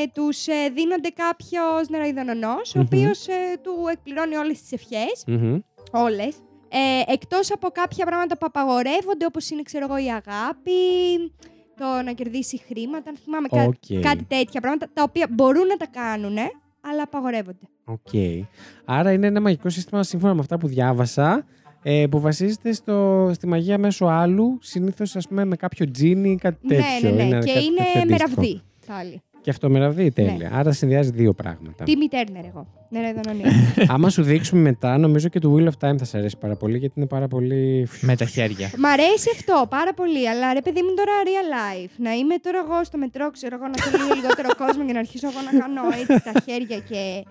ε, 0.02 0.06
τους 0.14 0.46
ε, 0.46 0.68
δίνονται 0.74 1.08
κάποιος 1.08 1.88
νεροειδονονός, 1.88 2.74
ο 2.74 2.78
Μμμ. 2.78 2.84
οποίος 2.86 3.26
του 3.62 3.72
εκπληρώνει 3.92 4.36
όλες 4.36 4.60
τις 4.62 4.72
ευχές. 4.72 5.24
Μμμ. 5.26 5.58
Όλες. 5.90 6.34
Ε, 6.68 7.12
Εκτός 7.12 7.52
από 7.52 7.68
κάποια 7.68 8.06
πράγματα 8.06 8.38
που 8.38 8.46
απαγορεύονται, 8.46 9.24
όπως 9.26 9.50
είναι, 9.50 9.62
ξέρω 9.62 9.84
εγώ, 9.88 9.96
η 9.96 10.08
αγάπη, 10.10 10.70
το 11.76 12.02
να 12.04 12.12
κερδίσει 12.12 12.60
χρήματα, 12.68 13.10
αν 13.10 13.16
θυμάμαι 13.24 13.48
κά- 13.48 13.66
Οκ. 13.66 14.00
κάτι 14.02 14.24
τέτοια 14.24 14.60
πράγματα, 14.60 14.86
τα 14.92 15.02
οποία 15.02 15.26
μπορούν 15.30 15.66
να 15.66 15.76
τα 15.76 15.86
κάνουν, 15.86 16.36
αλλά 16.80 17.02
απαγορεύονται. 17.02 17.66
Οκ. 17.84 18.08
Άρα 18.84 19.12
είναι 19.12 19.26
ένα 19.26 19.40
μαγικό 19.40 19.68
σύστημα 19.68 20.02
σύμφωνα 20.02 20.34
με 20.34 20.40
αυτά 20.40 20.58
που 20.58 20.66
διάβασα 20.66 21.46
ε, 21.82 22.06
που 22.10 22.20
βασίζεται 22.20 22.72
στο, 22.72 23.30
στη 23.34 23.46
μαγεία 23.46 23.78
μέσω 23.78 24.06
άλλου, 24.06 24.58
συνήθως 24.60 25.16
ας 25.16 25.28
πούμε 25.28 25.44
με 25.44 25.56
κάποιο 25.56 25.90
τζίνι 25.90 26.30
ή 26.30 26.36
κάτι 26.36 26.66
τέτοιο. 26.68 27.10
ναι, 27.10 27.10
ναι, 27.10 27.22
ναι. 27.24 27.24
Είναι 27.24 27.38
και 27.44 27.52
κάτι 27.52 27.64
είναι 27.64 27.76
τέτοιο 27.76 27.92
με 27.94 28.00
αντίστοιχο. 28.00 28.34
ραβδί. 28.34 28.60
Πάλι. 28.86 29.22
Και 29.42 29.50
αυτό 29.50 29.70
με 29.70 29.78
ραβδί, 29.78 30.10
τέλεια. 30.10 30.48
Ναι. 30.50 30.50
Άρα 30.52 30.72
συνδυάζει 30.72 31.10
δύο 31.10 31.32
πράγματα. 31.32 31.84
Τι 31.84 31.96
μητέρνερ 31.96 32.44
εγώ. 32.44 32.66
Ναι, 32.88 33.00
Νεροειδονονία. 33.00 33.50
Άμα 33.94 34.08
σου 34.08 34.22
δείξουμε 34.22 34.60
μετά, 34.60 34.98
νομίζω 34.98 35.28
και 35.28 35.38
το 35.38 35.56
Wheel 35.56 35.64
of 35.64 35.88
Time 35.88 35.96
θα 35.98 36.04
σε 36.04 36.18
αρέσει 36.18 36.36
πάρα 36.38 36.56
πολύ 36.56 36.78
γιατί 36.78 36.94
είναι 36.96 37.06
πάρα 37.06 37.28
πολύ. 37.28 37.88
Με 38.00 38.16
τα 38.16 38.24
χέρια. 38.24 38.70
Μ' 38.78 38.86
αρέσει 38.86 39.28
αυτό 39.32 39.66
πάρα 39.68 39.94
πολύ, 39.94 40.28
αλλά 40.28 40.52
ρε 40.52 40.60
παιδί 40.62 40.82
μου 40.82 40.94
τώρα 40.94 41.12
real 41.24 41.48
life. 41.58 41.90
Να 41.96 42.12
είμαι 42.12 42.34
τώρα 42.38 42.58
εγώ 42.64 42.84
στο 42.84 42.98
μετρό, 42.98 43.30
ξέρω 43.30 43.56
εγώ, 43.58 43.66
να 43.66 43.82
θέλω 43.82 44.02
λίγο 44.02 44.14
λιγότερο 44.14 44.48
κόσμο 44.64 44.86
και 44.86 44.92
να 44.92 44.98
αρχίσω 44.98 45.26
εγώ 45.26 45.38
να 45.52 45.58
κάνω 45.60 45.82
έτσι 46.00 46.24
τα 46.32 46.40
χέρια 46.46 46.78
και. 46.78 47.24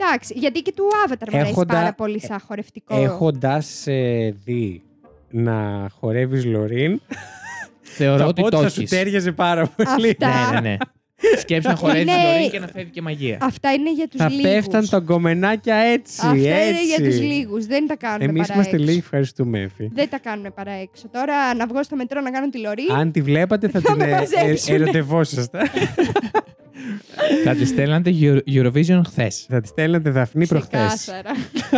Εντάξει, 0.00 0.34
γιατί 0.36 0.60
και 0.60 0.72
του 0.76 0.84
Avatar 1.06 1.28
μου 1.30 1.36
αρέσει 1.38 1.50
Έχοντα- 1.50 1.74
πάρα 1.74 1.92
πολύ 1.94 2.20
σαν 2.20 2.40
χορευτικό. 2.46 2.96
Έχοντας 3.02 3.84
δει 4.44 4.82
να 5.30 5.86
χορεύεις 6.00 6.44
Λωρίν, 6.44 7.00
Θεωρώ 7.82 8.18
θα 8.18 8.26
ότι 8.26 8.42
πω 8.42 8.50
το 8.50 8.60
θα 8.62 8.68
σου 8.68 8.80
έχεις. 8.80 8.90
τέριαζε 8.90 9.32
πάρα 9.32 9.66
πολύ. 9.66 10.08
Αυτά. 10.10 10.50
Ναι, 10.52 10.60
ναι, 10.60 10.68
ναι. 10.68 10.76
Σκέψου 11.38 11.68
να 11.68 11.74
χορεύεις 11.76 12.02
Είναι- 12.02 12.32
Λωρίν 12.32 12.50
και 12.50 12.58
να 12.58 12.66
φεύγει 12.66 12.90
και 12.90 13.02
μαγεία. 13.02 13.38
Αυτά 13.40 13.72
είναι 13.72 13.92
για 13.92 14.08
τους 14.08 14.20
Θα 14.20 14.28
λίγους. 14.28 14.42
πέφταν 14.50 14.88
τα 14.88 15.00
κομμενάκια 15.00 15.74
έτσι. 15.76 16.20
Αυτά 16.22 16.34
έτσι. 16.36 16.68
είναι 16.70 16.84
για 16.84 17.04
τους 17.10 17.20
λίγους. 17.20 17.66
Δεν 17.66 17.86
τα 17.86 17.96
κάνουν 17.96 18.28
Εμείς 18.28 18.40
παρά 18.40 18.54
είμαστε 18.54 18.74
έξω. 18.76 18.86
λίγοι, 18.86 18.98
ευχαριστούμε, 18.98 19.60
Εφη. 19.60 19.90
Δεν 19.94 20.08
τα 20.08 20.18
κάνουν 20.18 20.52
παρά 20.54 20.70
έξω. 20.72 21.08
Τώρα 21.12 21.54
να 21.54 21.66
βγω 21.66 21.82
στο 21.82 21.96
μετρό 21.96 22.20
να 22.20 22.30
κάνω 22.30 22.48
τη 22.48 22.58
λωρή. 22.58 22.82
Αν 22.98 23.12
τη 23.12 23.22
βλέπατε 23.22 23.68
θα 23.68 23.80
την 23.80 23.94
με 23.96 24.04
ε, 24.04 24.08
ε, 24.08 24.10
μαζέψουνε. 24.12 24.76
ερωτευόσασταν. 24.82 25.62
Θα 27.44 27.54
τη 27.54 27.64
στέλνατε 27.64 28.10
Euro- 28.20 28.40
Eurovision 28.46 29.00
χθες. 29.06 29.46
θα 29.48 29.60
τη 29.60 29.68
στέλνατε 29.68 30.10
Δαφνή 30.10 30.46
προχθές. 30.46 30.94
Ξεκάθαρα. 30.94 31.32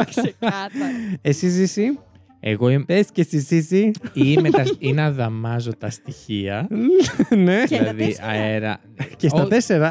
Ξεκάθαρα. 0.10 0.90
Εσύ 1.22 1.48
ζήσει. 1.48 1.98
Εγώ 2.40 2.68
είμαι, 2.68 2.84
Πες 2.84 3.06
και 3.12 3.20
εσύ 3.20 3.38
ζήσει. 3.38 3.90
ή, 4.12 4.36
με 4.36 4.50
τα, 4.50 4.64
ή 4.78 4.92
να 4.92 5.10
δαμάζω 5.12 5.76
τα 5.76 5.90
στοιχεία. 5.90 6.68
ναι. 7.44 7.62
Και 7.66 7.76
τα 7.76 7.82
δηλαδή 7.82 8.04
τέσσερα. 8.04 8.28
αέρα. 8.28 8.80
Και 9.16 9.28
στα 9.28 9.42
Ό- 9.42 9.46
τέσσερα. 9.48 9.90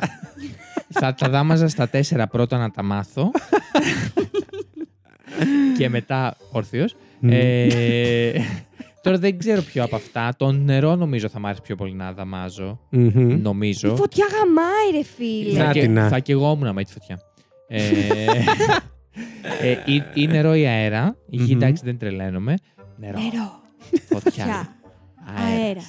Θα 0.90 1.14
τα 1.14 1.30
δάμαζα 1.30 1.68
στα 1.68 1.88
τέσσερα 1.90 2.28
πρώτα 2.28 2.58
να 2.58 2.72
τα 2.72 2.84
μάθω. 2.84 3.32
και 5.78 5.90
μετά 5.90 6.38
όρθιος. 6.52 6.96
Ε, 7.22 8.40
τώρα 9.06 9.18
δεν 9.18 9.38
ξέρω 9.38 9.62
ποιο 9.62 9.84
από 9.84 9.96
αυτά. 9.96 10.34
Το 10.38 10.52
νερό 10.52 10.96
νομίζω 10.96 11.30
θα 11.30 11.40
μ' 11.40 11.46
άρεσε 11.46 11.62
πιο 11.62 11.76
πολύ 11.76 11.94
να 11.94 12.14
δαμάζω. 12.14 12.80
Μμμ. 12.90 13.30
Η 13.30 13.36
Νομίζω. 13.36 13.96
φωτιά 13.96 14.26
γαμάει, 14.32 14.92
ρε 14.92 15.04
φίλε. 15.04 15.58
Να 15.60 15.66
θα, 15.66 15.72
την 15.72 15.82
και, 15.82 15.88
να. 15.88 16.08
θα 16.08 16.20
και 16.20 16.32
εγώ 16.32 16.52
ήμουν 16.52 16.74
με 16.74 16.84
τη 16.84 16.92
φωτιά. 16.92 17.20
Ε, 17.68 17.82
ε, 19.62 19.72
ή, 19.86 20.04
ή 20.14 20.28
νερό 20.28 20.54
ή 20.56 20.66
αέρα. 20.68 21.16
Η 21.30 21.38
γη 21.38 21.54
Μμμ. 21.54 21.62
εντάξει 21.62 21.84
δεν 21.86 21.98
τρελαίνομαι. 21.98 22.56
Νερό. 22.98 23.18
Νερό, 23.20 23.62
Φωτιά. 24.08 24.22
φωτιά, 24.46 24.76
αέρα. 25.38 25.64
αέρα. 25.64 25.82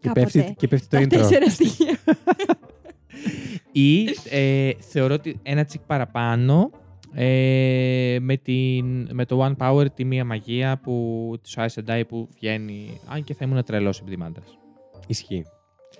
Και 0.00 0.10
πέφτει, 0.12 0.38
Κάποτε. 0.38 0.54
και 0.58 0.68
πέφτει 0.68 0.86
το 0.88 0.96
Τα 0.96 1.02
intro. 1.04 1.08
τέσσερα 1.08 1.50
στοιχεία. 1.50 1.98
Ή 3.72 4.04
ε, 4.30 4.70
θεωρώ 4.78 5.14
ότι 5.14 5.38
ένα 5.42 5.64
τσικ 5.64 5.80
παραπάνω 5.86 6.70
ε, 7.14 8.16
με, 8.20 8.36
την, 8.36 9.08
με 9.12 9.24
το 9.24 9.44
One 9.46 9.56
Power 9.56 9.86
τη 9.94 10.04
μία 10.04 10.24
μαγεία 10.24 10.78
που 10.78 11.34
της 11.42 11.56
Ice 11.58 11.82
and 11.84 11.90
Die 11.90 12.02
που 12.08 12.28
βγαίνει. 12.34 13.00
Αν 13.08 13.24
και 13.24 13.34
θα 13.34 13.44
ήμουν 13.44 13.64
τρελός 13.64 13.98
επειδή 14.00 14.14
είμαι 14.14 14.24
άντρας. 14.24 14.58
Ισχύει. 15.06 15.44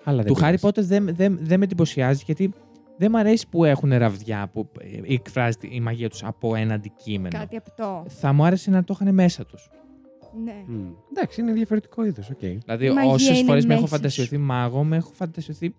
Αλλά 0.04 0.22
δεν 0.22 0.32
Του 0.32 0.38
Harry 0.38 0.40
πειράζει. 0.40 0.58
Potter 0.62 0.82
δεν, 0.82 1.14
δεν, 1.16 1.38
δεν 1.40 1.58
με 1.58 1.64
εντυπωσιάζει 1.64 2.22
γιατί 2.26 2.52
δεν 2.96 3.10
μ' 3.10 3.16
αρέσει 3.16 3.48
που 3.48 3.64
έχουν 3.64 3.92
ραβδιά 3.96 4.50
που 4.52 4.68
ε, 5.06 5.14
εκφράζεται 5.14 5.68
η 5.70 5.80
μαγεία 5.80 6.08
τους 6.10 6.24
από 6.24 6.54
ένα 6.54 6.74
αντικείμενο. 6.74 7.38
Κάτι 7.38 7.56
αυτό. 7.56 8.04
Θα 8.08 8.32
μου 8.32 8.44
άρεσε 8.44 8.70
να 8.70 8.84
το 8.84 8.98
είχαν 9.00 9.14
μέσα 9.14 9.44
τους. 9.46 9.70
Ναι. 10.44 10.64
Μμ. 10.66 10.86
Εντάξει, 11.10 11.40
είναι 11.40 11.52
διαφορετικό 11.52 12.04
είδος. 12.04 12.30
οκ. 12.30 12.38
Δηλαδή, 12.38 12.86
Η 12.86 12.90
μαγεία 12.90 13.12
όσες 13.12 13.38
είναι 13.38 13.46
φορές 13.46 13.66
με 13.66 13.72
έχω 13.72 13.82
μέσα 13.82 13.94
σου. 13.94 14.00
φαντασιωθεί 14.00 14.38
μάγο, 14.38 14.84
με 14.84 14.96
έχω 14.96 15.10
φαντασιωθεί 15.12 15.74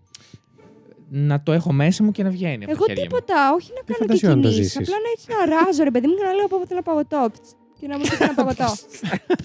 να 1.09 1.41
το 1.43 1.51
έχω 1.51 1.71
μέσα 1.73 2.03
μου 2.03 2.11
και 2.11 2.23
να 2.23 2.29
βγαίνει 2.29 2.63
από 2.63 2.71
Εγώ 2.71 2.85
τα 2.85 2.93
χέρια 2.93 3.03
μου. 3.03 3.09
τίποτα, 3.09 3.53
όχι 3.53 3.71
να 3.75 3.81
Τι 3.83 3.93
κάνω 3.93 3.97
και 3.97 4.05
φαντασιό 4.05 4.29
να 4.29 4.35
το 4.35 4.41
κινήσεις. 4.41 4.63
ζήσεις; 4.63 4.77
Απλά 4.87 4.95
να 5.05 5.09
έτσι 5.15 5.27
να 5.29 5.55
ράζω, 5.65 5.83
ρε 5.83 5.91
παιδί 5.91 6.07
μου, 6.07 6.13
και 6.15 6.23
να 6.23 6.31
λέω 6.33 6.47
πω 6.47 6.55
θέλω 6.55 6.67
ένα 6.71 6.81
παγωτό. 6.81 7.29
Πτς, 7.33 7.49
Και 7.79 7.87
να 7.87 7.95
μου 7.97 8.01
έρχεται 8.05 8.23
ένα 8.23 8.33
παγωτό. 8.33 8.65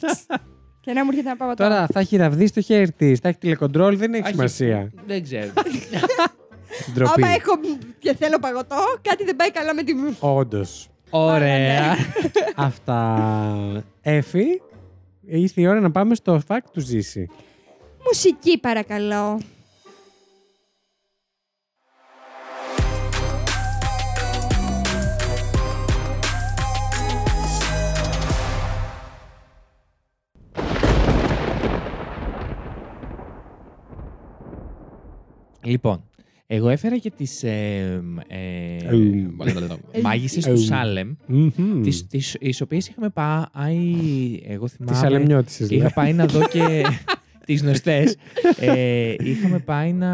Και 0.84 0.92
να 0.92 1.02
μου 1.04 1.08
έρχεται 1.10 1.28
ένα 1.28 1.36
παγωτό. 1.36 1.62
Τώρα 1.62 1.86
θα 1.92 2.00
έχει 2.00 2.16
ραβδί 2.16 2.46
στο 2.46 2.60
χέρι 2.60 2.92
της, 2.92 3.18
θα 3.18 3.28
έχει 3.28 3.38
τηλεκοντρόλ, 3.38 3.96
δεν 3.96 4.14
έχει 4.14 4.22
Άχι, 4.22 4.32
σημασία. 4.32 4.92
Δεν 5.06 5.22
ξέρω. 5.22 5.52
Ντροπή. 6.94 7.22
Άμα 7.22 7.32
έχω 7.34 7.52
και 7.98 8.14
θέλω 8.14 8.38
παγωτό, 8.38 8.76
κάτι 9.02 9.24
δεν 9.24 9.36
πάει 9.36 9.50
καλά 9.50 9.74
με 9.74 9.82
τη 9.82 9.94
μου. 9.94 10.16
Όντως. 10.20 10.88
Ωραία. 11.10 11.96
Αυτά. 12.56 13.84
Έφη, 14.00 14.44
ήρθε 15.26 15.60
η 15.60 15.66
ώρα 15.66 15.80
να 15.80 15.90
πάμε 15.90 16.14
στο 16.14 16.40
fact 16.48 16.58
του 16.72 16.80
ζήσει. 16.80 17.28
Μουσική 18.06 18.58
παρακαλώ. 18.58 19.40
Λοιπόν, 35.70 36.02
εγώ 36.46 36.68
έφερα 36.68 36.98
και 36.98 37.10
τις 37.10 37.42
ε, 37.42 38.02
ε, 38.28 38.88
Εμ. 38.88 39.28
μάγισσες 40.02 40.46
Εμ. 40.46 40.54
του 40.54 40.60
Σάλεμ, 40.60 41.12
Μμμ. 41.26 41.82
τις, 41.82 42.06
τις, 42.06 42.36
τις 42.40 42.60
οποίες 42.60 42.88
είχαμε 42.88 43.08
πάει, 43.10 43.78
εγώ 44.46 44.64
Τις 44.66 44.74
θυμάμαι, 44.76 45.06
αλεμνιώτησες. 45.06 45.70
είχα 45.70 45.82
ναι. 45.82 45.90
πάει 45.90 46.12
να 46.12 46.26
δω 46.26 46.40
και 46.48 46.82
τις 47.46 47.62
γνωστές. 47.62 48.16
Ε, 48.60 49.14
είχαμε 49.18 49.58
πάει 49.58 49.92
να 49.92 50.12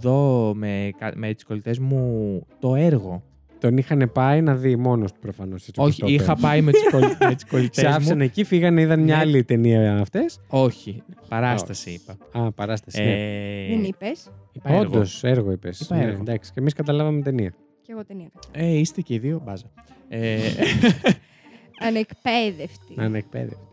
δω 0.00 0.52
με, 0.56 0.90
κα- 0.98 1.12
με 1.16 1.34
τις 1.34 1.44
κολλητές 1.44 1.78
μου 1.78 2.42
το 2.60 2.74
έργο. 2.74 3.22
Τον 3.60 3.76
είχαν 3.76 4.10
πάει 4.14 4.42
να 4.42 4.54
δει 4.54 4.76
μόνος 4.76 5.12
του 5.12 5.18
προφανώς. 5.20 5.68
έτσι 5.68 5.80
όπως 5.80 5.90
Όχι, 5.90 6.00
το 6.00 6.06
είχα 6.06 6.32
είπες. 6.32 6.42
πάει 6.42 6.60
με 6.60 6.72
τις, 6.72 6.82
κολλ, 6.90 7.02
με 7.02 7.34
τις 7.34 7.42
Σε 7.44 7.46
κολλητές 7.50 7.84
μου. 7.84 7.90
άφησαν 7.90 8.20
εκεί, 8.20 8.44
φύγανε, 8.44 8.80
είδαν 8.80 9.00
μια 9.00 9.14
Ναι. 9.14 9.20
άλλη 9.20 9.44
ταινία 9.44 9.98
αυτές. 9.98 10.40
Όχι, 10.48 11.02
παράσταση 11.28 11.90
είπα. 11.90 12.42
Α, 12.44 12.52
παράσταση. 12.52 13.02
ναι. 13.02 13.10
Ε, 13.12 13.68
Δεν 13.68 13.84
είπες. 13.84 14.30
είπα 14.52 14.70
έργο. 14.72 14.80
Όντως, 14.80 15.24
έργο 15.24 15.50
είπες. 15.52 15.80
Είπα 15.80 15.96
έργο. 15.96 16.20
εντάξει, 16.20 16.52
και 16.52 16.60
εμείς 16.60 16.72
καταλάβαμε 16.72 17.22
ταινία. 17.22 17.52
Και 17.82 17.92
εγώ 17.92 18.04
ταινία 18.04 18.28
κατά. 18.34 18.64
Ε, 18.64 18.78
είστε 18.78 19.00
και 19.00 19.14
οι 19.14 19.18
δύο 19.18 19.42
μπάζα. 19.44 19.66
Ε, 20.08 20.38
Ανεκπαίδευτη. 21.86 22.94
Ανεκπαίδευτη. 22.96 23.66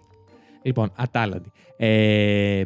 λοιπόν, 0.61 0.91
ατάλλαντη. 0.95 1.51
Ε, 1.77 2.61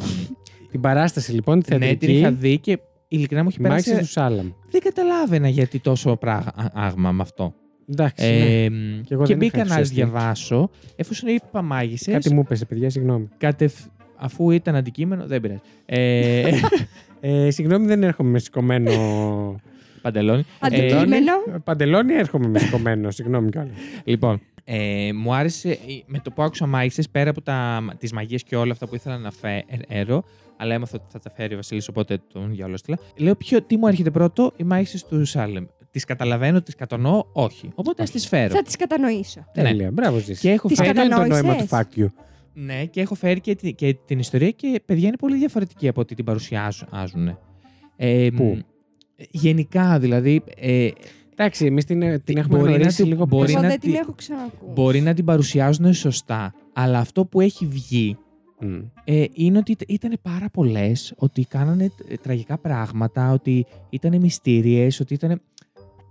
Την 0.71 0.81
παράσταση 0.81 1.31
λοιπόν 1.31 1.61
τη 1.63 1.71
ναι, 1.73 1.77
θεατρική. 1.85 2.05
την 2.05 2.15
είχα 2.17 2.31
δει 2.31 2.59
και 2.59 2.79
ειλικρινά 3.07 3.43
μου 3.43 3.49
έχει 3.51 3.61
Η 3.61 3.67
μάχη 3.67 3.83
περάσει. 3.83 4.03
τους 4.03 4.11
Σάλαμ. 4.11 4.51
Δεν 4.71 4.81
καταλάβαινα 4.81 5.47
γιατί 5.47 5.79
τόσο 5.79 6.15
πράγμα 6.15 7.11
με 7.11 7.21
αυτό. 7.21 7.53
Εντάξει. 7.89 8.25
ναι. 8.25 8.63
Ε, 8.63 8.69
Κι 9.05 9.13
εγώ 9.13 9.21
και 9.23 9.27
δεν 9.27 9.37
μπήκα 9.37 9.57
είχα 9.57 9.67
να 9.67 9.75
ενθουσιαστεί. 9.75 9.93
διαβάσω, 9.95 10.69
εφόσον 10.95 11.29
είπα 11.29 11.61
μάγισσε. 11.61 12.11
Κάτι 12.11 12.33
μου 12.33 12.43
πέσε, 12.43 12.65
παιδιά, 12.65 12.89
συγγνώμη. 12.89 13.27
κατευ... 13.37 13.73
Αφού 14.19 14.51
ήταν 14.51 14.75
αντικείμενο, 14.75 15.25
δεν 15.27 15.41
πειράζει. 15.41 15.59
Ε, 15.85 16.49
Ε, 17.19 17.49
συγγνώμη, 17.51 17.85
δεν 17.87 18.03
έρχομαι 18.03 18.29
με 18.29 18.39
σηκωμένο. 18.39 18.91
παντελόνι. 20.01 20.43
Αντικείμενο. 20.59 21.31
Παντελόνι 21.63 22.13
έρχομαι 22.13 22.47
με 22.47 22.59
σηκωμένο, 22.59 23.11
συγγνώμη 23.11 23.49
κιόλας. 23.49 23.71
Λοιπόν, 24.03 24.41
ε, 24.63 25.09
μου 25.13 25.33
άρεσε 25.33 25.69
ε, 25.69 25.75
με 26.05 26.19
το 26.19 26.31
που 26.31 26.41
άκουσα 26.41 26.65
μάγισσες 26.67 27.09
πέρα 27.09 27.29
από 27.29 27.41
τα, 27.41 27.83
τις 27.97 28.11
μαγείες 28.11 28.43
και 28.43 28.55
όλα 28.55 28.71
αυτά 28.71 28.87
που 28.87 28.95
ήθελα 28.95 29.17
να 29.17 29.31
φέρω, 29.31 30.23
αλλά 30.57 30.73
έμαθα 30.73 30.97
ότι 31.01 31.05
θα 31.11 31.19
τα 31.19 31.31
φέρει 31.35 31.53
ο 31.53 31.55
Βασίλης, 31.55 31.87
οπότε 31.87 32.17
τον 32.33 32.49
διάλογο 32.51 32.73
έστειλα. 32.73 32.97
Λέω, 33.17 33.35
ποιο, 33.35 33.61
τι 33.61 33.77
μου 33.77 33.87
έρχεται 33.87 34.11
πρώτο, 34.11 34.51
οι 34.57 34.63
μάγισσε 34.63 35.05
του 35.09 35.25
Σάλεμ. 35.25 35.65
Τις 35.91 36.03
καταλαβαίνω, 36.05 36.61
τις 36.61 36.75
κατανοώ, 36.75 37.23
όχι. 37.33 37.69
Οπότε 37.75 38.03
ας 38.03 38.11
τις 38.11 38.27
φέρω. 38.27 38.53
Θα 38.55 38.61
τις 38.61 38.75
κατανοήσω. 38.75 39.39
Ναι. 39.55 39.63
Τέλεια, 39.63 39.91
μπράβο 39.91 40.17
Ζήση. 40.17 40.39
Και 40.41 40.51
έχω 40.51 40.67
Τις 40.67 40.77
φέρει, 40.77 40.89
Αυτό 40.89 41.01
είναι 41.03 41.09
το 41.15 41.21
κατανόησες; 41.21 41.69
νόημα 41.69 41.85
του 41.85 41.91
fact 41.95 41.99
you. 42.03 42.11
ναι, 42.53 42.85
και 42.85 43.01
έχω 43.01 43.15
φέρει 43.15 43.39
και, 43.41 43.55
τη- 43.55 43.73
και 43.73 43.97
την 44.05 44.19
ιστορία 44.19 44.51
και 44.51 44.81
παιδιά 44.85 45.07
είναι 45.07 45.17
πολύ 45.17 45.37
διαφορετική 45.37 45.87
από 45.87 46.01
ό,τι 46.01 46.15
την 46.15 46.25
παρουσιάζουν. 46.25 47.37
Ε, 47.95 48.27
Πού; 48.35 48.43
μ, 48.43 48.59
Γενικά, 49.31 49.99
δηλαδή, 49.99 50.43
ε, 50.57 50.89
Εντάξει, 51.39 51.65
εμείς 51.65 51.85
την, 51.85 52.23
την 52.23 52.37
έχουμε 52.37 52.57
Μπορεί 52.57 52.69
να 52.69 52.75
γνωρίσει 52.75 52.95
την- 52.95 53.05
λίγο 53.07 53.25
μπορεί 53.25 53.51
Εγώ 53.51 53.61
να 53.61 53.67
δεν 53.67 53.79
την 53.79 53.91
τη- 53.91 53.97
έχω 53.97 54.13
ξανακούσει. 54.13 54.71
μπορεί 54.73 55.01
να 55.01 55.13
την 55.13 55.25
παρουσιάζουν 55.25 55.93
σωστά, 55.93 56.53
αλλά 56.73 56.99
αυτό 56.99 57.25
που 57.25 57.41
έχει 57.41 57.65
βγει 57.65 58.17
Μμ. 58.59 58.79
ε, 59.03 59.25
είναι 59.33 59.57
ότι 59.57 59.75
ήταν 59.87 60.19
πάρα 60.21 60.49
πολλές, 60.49 61.13
ότι 61.17 61.45
κάνανε 61.45 61.91
ε, 62.07 62.15
τραγικά 62.15 62.57
πράγματα, 62.57 63.31
ότι 63.31 63.65
ήταν 63.89 64.19
μυστήριες, 64.19 64.99
ότι 64.99 65.13
ήταν 65.13 65.41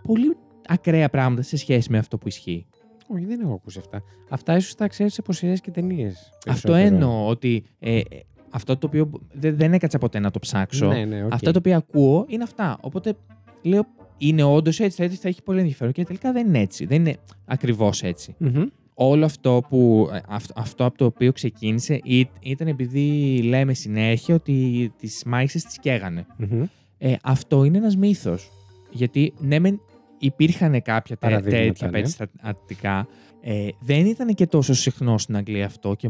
πολύ 0.03 0.37
ακραία 0.67 1.09
πράγματα 1.09 1.43
σε 1.43 1.57
σχέση 1.57 1.91
με 1.91 1.99
αυτό 1.99 2.19
που 2.19 2.29
ισχύει. 2.29 2.67
Όχι, 3.09 3.25
δεν 3.25 3.41
έχω 3.41 3.53
ακούσει 3.53 3.79
αυτά. 3.79 4.03
Αυτά 4.31 4.57
ίσως 4.57 4.75
τα 4.75 4.89
ξέρεις 4.89 5.19
από 5.19 5.33
σειρές 5.33 5.57
και 5.57 5.71
ταινίες. 5.71 6.33
Αυτό 6.49 6.75
εννοώ 6.75 7.27
ότι 7.27 7.65
ε, 7.79 7.97
ε, 7.99 8.03
αυτό 8.51 8.77
το 8.77 8.87
οποίο 8.87 9.11
δεν, 9.33 9.57
δεν 9.57 9.73
έκατσα 9.73 9.99
ποτέ 9.99 10.19
να 10.19 10.31
το 10.31 10.39
ψάξω. 10.39 10.87
Ναι, 10.87 11.05
ναι, 11.05 11.25
οκ. 11.25 11.33
Αυτά 11.33 11.51
τα 11.51 11.59
οποία 11.59 11.77
ακούω 11.77 12.25
είναι 12.29 12.43
αυτά. 12.43 12.79
Οπότε 12.81 13.15
λέω, 13.63 13.87
είναι 14.17 14.43
όντως 14.43 14.81
έτσι, 14.81 15.09
θα, 15.09 15.15
θα 15.15 15.29
έχει 15.29 15.43
πολύ 15.43 15.59
ενδιαφέρον 15.59 15.93
και 15.93 16.05
τελικά 16.05 16.33
δεν 16.33 16.47
είναι 16.47 16.61
έτσι. 16.61 16.87
Δεν 16.87 17.01
είναι 17.01 17.17
ακριβώς 17.45 18.03
έτσι. 18.03 18.35
Μμμ. 18.39 18.67
Όλο 18.99 19.25
αυτό, 19.25 19.63
που, 19.69 20.09
ε, 20.13 20.19
αυτό, 20.29 20.53
αυτό 20.57 20.85
από 20.85 20.99
το 20.99 21.05
οποίο 21.05 21.33
ξεκίνησε 21.33 22.01
ή- 22.03 22.29
ήταν 22.41 22.67
επειδή 22.69 23.41
λέμε 23.43 23.75
συνέχεια 23.75 24.35
ότι 24.35 24.93
τις 24.99 25.23
μάγισσες 25.27 25.65
τις 25.65 25.79
καίγανε. 25.79 26.27
Μμμ. 26.37 26.65
Ε, 26.99 27.15
αυτό 27.23 27.65
είναι 27.65 27.79
ένας 27.79 27.97
μύθος. 27.97 28.51
Γιατί 28.91 29.33
ναι, 29.39 29.59
μεν 29.59 29.81
υπήρχαν 30.19 30.83
κάποια 30.83 31.17
τε, 31.17 31.27
Παραδείγματα, 31.27 31.65
τέτοια 31.65 31.87
ναι. 31.87 31.93
περιστατικά. 31.93 33.07
Ε, 33.41 33.69
δεν 33.81 34.07
ήταν 34.07 34.35
και 34.35 34.47
τόσο 34.47 34.75
συχνό 34.75 35.19
στην 35.19 35.37
Αγγλία 35.37 35.67
αυτό 35.67 35.95
και 35.95 36.09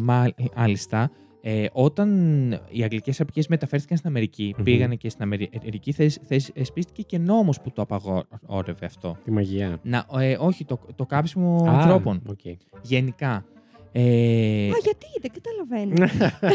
μάλιστα 0.54 1.10
ε, 1.48 1.66
όταν 1.72 2.10
οι 2.70 2.82
αγγλικές 2.82 3.20
αποικίες 3.20 3.46
μεταφέρθηκαν 3.48 3.96
στην 3.96 4.08
Αμερική 4.10 4.54
Μμμ. 4.56 4.64
πήγανε 4.64 4.94
και 4.94 5.08
στην 5.08 5.22
Αμερική, 5.22 5.92
θεσ- 5.92 6.20
θεσπίστηκε 6.26 7.02
και 7.02 7.18
νόμος 7.18 7.60
που 7.60 7.70
το 7.72 7.82
απαγόρευε 7.82 8.86
αυτό. 8.86 9.16
Τη 9.24 9.30
μαγεία. 9.30 9.78
Να, 9.82 10.06
ε, 10.20 10.36
όχι, 10.40 10.64
το, 10.64 10.78
το 10.94 11.06
κάψιμο 11.06 11.64
Α, 11.68 11.72
ανθρώπων. 11.72 12.22
οκ. 12.30 12.40
Γενικά. 12.82 13.44
Ε, 13.92 14.68
Α, 14.68 14.76
γιατί 14.82 15.06
δεν 15.20 15.30
καταλαβαίνω. 15.34 16.06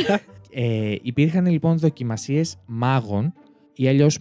ε, 0.53 0.95
υπήρχαν 1.01 1.45
λοιπόν 1.45 1.77
δοκιμασίες 1.77 2.57
μάγων 2.65 3.33
ή 3.75 3.87
αλλιώς 3.87 4.19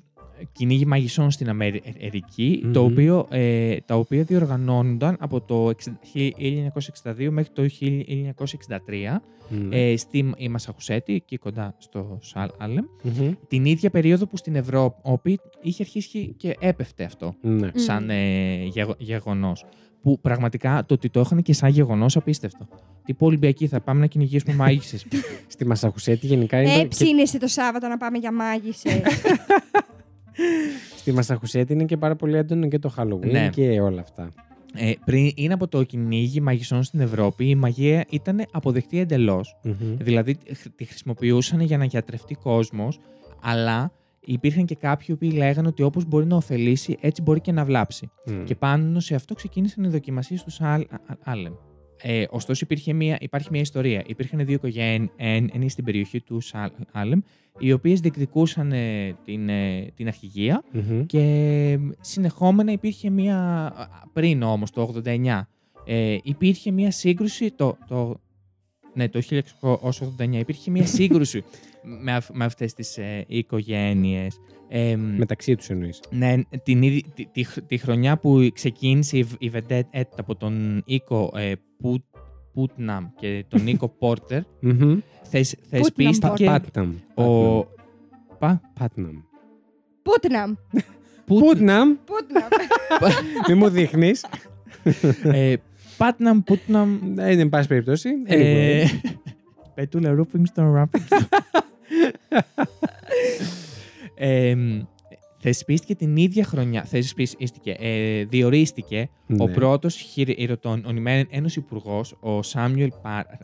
κυνήγι 0.52 0.86
μαγισσών 0.86 1.30
στην 1.30 1.48
Αμερική, 1.48 2.60
Μμμ. 2.64 2.72
το 2.72 2.84
οποίο, 2.84 3.26
ε, 3.30 3.76
τα 3.86 3.96
οποία 3.96 4.22
διοργανώνονταν 4.22 5.16
από 5.20 5.40
το 5.40 5.68
60 5.68 5.90
1962 7.04 7.30
μέχρι 7.30 7.52
το 7.52 7.62
1963 7.62 9.20
Μμ. 9.48 9.72
ε, 9.72 9.96
στη 9.96 10.32
η 10.36 10.48
Μασαχουσέτη, 10.48 11.14
εκεί 11.14 11.36
κοντά 11.36 11.74
στο 11.78 12.18
Σάλεμ, 12.22 12.84
Μμμ. 13.02 13.32
την 13.48 13.64
ίδια 13.64 13.90
περίοδο 13.90 14.26
που 14.26 14.36
στην 14.36 14.54
Ευρώπη 14.56 15.38
είχε 15.62 15.82
αρχίσει 15.82 16.34
και 16.36 16.56
έπεφτε 16.60 17.04
αυτό 17.04 17.34
Ναι. 17.40 17.70
σαν 17.74 18.10
ε, 18.10 18.62
γεγο, 18.64 18.94
γεγονός. 18.98 19.64
Που 20.02 20.20
πραγματικά 20.20 20.84
το 20.86 20.94
ότι 20.94 21.08
το 21.10 21.20
είχαν 21.20 21.42
και 21.42 21.52
σαν 21.52 21.70
γεγονός 21.70 22.16
απίστευτο. 22.16 22.68
Τι 23.04 23.14
πω 23.14 23.26
Ολυμπιακή, 23.26 23.66
θα 23.66 23.80
πάμε 23.80 24.00
να 24.00 24.06
κυνηγήσουμε 24.06 24.54
μάγισσες. 24.54 25.06
Στη 25.46 25.66
Μασαχουσέτη 25.66 26.26
γενικά 26.26 26.60
είναι. 26.62 26.72
Ε, 26.72 26.78
και- 26.80 26.88
ψήνεσαι 26.88 27.38
το 27.38 27.46
Σάββατο 27.46 27.88
να 27.88 27.96
πάμε 27.96 28.18
για 28.18 28.32
μάγισσες. 28.32 29.00
Στη 30.98 31.12
Μασαχουσέτη 31.12 31.72
είναι 31.72 31.84
και 31.84 31.96
πάρα 31.96 32.16
πολύ 32.16 32.36
έντονο 32.36 32.68
και 32.68 32.78
το 32.78 32.94
Halloween 32.96 33.30
Ναι. 33.30 33.48
και 33.52 33.80
όλα 33.80 34.00
αυτά. 34.00 34.32
Ε, 34.74 34.92
πριν 35.04 35.30
είναι 35.34 35.52
από 35.54 35.68
το 35.68 35.82
κυνήγι 35.82 36.40
μαγισσών 36.40 36.82
στην 36.82 37.00
Ευρώπη, 37.00 37.48
η 37.48 37.54
μαγεία 37.54 38.04
ήταν 38.10 38.44
αποδεκτή 38.50 38.98
εντελώς. 38.98 39.56
Μμμ. 39.62 39.74
Δηλαδή 39.98 40.36
χ- 40.56 40.66
τη 40.76 40.84
χρησιμοποιούσαν 40.84 41.60
για 41.60 41.78
να 41.78 41.84
γιατρευτεί 41.84 42.34
κόσμος, 42.34 42.98
αλλά 43.42 43.92
υπήρχαν 44.20 44.64
και 44.64 44.74
κάποιοι 44.74 45.16
που 45.16 45.24
λέγανε 45.36 45.68
ότι 45.68 45.82
όπως 45.82 46.04
μπορεί 46.04 46.26
να 46.26 46.36
ωφελήσει, 46.36 46.96
έτσι 47.00 47.22
μπορεί 47.22 47.40
και 47.40 47.52
να 47.52 47.64
βλάψει. 47.64 48.10
Μμ. 48.26 48.44
Και 48.44 48.54
πάνω 48.54 49.00
σε 49.00 49.14
αυτό 49.14 49.34
ξεκίνησαν 49.34 49.84
οι 49.84 49.88
δοκιμασίες 49.88 50.42
του 50.42 50.50
Σάλεμ. 50.50 51.52
Ε, 52.02 52.24
ωστόσο, 52.30 52.60
υπήρχε 52.64 52.92
μια, 52.92 53.16
υπάρχει 53.20 53.48
μια 53.50 53.60
ιστορία. 53.60 54.02
Υπήρχαν 54.06 54.44
δύο 54.44 54.54
οικογένειε 54.54 55.68
στην 55.68 55.84
περιοχή 55.84 56.20
του 56.20 56.40
Σάλεμ, 56.40 57.20
οι 57.58 57.72
οποίες 57.72 58.00
διεκδικούσαν 58.00 58.72
ε, 58.72 59.16
την, 59.24 59.48
ε, 59.48 59.86
την 59.94 60.06
αρχηγία 60.06 60.62
Μμμ. 60.72 61.06
και 61.06 61.78
συνεχόμενα 62.00 62.72
υπήρχε 62.72 63.10
μία. 63.10 63.72
Πριν 64.12 64.42
όμως, 64.42 64.70
το 64.70 64.94
89, 65.04 65.40
ε, 65.84 66.16
υπήρχε 66.22 66.70
μία 66.70 66.90
σύγκρουση. 66.90 67.50
Το, 67.50 67.78
το, 67.88 68.20
ναι, 68.94 69.08
το 69.08 69.20
1989 69.60 70.32
υπήρχε 70.32 70.70
μία 70.70 70.86
σύγκρουση 70.86 71.44
με, 71.82 72.12
αυ, 72.12 72.28
με 72.32 72.44
αυτές 72.44 72.72
τις 72.74 72.98
ε, 72.98 73.24
οικογένειες. 73.28 74.40
Ε, 74.68 74.96
Μεταξύ 74.96 75.54
τους 75.54 75.68
εννοείς. 75.70 76.00
ναι, 76.10 76.34
την, 76.62 76.82
ίδι- 76.82 77.06
τη, 77.14 77.26
τη, 77.26 77.42
χ- 77.44 77.60
τη 77.66 77.78
χρονιά 77.78 78.16
που 78.16 78.48
ξεκίνησε 78.54 79.18
η, 79.18 79.26
η 79.38 79.50
Vendetta 79.54 80.04
από 80.16 80.36
τον 80.36 80.82
Οίκο 80.86 81.32
ε, 81.36 81.52
Πούτ, 81.78 82.04
Πούτναμ 82.52 83.06
και 83.16 83.44
τον 83.48 83.62
Νίκο 83.62 83.88
Πόρτερ, 83.98 84.42
θες, 85.22 85.56
θεσπίστηκε 85.68 86.44
Πάτναμ. 86.44 86.94
ο... 87.14 87.24
Πα, 88.38 88.60
Πάτναμ. 88.78 89.16
Πούτναμ. 90.02 90.52
Πούτ, 91.26 91.40
Πούτναμ. 91.44 91.88
Πούτναμ. 92.04 92.48
Μη 93.48 93.54
μου 93.54 93.68
δείχνεις. 93.68 94.24
ε, 95.22 95.54
Πάτναμ, 95.96 96.38
Πούτναμ, 96.42 96.98
Δεν 97.14 97.30
είναι 97.32 97.48
πάση 97.48 97.68
περιπτώσει. 97.68 98.08
Ε, 99.74 99.82
Anyway. 99.82 99.84
Πετούλα 99.84 100.10
Ρούπινγκ 100.10 100.44
στον 100.46 100.72
Ράπινγκ. 100.74 101.04
ε, 104.14 104.54
θεσπίστηκε 105.42 105.94
την 105.94 106.16
ίδια 106.16 106.44
χρονιά, 106.44 106.84
θεσπίστηκε, 106.84 107.76
ε, 107.78 108.24
διορίστηκε 108.24 109.08
ο 109.38 109.46
Ναι. 109.46 109.52
πρώτος 109.52 109.94
χειροτονημένος 109.96 111.56
υπουργός, 111.56 112.16
ο 112.20 112.42
Σάμιουελ 112.42 112.90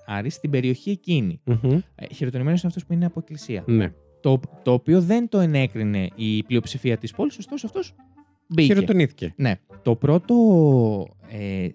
Πάρη, 0.06 0.30
στην 0.30 0.50
περιοχή 0.50 0.90
εκείνη. 0.90 1.40
Μμμ. 1.44 1.78
Ε, 1.94 2.06
χειροτονημένος 2.14 2.58
είναι 2.60 2.68
αυτός 2.68 2.86
που 2.86 2.92
είναι 2.92 3.06
από 3.06 3.18
εκκλησία. 3.20 3.62
Ναι. 3.66 3.92
Το, 4.20 4.40
το 4.62 4.72
οποίο 4.72 5.00
δεν 5.00 5.28
το 5.28 5.38
ενέκρινε 5.40 6.08
η 6.14 6.42
πλειοψηφία 6.42 6.96
της 6.96 7.12
πόλης, 7.12 7.38
ωστόσο 7.38 7.66
αυτός 7.66 7.94
μπήκε. 8.48 8.72
Χειροτονήθηκε. 8.74 9.34
Ναι. 9.36 9.54
Το 9.82 9.94
πρώτο 9.94 10.34
ε, 11.28 11.68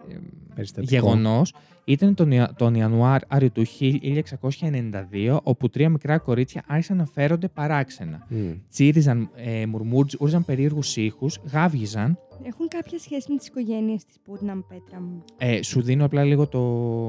Περιστατικό. 0.56 0.93
γεγονός 0.95 1.54
ήταν 1.84 2.14
τον, 2.16 2.32
Ια- 2.32 2.54
τον 2.58 2.76
Ιανουάριο 2.76 3.52
του 3.54 3.66
1692, 3.66 5.39
όπου 5.43 5.70
τρία 5.70 5.89
μικρά 5.89 6.18
κορίτσια 6.18 6.64
άρχισαν 6.68 6.97
να 6.97 7.06
φέρονται 7.06 7.47
παράξενα. 7.47 8.26
Μμ. 8.30 8.52
Τσίριζαν, 8.70 9.30
ε, 9.36 9.66
μουρμούριζαν 9.66 10.45
περίεργους 10.45 10.97
ήχους, 10.97 11.39
γάβγιζαν. 11.52 12.18
Έχουν 12.43 12.68
κάποια 12.68 12.99
σχέση 12.99 13.32
με 13.32 13.38
τις 13.38 13.47
οικογένειες 13.47 14.06
της 14.06 14.16
Πούτναμ, 14.24 14.60
Πέτρα 14.68 15.02
μου; 15.02 15.24
Ε, 15.38 15.62
σου 15.64 15.82
δίνω 15.82 16.06
απλά 16.06 16.24
λίγο 16.24 16.47
το, 16.47 16.60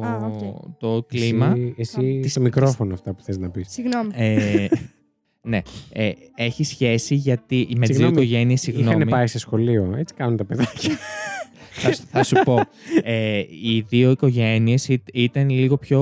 Α, 0.04 0.16
οκ. 0.26 0.40
το 0.78 1.04
κλίμα. 1.08 1.46
Εσύ, 1.46 1.74
εσύ 1.76 2.18
Της- 2.22 2.30
στο 2.30 2.40
μικρόφωνο 2.40 2.94
αυτά 2.94 3.14
που 3.14 3.22
θες 3.22 3.38
να 3.38 3.50
πεις. 3.50 3.70
Συγγνώμη. 3.70 4.10
Ε, 4.14 4.66
ναι, 5.42 5.60
ε, 5.92 6.10
έχει 6.34 6.64
σχέση 6.64 7.14
γιατί 7.14 7.56
με 7.56 7.86
τις 7.86 7.96
δύο 7.96 8.06
Συγγνώμη, 8.06 8.12
οικογένειες, 8.12 8.60
συγγνώμη, 8.60 8.96
Είχαν 8.96 9.08
πάει 9.08 9.26
σε 9.26 9.38
σχολείο. 9.38 9.94
Έτσι 9.96 10.14
κάνουν 10.14 10.36
τα 10.36 10.44
παιδάκια. 10.44 10.90
θα, 11.82 11.92
σου- 11.92 12.04
θα 12.10 12.22
σου 12.22 12.36
πω. 12.44 12.60
Ε, 13.02 13.38
οι 13.38 13.84
δύο 13.88 14.10
οικογένειες 14.10 14.88
ή- 14.88 15.02
ήταν 15.12 15.50
λίγο 15.50 15.76
πιο 15.76 16.00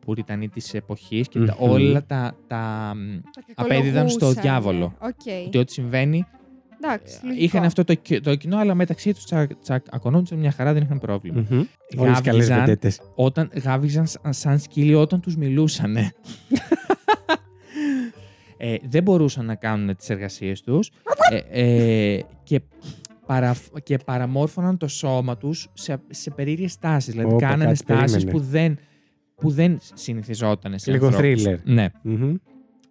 πουριτανοί 0.00 0.48
της 0.48 0.74
εποχής 0.74 1.28
και 1.28 1.38
τα- 1.38 1.56
Μμμ. 1.60 1.70
όλα 1.70 2.04
τα, 2.06 2.36
τα 2.46 2.92
μ, 2.96 3.20
απέδιδαν 3.54 4.08
στο 4.08 4.18
κακολογούσανε. 4.18 4.40
διάβολο. 4.40 4.94
Οκ. 5.00 5.46
ότι 5.46 5.58
ό,τι 5.58 5.72
συμβαίνει 5.72 6.24
Εντάξει, 6.84 7.14
ε, 7.22 7.26
λογικό. 7.26 7.44
είχαν 7.44 7.64
αυτό 7.64 7.84
το, 7.84 7.94
κι- 7.94 8.20
το 8.20 8.34
κοινό, 8.34 8.56
αλλά 8.58 8.74
μεταξύ 8.74 9.14
τους 9.14 9.24
τσα, 9.24 9.48
τσακωνόντουσαν 9.62 10.38
μια 10.38 10.50
χαρά, 10.50 10.72
δεν 10.72 10.82
είχαν 10.82 10.98
πρόβλημα. 10.98 11.44
Μμμ. 11.50 11.62
Όλες 11.96 12.18
οι 12.18 12.22
καλές 12.22 12.48
Γάβγιζαν 12.48 12.58
βεντέτες. 12.58 13.00
όταν 13.14 13.50
γάβγιζαν 13.62 14.06
σαν, 14.06 14.32
σαν 14.32 14.58
σκύλοι 14.58 14.94
όταν 14.94 15.20
τους 15.20 15.36
μιλούσαν. 15.36 15.96
Ε, 18.56 18.74
δεν 18.88 19.02
μπορούσαν 19.02 19.44
να 19.44 19.54
κάνουν 19.54 19.96
τις 19.96 20.10
εργασίες 20.10 20.60
τους 20.60 20.90
ε, 21.30 21.62
ε, 22.16 22.20
και, 22.42 22.60
παρα, 23.26 23.56
και 23.82 23.96
παραμόρφωναν 24.04 24.76
το 24.76 24.88
σώμα 24.88 25.36
τους 25.36 25.68
σε, 25.72 26.00
σε 26.10 26.30
περίεργες 26.30 26.72
στάσεις. 26.72 27.12
Δηλαδή 27.12 27.32
Όπα, 27.34 27.46
κάνανε 27.46 27.64
κάτι 27.64 27.76
στάσεις 27.76 28.12
περίμενε. 28.12 28.30
που 28.38 28.44
δεν, 28.44 28.78
που 29.34 29.50
δεν 29.50 29.78
συνηθιζόταν 29.94 30.78
σε 30.78 30.90
Λίγο 30.90 31.06
ανθρώπους. 31.06 31.42
thriller. 31.46 31.56
Ναι. 31.64 31.86
Μμμ. 32.02 32.34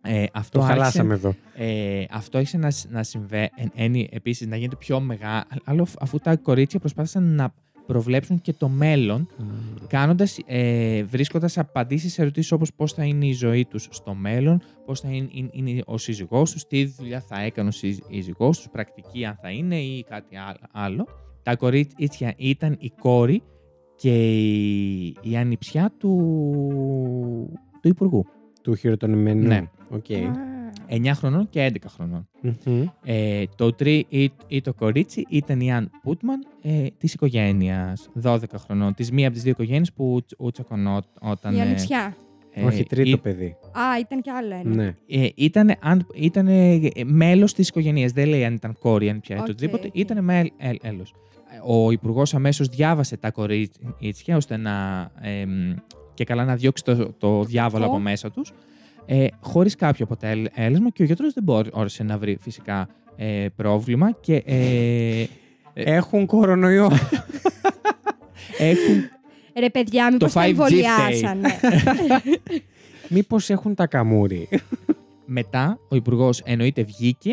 Ε, 0.07 0.25
αυτό 0.33 0.59
Το 0.59 0.65
άρχισε- 0.65 0.81
χαλάσαμε 0.81 1.13
εδώ. 1.13 1.35
ε, 1.55 2.03
αυτό 2.11 2.37
άρχισε 2.37 2.57
να, 2.57 2.71
να 2.89 3.03
συμβαίνει 3.03 4.09
επίσης 4.11 4.47
να 4.47 4.55
γίνεται 4.55 4.75
πιο 4.75 4.99
μεγάλο 4.99 5.87
αφού 5.99 6.17
τα 6.19 6.35
κορίτσια 6.35 6.79
προσπάθησαν 6.79 7.23
να 7.35 7.53
προβλέψουν 7.85 8.41
και 8.41 8.53
το 8.53 8.67
μέλλον 8.67 9.27
κάνοντας, 9.87 10.37
ε, 10.45 11.03
βρίσκοντας 11.03 11.57
απαντήσεις 11.57 12.13
σε 12.13 12.21
ερωτήσεις 12.21 12.51
όπως 12.51 12.73
πώς 12.73 12.93
θα 12.93 13.03
είναι 13.03 13.25
η 13.25 13.33
ζωή 13.33 13.65
τους 13.65 13.87
στο 13.91 14.13
μέλλον, 14.13 14.61
πώς 14.85 14.99
θα 14.99 15.09
είναι, 15.09 15.27
είναι, 15.31 15.49
είναι 15.51 15.81
ο 15.85 15.97
σύζυγός 15.97 16.51
τους, 16.51 16.65
τι 16.67 16.85
δουλειά 16.85 17.21
θα 17.21 17.41
έκανε 17.41 17.69
ο 17.69 17.71
σύζυγός 17.71 18.57
τους, 18.57 18.69
πρακτική 18.71 19.25
αν 19.25 19.37
θα 19.41 19.49
είναι 19.49 19.79
ή 19.79 20.03
κάτι 20.09 20.35
άλλο- 20.37 20.59
άλλο. 20.71 21.05
Τα 21.43 21.55
κορίτσια 21.55 22.33
ήταν 22.37 22.75
η 22.79 22.89
κόρη 22.99 23.41
και 23.95 24.39
η, 24.41 25.05
η 25.21 25.35
ανιψιά 25.37 25.93
του, 25.97 26.17
του 27.81 27.87
Υπουργού. 27.87 28.25
Του 28.61 28.75
χειροτονημένου. 28.75 29.47
Ναι. 29.47 29.69
Οκ. 29.89 30.05
9 30.89 31.11
χρονών 31.15 31.49
και 31.49 31.71
11 31.73 31.75
χρονών. 31.95 32.27
Μμμ. 32.41 32.85
Ε, 33.03 33.43
το 33.55 33.73
τρί 33.73 34.05
ή, 34.09 34.31
ή 34.47 34.61
το 34.61 34.73
κορίτσι 34.73 35.25
ήταν 35.29 35.59
η 35.59 35.73
Αν 35.73 35.91
Πούτμαν 36.01 36.45
ε, 36.61 36.85
της 36.97 37.13
οικογένειας, 37.13 38.09
12 38.23 38.37
χρονών. 38.57 38.93
Της 38.93 39.11
μία 39.11 39.25
από 39.25 39.33
τις 39.33 39.43
δύο 39.43 39.51
οικογένειες 39.51 39.93
που 39.93 40.13
ου- 40.13 40.25
ούτσακωνόταν. 40.45 41.53
Η 41.55 41.57
ε, 41.57 41.61
ανιψιά. 41.61 42.15
ε, 42.51 42.63
Όχι, 42.63 42.83
τρίτο 42.83 43.09
ή- 43.09 43.17
παιδί. 43.17 43.55
Α, 43.71 43.99
ήταν 43.99 44.21
και 44.21 44.31
άλλο 44.31 44.53
ένα. 44.55 44.75
Ναι. 44.75 44.95
ε, 45.07 45.27
ήτανε, 45.35 45.75
αν, 45.81 46.07
ήτανε 46.15 46.79
μέλος 47.05 47.53
της 47.53 47.67
οικογένειας. 47.69 48.11
Δεν 48.11 48.27
λέει 48.27 48.45
αν 48.45 48.53
ήταν 48.53 48.75
κόρη, 48.79 49.09
αν 49.09 49.19
πια 49.19 49.35
ή 49.35 49.39
Οκ, 49.39 49.45
το 49.45 49.51
οτιδήποτε. 49.51 49.87
οκ. 49.87 49.95
Ήτανε 49.95 50.21
μέλ, 50.21 50.49
ε, 50.57 50.71
έλος. 50.81 51.13
Ο 51.67 51.91
υπουργός 51.91 52.33
αμέσως 52.33 52.67
διάβασε 52.67 53.17
τα 53.17 53.31
κορίτσια 53.31 54.35
ώστε 54.35 54.57
να. 54.57 55.07
εμ, 55.21 55.73
και 56.13 56.23
καλά 56.23 56.45
να 56.45 56.55
διώξει 56.55 56.83
το, 56.83 57.13
το 57.13 57.43
διάβολο 57.43 57.83
Ω. 57.83 57.87
από 57.87 57.99
μέσα 57.99 58.31
τους 58.31 58.51
ε, 59.05 59.27
χωρίς 59.39 59.75
κάποιο 59.75 60.05
αποτέλεσμα 60.05 60.89
και 60.89 61.01
ο 61.01 61.05
γιατρός 61.05 61.33
δεν 61.33 61.43
μπόρεσε 61.43 62.03
να 62.03 62.17
βρει 62.17 62.37
φυσικά 62.41 62.87
ε, 63.15 63.45
πρόβλημα 63.55 64.11
και 64.11 64.35
ε, 64.45 65.25
Έχουν 65.73 66.25
κορονοϊό. 66.25 66.91
έχουν 68.57 69.09
Ρε 69.59 69.69
παιδιά, 69.69 70.11
μήπως 70.11 70.33
τα 70.33 70.41
5G 70.41 70.47
εμβολιάσανε; 70.47 71.49
Μήπως 73.09 73.49
έχουν 73.49 73.75
τα 73.75 73.87
καμούρι. 73.87 74.47
Μετά 75.25 75.79
ο 75.89 75.95
Υπουργός 75.95 76.41
εννοείται 76.45 76.83
βγήκε, 76.83 77.31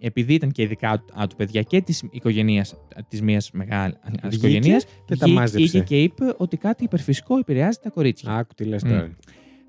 επειδή 0.00 0.34
ήταν 0.34 0.50
και 0.50 0.62
ειδικά 0.62 0.98
του, 0.98 1.26
του 1.28 1.36
παιδιά 1.36 1.62
και 1.62 1.80
της 1.80 2.02
οικογένειας, 2.10 2.74
της 3.08 3.22
μία 3.22 3.42
μεγάλης 3.52 3.96
Βγήκε 4.22 4.36
οικογένειας, 4.36 4.84
και 5.04 5.16
τα 5.16 5.28
μάζεψε. 5.28 5.80
και 5.80 6.02
είπε 6.02 6.34
ότι 6.36 6.56
κάτι 6.56 6.84
υπερφυσικό 6.84 7.38
επηρεάζει 7.38 7.78
τα 7.82 7.90
κορίτσια. 7.90 8.34
Άκου 8.34 8.54
τι 8.54 8.64
λες 8.64 8.82
Μμ. 8.84 8.88
τώρα. 8.88 9.16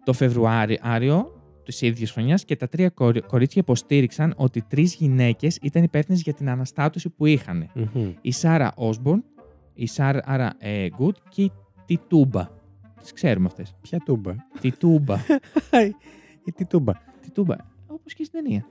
Το 0.03 0.13
Φεβρουάριο 0.13 1.42
της 1.63 1.81
ίδιας 1.81 2.11
χρονιάς 2.11 2.45
και 2.45 2.55
τα 2.55 2.67
τρία 2.69 2.89
κορι- 2.89 3.25
κορίτσια 3.25 3.61
υποστήριξαν 3.61 4.33
ότι 4.37 4.61
τρεις 4.61 4.93
γυναίκες 4.93 5.57
ήταν 5.61 5.83
υπεύθυνες 5.83 6.21
για 6.21 6.33
την 6.33 6.49
αναστάτωση 6.49 7.09
που 7.09 7.25
είχαν. 7.25 7.69
Μμμ. 7.73 8.11
Η 8.21 8.31
Σάρα 8.31 8.71
Όσμπορν, 8.75 9.23
η 9.73 9.87
Σάρα 9.87 10.53
ε, 10.57 10.87
Γκουτ 10.89 11.17
και 11.29 11.41
η 11.41 11.51
Τιτούμπα. 11.85 12.47
Τις 13.01 13.13
ξέρουμε 13.13 13.45
αυτές. 13.45 13.75
Ποια 13.81 13.99
τούμπα; 14.05 14.35
Τιτούμπα. 14.61 15.17
Ή 16.45 16.51
τι 16.51 16.65
τούμπα. 16.65 16.93
Τιτούμπα. 17.21 17.55
Όπως 17.87 18.13
και 18.13 18.23
στην 18.23 18.43
ταινία. 18.43 18.65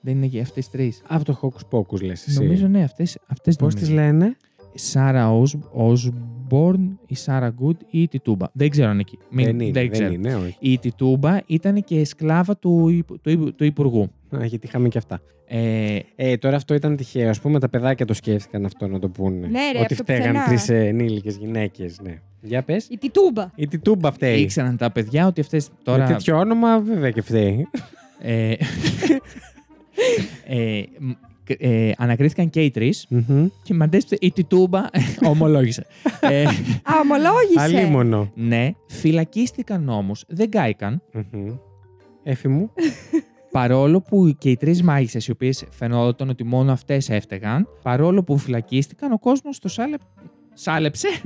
Δεν 0.00 0.16
είναι 0.16 0.26
και 0.26 0.40
αυτές 0.40 0.68
τρεις. 0.70 1.02
Από 1.08 1.24
το 1.24 1.38
Hocus 1.42 1.78
Pocus 1.78 2.02
λες 2.02 2.26
εσύ. 2.26 2.42
Νομίζω 2.42 2.66
ναι, 2.68 2.82
αυτές 2.82 3.18
αυτές 3.26 3.56
Πώς 3.56 3.74
νομίζω. 3.74 3.86
τις 3.92 3.94
λένε; 4.02 4.36
Σάρα 4.74 5.30
Όσμπορν, 5.72 6.98
η 7.06 7.14
Σάρα 7.14 7.48
Γκουτ 7.50 7.80
ή 7.90 8.02
η 8.02 8.08
Τιτούμπα. 8.08 8.46
Δεν 8.52 8.70
ξέρω 8.70 8.88
αν 8.88 8.98
εκεί. 8.98 9.18
Μην- 9.30 9.46
δεν 9.46 9.60
είναι, 9.60 9.72
δεν, 9.72 9.90
ξέρω. 9.90 10.12
είναι, 10.12 10.34
όχι. 10.34 10.56
Η 10.58 10.78
Τιτούμπα 10.78 11.38
ήταν 11.46 11.84
και 11.84 12.04
σκλάβα 12.04 12.56
του, 12.56 12.88
υπ- 12.88 13.20
του, 13.22 13.30
υπ- 13.30 13.56
του 13.56 13.64
Υπουργού. 13.64 14.10
Α, 14.36 14.44
γιατί 14.44 14.66
είχαμε 14.66 14.88
και 14.88 14.98
αυτά. 14.98 15.20
Ε, 15.50 15.98
Ε, 16.16 16.36
τώρα 16.36 16.56
αυτό 16.56 16.74
ήταν 16.74 16.96
τυχαίο. 16.96 17.30
Α 17.30 17.34
πούμε, 17.42 17.58
τα 17.60 17.68
παιδάκια 17.68 18.06
το 18.06 18.14
σκέφτηκαν 18.14 18.64
αυτό 18.64 18.86
να 18.86 18.98
το 18.98 19.08
πούνε. 19.08 19.46
Ναι, 19.46 19.60
ρε, 19.72 19.78
Ότι 19.78 19.78
από 19.78 19.88
το 19.88 19.94
φταίγαν 19.94 20.26
πουθενά. 20.32 20.44
τρεις 20.46 20.68
ενήλικες 20.68 21.36
γυναίκες. 21.36 22.00
Ναι. 22.02 22.18
Για 22.40 22.62
πες. 22.62 22.86
Η 22.90 22.96
τιτούμπα. 22.98 23.50
Η 23.54 23.66
τιτούμπα 23.66 24.12
φταίει. 24.12 24.40
ήξεραν 24.40 24.76
τα 24.76 24.90
παιδιά 24.92 25.26
ότι 25.26 25.40
αυτές 25.40 25.68
τώρα... 25.82 26.06
Με 26.06 26.12
τέτοιο 26.12 26.38
όνομα, 26.38 26.80
βέβαια 26.80 27.10
και 27.10 27.22
φταίει. 27.22 27.66
ε, 28.20 28.52
ε, 30.46 30.82
μ, 30.98 31.10
κ- 31.10 31.16
ε, 31.58 31.90
ανακρίθηκαν 31.96 32.50
και 32.50 32.60
οι 32.60 32.70
τρεις 32.70 33.06
Μμμ. 33.08 33.46
και 33.62 33.74
μαντέψτε 33.74 34.16
η 34.20 34.32
Τιτούμπα 34.32 34.84
ομολόγησε. 35.30 35.86
ε, 36.20 36.42
Α, 36.42 36.92
ομολόγησε. 37.02 37.78
Αλίμονο. 37.80 38.30
ναι, 38.34 38.70
φυλακίστηκαν 38.86 39.88
όμως, 39.88 40.24
δεν 40.28 40.50
κάηκαν. 40.50 41.02
Μμμ. 41.12 41.54
Έφη 42.22 42.48
μου. 42.48 42.70
Παρόλο 43.52 44.00
που 44.00 44.34
και 44.38 44.50
οι 44.50 44.56
τρεις 44.56 44.82
μάγισσες, 44.82 45.26
οι 45.26 45.30
οποίες 45.30 45.64
φαινόταν 45.70 46.28
ότι 46.28 46.44
μόνο 46.44 46.72
αυτές 46.72 47.10
έφταιγαν, 47.10 47.68
παρόλο 47.82 48.22
που 48.22 48.38
φυλακίστηκαν, 48.38 49.12
ο 49.12 49.18
κόσμος 49.18 49.58
το 49.58 49.68
σάλε... 49.68 49.96
σάλεψε 50.54 51.08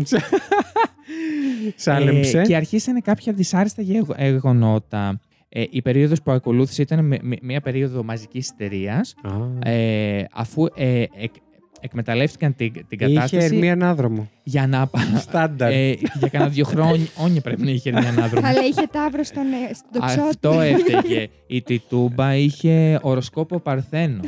Σάλεμψε. 1.76 2.40
ε, 2.40 2.44
και 2.44 2.56
αρχίσανε 2.56 3.00
κάποια 3.00 3.32
δυσάρεστα 3.32 3.82
γεγο- 3.82 4.14
γεγονότα. 4.18 5.20
Ε, 5.54 5.64
η 5.70 5.82
περίοδος 5.82 6.22
που 6.22 6.30
ακολούθησε 6.30 6.82
ήταν 6.82 7.04
με- 7.04 7.18
με- 7.22 7.36
μια 7.42 7.60
περίοδο 7.60 8.02
μαζικής 8.04 8.44
ιστερίας, 8.44 9.14
Α. 9.22 9.70
ε, 9.70 10.26
αφού 10.32 10.66
ε, 10.74 11.00
εκ- 11.00 11.34
εκμεταλλεύτηκαν 11.80 12.54
την, 12.56 12.72
την 12.88 12.98
κατάσταση 12.98 13.36
Είχε 13.36 13.44
ερμή 13.44 13.70
ανάδρομο. 13.70 14.30
για 14.42 14.66
να 14.66 14.86
πα- 14.86 15.00
Στάνταρ. 15.18 15.72
ε, 15.72 15.90
για 16.18 16.28
κάνα 16.30 16.48
δύο 16.48 16.64
χρόνια 16.64 17.40
πρέπει 17.42 17.62
να 17.62 17.70
είχε 17.70 17.88
ερμή 17.90 18.06
ανάδρομο. 18.06 18.46
Αλλά 18.46 18.60
είχε 18.64 18.86
τάβρο 18.92 19.22
στον, 19.24 19.42
ε, 19.42 19.74
στον 19.74 20.00
τοξότη. 20.00 20.20
Αυτό 20.28 20.60
έφταιγε. 20.60 21.28
Η 21.46 21.62
Τιτούμπα 21.62 22.34
είχε 22.36 22.98
οροσκόπο 23.02 23.60
Παρθένο. 23.60 24.20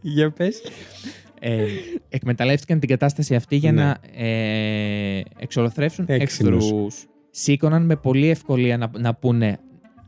Για 0.00 0.30
πες. 0.30 0.62
ε, 1.40 1.64
εκμεταλλεύτηκαν 2.08 2.78
την 2.80 2.88
κατάσταση 2.88 3.34
αυτή 3.34 3.56
για 3.56 3.72
Ναι. 3.72 3.82
να 3.82 3.96
ε, 4.24 5.20
εξολοθρεύσουν 5.38 6.04
Έξυπνος. 6.08 6.64
εχθρούς. 6.64 7.06
Σήκωναν 7.36 7.84
με 7.84 7.96
πολλή 7.96 8.28
ευκολία 8.28 8.76
να, 8.76 8.90
να 8.98 9.14
πούνε 9.14 9.58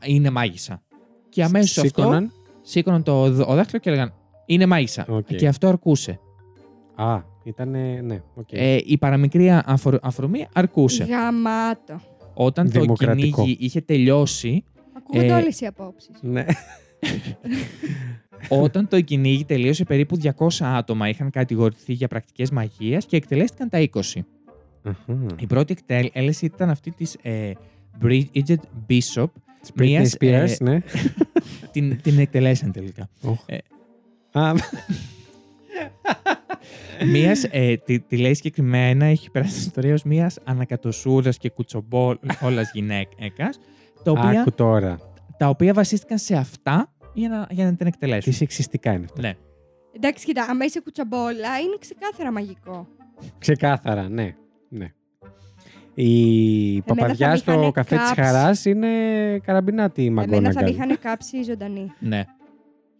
είναι 0.04 0.30
μάγισσα. 0.30 0.82
Και 1.28 1.42
αμέσως 1.44 1.78
αυτό 1.78 1.88
Σήκωναν; 2.00 2.32
σήκωναν 2.62 3.02
το 3.02 3.30
δ- 3.30 3.48
ο 3.48 3.54
δάχτυλο 3.54 3.80
και 3.80 3.88
έλεγαν 3.90 4.12
είναι 4.46 4.66
μάγισσα. 4.66 5.06
Οκ. 5.08 5.34
Και 5.34 5.48
αυτό 5.48 5.68
αρκούσε. 5.68 6.20
Α, 6.94 7.20
ήταν. 7.44 7.70
Ναι, 8.02 8.20
οκ. 8.34 8.48
Ε, 8.52 8.78
η 8.84 8.98
παραμικρή 8.98 9.50
αφορ, 9.64 9.98
αφορμή 10.02 10.46
αρκούσε. 10.52 11.04
Γαμάτο. 11.04 12.00
Όταν 12.34 12.70
το 12.72 12.80
Δημοκρατικό. 12.80 13.42
κυνήγι 13.42 13.56
είχε 13.60 13.80
τελειώσει, 13.80 14.64
Ακούγονται 14.96 15.26
Ε, 15.26 15.32
όλες 15.32 15.60
οι 15.60 15.66
απόψεις. 15.66 16.10
Ναι. 16.20 16.44
όταν 18.62 18.88
το 18.88 19.00
κυνήγι 19.00 19.44
τελείωσε, 19.44 19.84
περίπου 19.84 20.18
200 20.22 20.30
άτομα 20.60 21.08
είχαν 21.08 21.30
κατηγορηθεί 21.30 21.92
για 21.92 22.08
πρακτικές 22.08 22.50
μαγείας 22.50 23.06
και 23.06 23.16
εκτελέστηκαν 23.16 23.68
τα 23.68 23.78
20. 23.78 24.00
Αχα. 24.86 25.16
Η 25.38 25.46
πρώτη 25.46 25.72
εκτέλεση 25.72 26.44
ήταν 26.44 26.70
αυτή 26.70 26.90
της 26.90 27.16
ε, 27.22 27.52
Bridget 28.02 28.56
Bishop. 28.88 29.26
Της 29.60 29.70
Britney 29.78 29.80
Μίας, 29.84 30.16
Spears, 30.20 30.60
ε, 30.60 30.64
ναι. 30.64 30.80
την, 31.72 32.00
την 32.02 32.18
εκτελέσαν 32.18 32.72
τελικά. 32.72 33.08
Οχ. 33.22 33.38
ε, 33.46 33.56
Α, 34.32 34.52
Μίας, 37.06 37.44
ε, 37.50 37.76
τη, 37.76 38.00
τη 38.00 38.16
λέει 38.16 38.34
συγκεκριμένα, 38.34 39.04
έχει 39.04 39.30
περάσει 39.30 39.52
στην 39.54 39.66
ιστορία 39.66 39.94
ως 39.94 40.02
μίας 40.02 40.38
ανακατοσούρας 40.44 41.36
και 41.38 41.50
κουτσομπόλας 41.50 42.70
γυναίκας, 42.72 43.58
τα 44.04 44.10
οποία, 44.10 44.40
Άκου 44.40 44.52
τώρα. 44.52 44.98
τα 45.36 45.48
οποία 45.48 45.72
βασίστηκαν 45.72 46.18
σε 46.18 46.34
αυτά 46.36 46.92
για 47.14 47.28
να, 47.28 47.46
για 47.50 47.64
να 47.64 47.70
την 47.70 47.78
Τι 47.78 47.86
εκτελέσουν. 47.86 48.32
σεξιστικά 48.32 48.92
είναι 48.92 49.04
αυτό. 49.04 49.20
Ναι. 49.20 49.34
Εντάξει, 49.96 50.24
κοίτα, 50.26 50.46
άμα 50.48 50.64
είσαι 50.64 50.80
κουτσαμπόλα, 50.80 51.58
είναι 51.60 51.76
ξεκάθαρα 51.80 52.32
μαγικό. 52.32 52.86
Ξεκάθαρα, 53.38 54.08
ναι. 54.08 54.34
Ναι. 54.68 54.86
Η 55.94 56.82
παπαδιά 56.82 57.26
θα 57.26 57.32
με 57.32 57.36
στο 57.38 57.52
είχανε 57.52 57.70
καφέ 57.70 57.96
της 57.96 58.04
κάψει. 58.06 58.20
Χαράς 58.22 58.64
είναι 58.64 58.88
καραμπινάτη 59.42 60.02
η 60.02 60.06
Εμένα 60.06 60.22
θα 60.26 60.30
με 60.30 60.40
μαγκόναγκαλ. 60.42 60.72
είχαν 60.74 60.98
κάψει 61.00 61.42
ζωντανή 61.42 61.92
ναι. 62.00 62.24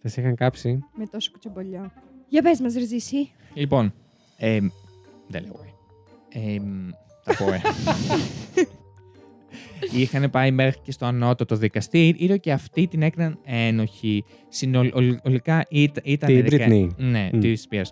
Θα 0.03 0.09
σε 0.09 0.21
είχαν 0.21 0.35
κάψει. 0.35 0.79
με 0.95 1.07
τόσο 1.07 1.31
κουτσαμπολιό. 1.33 1.93
Για 2.29 2.43
πες 2.43 2.61
μας, 2.61 2.75
Ρεζίση. 2.75 3.31
Λοιπόν, 3.55 3.95
ε, 4.37 4.59
δεν 5.29 5.43
λέω 5.43 5.61
ε. 6.33 6.55
Ε, 6.55 6.61
θα 7.23 7.37
πω 7.45 7.53
ε. 7.53 7.61
Είχαν 10.01 10.31
πάει 10.31 10.51
μέχρι 10.51 10.81
και 10.83 10.93
στο 10.93 11.07
ανώτατο 11.07 11.57
δικαστήριο 11.57 12.37
και 12.37 12.53
αυτοί 12.53 12.87
την 12.87 13.03
έκαναν 13.03 13.39
ένοχη. 13.45 14.25
Συνολικά 14.49 15.65
ήταν. 15.71 16.29
Τη 16.29 16.41
δεκα- 16.43 16.67
Britney. 16.69 16.89
Ναι, 16.97 17.29
Μμ. 17.33 17.41
της 17.41 17.69
Spears. 17.71 17.87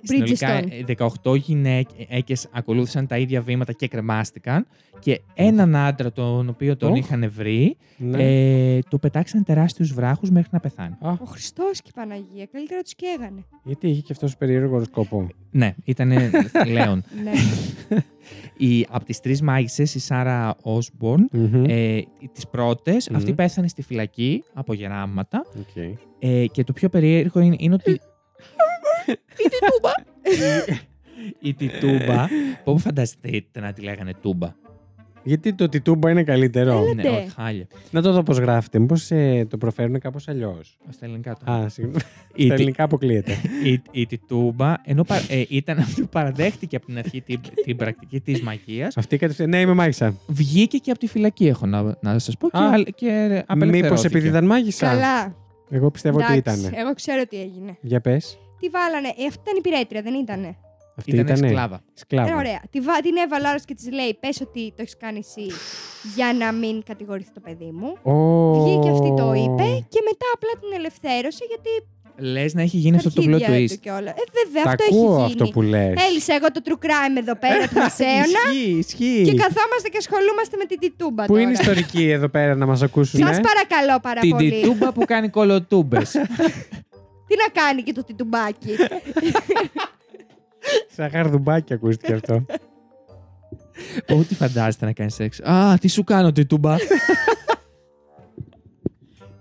Της 0.00 0.10
πήρε. 0.10 0.22
Ε, 0.22 0.26
Συνολικά 0.26 0.60
Bridgestone. 0.60 0.70
ε, 0.70 0.84
18 1.24 1.36
γυναίκες 1.36 2.48
ακολούθησαν 2.52 3.06
τα 3.06 3.18
ίδια 3.18 3.40
βήματα 3.42 3.72
και 3.72 3.88
κρεμάστηκαν. 3.88 4.66
Και 4.98 5.20
έναν 5.34 5.76
άντρα 5.76 6.12
τον 6.12 6.48
οποίο 6.48 6.76
τον 6.76 6.92
Οχ. 6.92 6.98
είχαν 6.98 7.30
βρει, 7.34 7.76
Ναι. 7.96 8.22
ε, 8.76 8.78
του 8.90 8.98
πετάξαν 8.98 9.44
τεράστιους 9.44 9.92
βράχους 9.92 10.30
μέχρι 10.30 10.48
να 10.52 10.60
πεθάνει. 10.60 10.94
Α, 11.00 11.10
Ο 11.20 11.24
Χριστός 11.24 11.80
και 11.82 11.88
η 11.88 11.92
Παναγία. 11.94 12.46
Καλύτερα 12.52 12.80
τους 12.80 12.94
καίγανε. 12.94 13.44
γιατί 13.64 13.88
είχε 13.88 14.00
και 14.00 14.12
αυτός 14.12 14.36
περίεργο 14.36 14.84
σκοπό. 14.84 15.28
Ναι, 15.50 15.74
ήταν 15.84 16.12
λέον. 16.72 17.04
ναι. 17.22 17.30
Η, 18.56 18.86
από 18.90 19.04
τις 19.04 19.20
τρεις 19.20 19.42
μάγισσες, 19.42 19.94
η 19.94 19.98
Σάρα 19.98 20.56
Όσμπορν, 20.62 21.28
Μμμ. 21.32 21.64
ε, 21.68 22.00
τις 22.32 22.48
πρώτες, 22.48 23.08
Μμμ. 23.08 23.16
αυτή 23.16 23.32
πέθανε 23.34 23.68
στη 23.68 23.82
φυλακή 23.82 24.44
από 24.54 24.72
γεράματα. 24.74 25.44
Οκ. 25.58 25.96
Ε, 26.18 26.46
και 26.46 26.64
το 26.64 26.72
πιο 26.72 26.88
περίεργο 26.88 27.40
είναι, 27.40 27.56
είναι 27.58 27.74
ότι. 27.74 28.00
η 29.44 29.48
τιτούμπα. 29.48 29.92
η 31.40 31.54
τιτούμπα. 31.58 32.26
Πού 32.64 32.78
φανταστείτε 32.78 33.60
να 33.60 33.72
τη 33.72 33.82
λέγανε 33.82 34.12
τούμπα; 34.22 34.52
Γιατί 35.22 35.54
το 35.54 35.68
τιτούμπα 35.68 36.10
είναι 36.10 36.22
καλύτερο; 36.24 36.70
Έλα. 36.70 36.94
Ναι, 36.94 37.02
Λέτε. 37.02 37.08
όχι, 37.16 37.30
χάλια. 37.36 37.66
Να 37.90 38.02
το 38.02 38.12
δω 38.12 38.22
πώς 38.22 38.38
γράφεται. 38.38 38.78
Μήπως 38.78 39.08
το 39.48 39.58
προφέρουν 39.58 39.98
κάπως 39.98 40.28
αλλιώς; 40.28 40.78
Στα 40.88 41.04
ελληνικά 41.04 41.36
το. 41.44 41.52
Α, 41.52 41.68
συγγνώμη. 41.68 41.98
Η, 42.34 42.44
Στα 42.44 42.54
τη- 42.54 42.60
ελληνικά 42.60 42.84
αποκλείεται. 42.84 43.32
η, 43.64 43.82
η 43.90 44.06
τιτούμπα, 44.06 44.74
ενώ 44.84 45.04
πα- 45.04 45.22
ε, 45.28 45.44
ήταν 45.48 45.78
αυτή 45.78 46.00
που 46.00 46.08
παραδέχτηκε 46.08 46.76
από 46.76 46.86
την 46.86 46.98
αρχή 46.98 47.20
την, 47.20 47.40
την 47.64 47.76
πρακτική 47.76 48.20
της 48.20 48.40
μαγείας, 48.42 48.96
Αυτή 48.96 49.16
κατευθείαν. 49.16 49.48
Ναι, 49.48 49.60
είμαι 49.60 49.74
μάγισσα. 49.74 50.14
βγήκε 50.26 50.78
και 50.78 50.90
από 50.90 51.00
τη 51.00 51.06
φυλακή, 51.06 51.46
έχω 51.46 51.66
να, 51.66 51.96
να 52.00 52.18
σας 52.18 52.36
πω. 52.36 52.50
Και, 52.50 52.56
Α. 52.58 52.70
αλ- 52.72 52.88
και 52.94 53.26
Μήπως 53.28 53.42
απελευθερώθηκε. 53.46 54.06
επειδή 54.06 54.28
ήταν 54.28 54.44
μάγισσα; 54.46 54.86
Καλά. 54.88 55.34
Εγώ 55.70 55.90
πιστεύω 55.90 56.18
ότι 56.18 56.32
Εντάξει, 56.32 56.60
ήταν. 56.60 56.72
Εγώ 56.74 56.94
ξέρω 56.94 57.26
τι 57.26 57.40
έγινε. 57.40 57.76
Για 57.80 58.00
πες. 58.00 58.38
Τι 58.60 58.68
βάλανε. 58.68 59.08
Ε, 59.08 59.24
αυτή 59.30 59.40
ήταν 59.44 59.56
η 59.56 59.60
πυρέτρια, 59.60 60.02
δεν 60.02 60.14
ήτανε. 60.14 60.56
Αυτή 60.98 61.10
Ήταν 61.10 61.26
ήταν. 61.26 61.36
σκλάβα. 61.50 61.80
Σκλάβα. 61.94 62.30
Ε, 62.30 62.34
ωραία. 62.34 62.60
Τη 62.70 62.80
βα... 62.80 62.92
Την 63.00 63.16
έβαλα 63.24 63.48
ώρα 63.50 63.58
και 63.58 63.74
της 63.74 63.90
λέει: 63.92 64.16
Πες 64.20 64.40
ότι 64.40 64.62
το 64.76 64.80
έχεις 64.84 64.96
κάνει 64.96 65.18
εσύ 65.18 65.46
για 66.16 66.28
να 66.40 66.52
μην 66.52 66.82
κατηγορηθεί 66.90 67.30
το 67.32 67.40
παιδί 67.40 67.70
μου. 67.78 67.88
Ω. 68.02 68.14
Βγήκε 68.62 68.88
αυτή 68.90 69.10
το 69.20 69.26
είπε 69.32 69.66
και 69.92 70.00
μετά 70.08 70.26
απλά 70.36 70.52
την 70.60 70.70
ελευθέρωσε 70.78 71.44
γιατί. 71.52 71.70
Λες 72.20 72.54
να 72.54 72.62
έχει 72.62 72.76
γίνει 72.76 72.96
αυτό 72.96 73.10
το 73.12 73.20
αρχίδια 73.20 73.48
plot 73.48 73.50
του 73.50 73.74
twist. 73.74 73.78
και 73.80 73.90
όλα. 73.90 74.10
Ε, 74.10 74.22
βέβαια, 74.44 74.62
Τα 74.62 74.70
αυτό 74.70 74.84
ακούω 74.88 75.14
έχει 75.16 75.24
αυτό 75.24 75.44
γίνει. 75.44 75.54
που 75.54 75.62
λες. 75.62 75.94
Έλυσα 76.08 76.34
εγώ 76.34 76.46
το 76.52 76.60
true 76.66 76.78
crime 76.86 77.16
εδώ 77.22 77.36
πέρα 77.44 77.68
του 77.68 77.78
Μεσαίωνα 77.82 78.42
Ισχύει, 78.52 78.70
ισχύει. 78.84 79.22
και 79.28 79.34
καθόμαστε 79.44 79.88
και 79.92 79.98
ασχολούμαστε 80.04 80.56
με 80.56 80.64
την 80.64 80.78
τιτούμπα 80.78 81.22
Πού 81.24 81.28
τώρα. 81.32 81.42
είναι 81.42 81.50
οι 81.50 81.56
ιστορικοί 81.60 82.04
εδώ 82.10 82.28
πέρα 82.28 82.54
να 82.54 82.66
μας 82.66 82.82
ακούσουν. 82.82 83.20
Σας 83.20 83.40
παρακαλώ 83.50 84.00
πάρα 84.02 84.20
Την 84.20 84.30
πολύ. 84.30 84.50
τιτούμπα 84.50 84.92
που 84.92 85.04
κάνει 85.04 85.28
κολοτούμπες. 85.28 86.14
Τι 87.28 87.34
να 87.36 87.62
κάνει 87.62 87.82
και 87.82 87.92
το 87.92 88.04
τιτουμπάκι; 88.04 88.76
Σαν 90.96 91.10
χαρδουμπάκι 91.10 91.72
ακούστηκε 91.72 92.12
αυτό. 92.14 92.44
Πού 94.06 94.24
τι 94.28 94.34
φαντάζεστε 94.34 94.84
να 94.84 94.92
κάνει 94.92 95.10
σεξ. 95.10 95.40
Α, 95.40 95.78
τι 95.80 95.88
σου 95.88 96.04
κάνω, 96.04 96.32
τιτούμπα; 96.32 96.76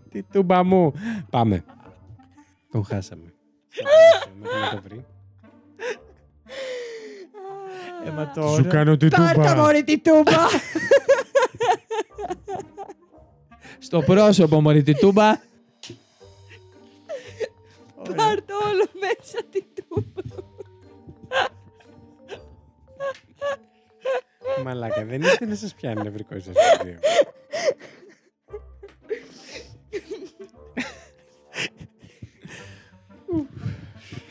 Τι 0.10 0.24
τούμπα 0.24 0.64
μου. 0.64 0.94
Πάμε. 1.30 1.64
Τον 2.72 2.86
χάσαμε. 2.86 3.34
Μέχρι 4.40 4.60
να 4.60 4.70
το 4.70 4.82
βρει. 4.84 5.06
Ε, 8.06 8.10
μα 8.10 8.28
Τι 8.28 8.42
Σου 8.56 8.68
κάνω 8.68 8.98
τι 8.98 9.08
Πάρτα 9.08 9.34
τούμπα. 9.34 9.56
μωρή 9.56 9.84
τιτούμπα. 9.84 10.32
Στο 13.80 14.02
πρόσωπο, 14.02 14.62
μωρή 14.62 14.84
τιτούμπα. 18.08 18.24
Πάρτα 18.28 18.54
όλο 18.70 18.86
μέσα 19.00 19.40
τιτούμπα. 19.52 20.22
Μαλάκα, 24.64 25.06
δεν 25.06 25.22
είστε 25.22 25.46
να 25.46 25.56
σας 25.56 25.74
πιάνει 25.74 26.02
νευρικό 26.02 26.36
σα 26.40 26.52
δύο. 26.84 26.98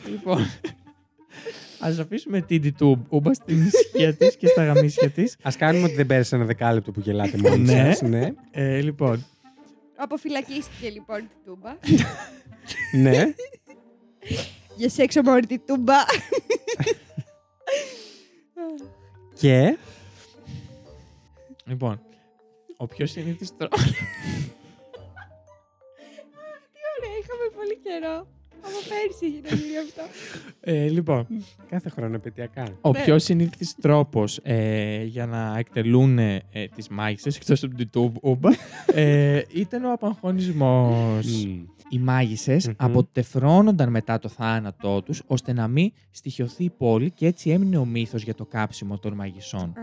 Λοιπόν. 0.09 0.41
Α 1.79 1.89
αφήσουμε 2.01 2.41
την 2.41 2.61
τιτούμπα 2.61 3.33
στην 3.33 3.65
ησυχία 3.65 4.13
της 4.15 4.37
και 4.37 4.47
στα 4.47 4.63
γαμίσια 4.65 5.09
της. 5.09 5.35
Α 5.41 5.49
κάνουμε 5.57 5.85
ότι 5.85 5.95
δεν 5.95 6.05
πέρασε 6.05 6.35
ένα 6.35 6.45
δεκάλεπτο 6.45 6.91
που 6.91 6.99
γελάτε 6.99 7.37
μόνοι 7.37 7.57
Ναι. 7.57 7.93
σας, 7.93 8.01
ναι. 8.09 8.33
Ε, 8.51 8.81
λοιπόν. 8.81 9.25
Αποφυλακίστηκε 9.95 10.89
λοιπόν 10.89 11.19
η 11.19 11.27
τιτούμπα. 11.27 11.75
ναι. 13.01 13.33
Για 14.75 14.89
σεξ 14.89 15.15
μωρή 15.23 15.45
τιτούμπα. 15.45 15.95
Και; 19.39 19.77
Λοιπόν. 21.65 22.01
Ο 22.77 22.85
πιο 22.87 23.05
συνήθις 23.05 23.57
τρόπο. 23.57 23.75
Ωραία, 26.97 27.17
είχαμε 27.21 27.43
πολύ 27.55 27.77
καιρό. 27.83 28.27
Από 28.61 28.75
πέρσι 28.89 29.25
έγινε 29.25 29.49
να 29.49 29.55
γίνει 29.55 29.77
αυτό. 29.77 30.01
Ε, 30.59 30.87
λοιπόν. 30.87 31.27
Κάθε 31.69 31.89
χρόνο 31.89 32.15
επετειακά. 32.15 32.77
Ο 32.81 32.91
Ναι. 32.91 33.03
πιο 33.03 33.19
συνήθης 33.19 33.75
τρόπος 33.81 34.39
ε, 34.43 35.03
για 35.03 35.25
να 35.25 35.55
εκτελούν 35.57 36.19
ε, 36.19 36.41
τις 36.75 36.87
μάγισσες, 36.87 37.35
εκτός 37.35 37.63
από 37.63 37.75
την 37.75 37.89
τούμπα, 37.89 38.49
ε, 38.85 39.41
ήταν 39.53 39.83
ο 39.85 39.91
απαγχονισμός. 39.91 41.25
Μμ. 41.45 41.63
Οι 41.89 41.99
μάγισσες 41.99 42.67
Μμμ. 42.67 42.73
αποτεφρώνονταν 42.77 43.89
μετά 43.89 44.19
το 44.19 44.27
θάνατό 44.29 45.01
τους, 45.01 45.21
ώστε 45.27 45.53
να 45.53 45.67
μην 45.67 45.91
στοιχειωθεί 46.11 46.63
η 46.63 46.69
πόλη 46.69 47.11
και 47.11 47.25
έτσι 47.25 47.49
έμεινε 47.49 47.77
ο 47.77 47.85
μύθος 47.85 48.23
για 48.23 48.35
το 48.35 48.45
κάψιμο 48.45 48.97
των 48.97 49.13
μαγισσών. 49.13 49.73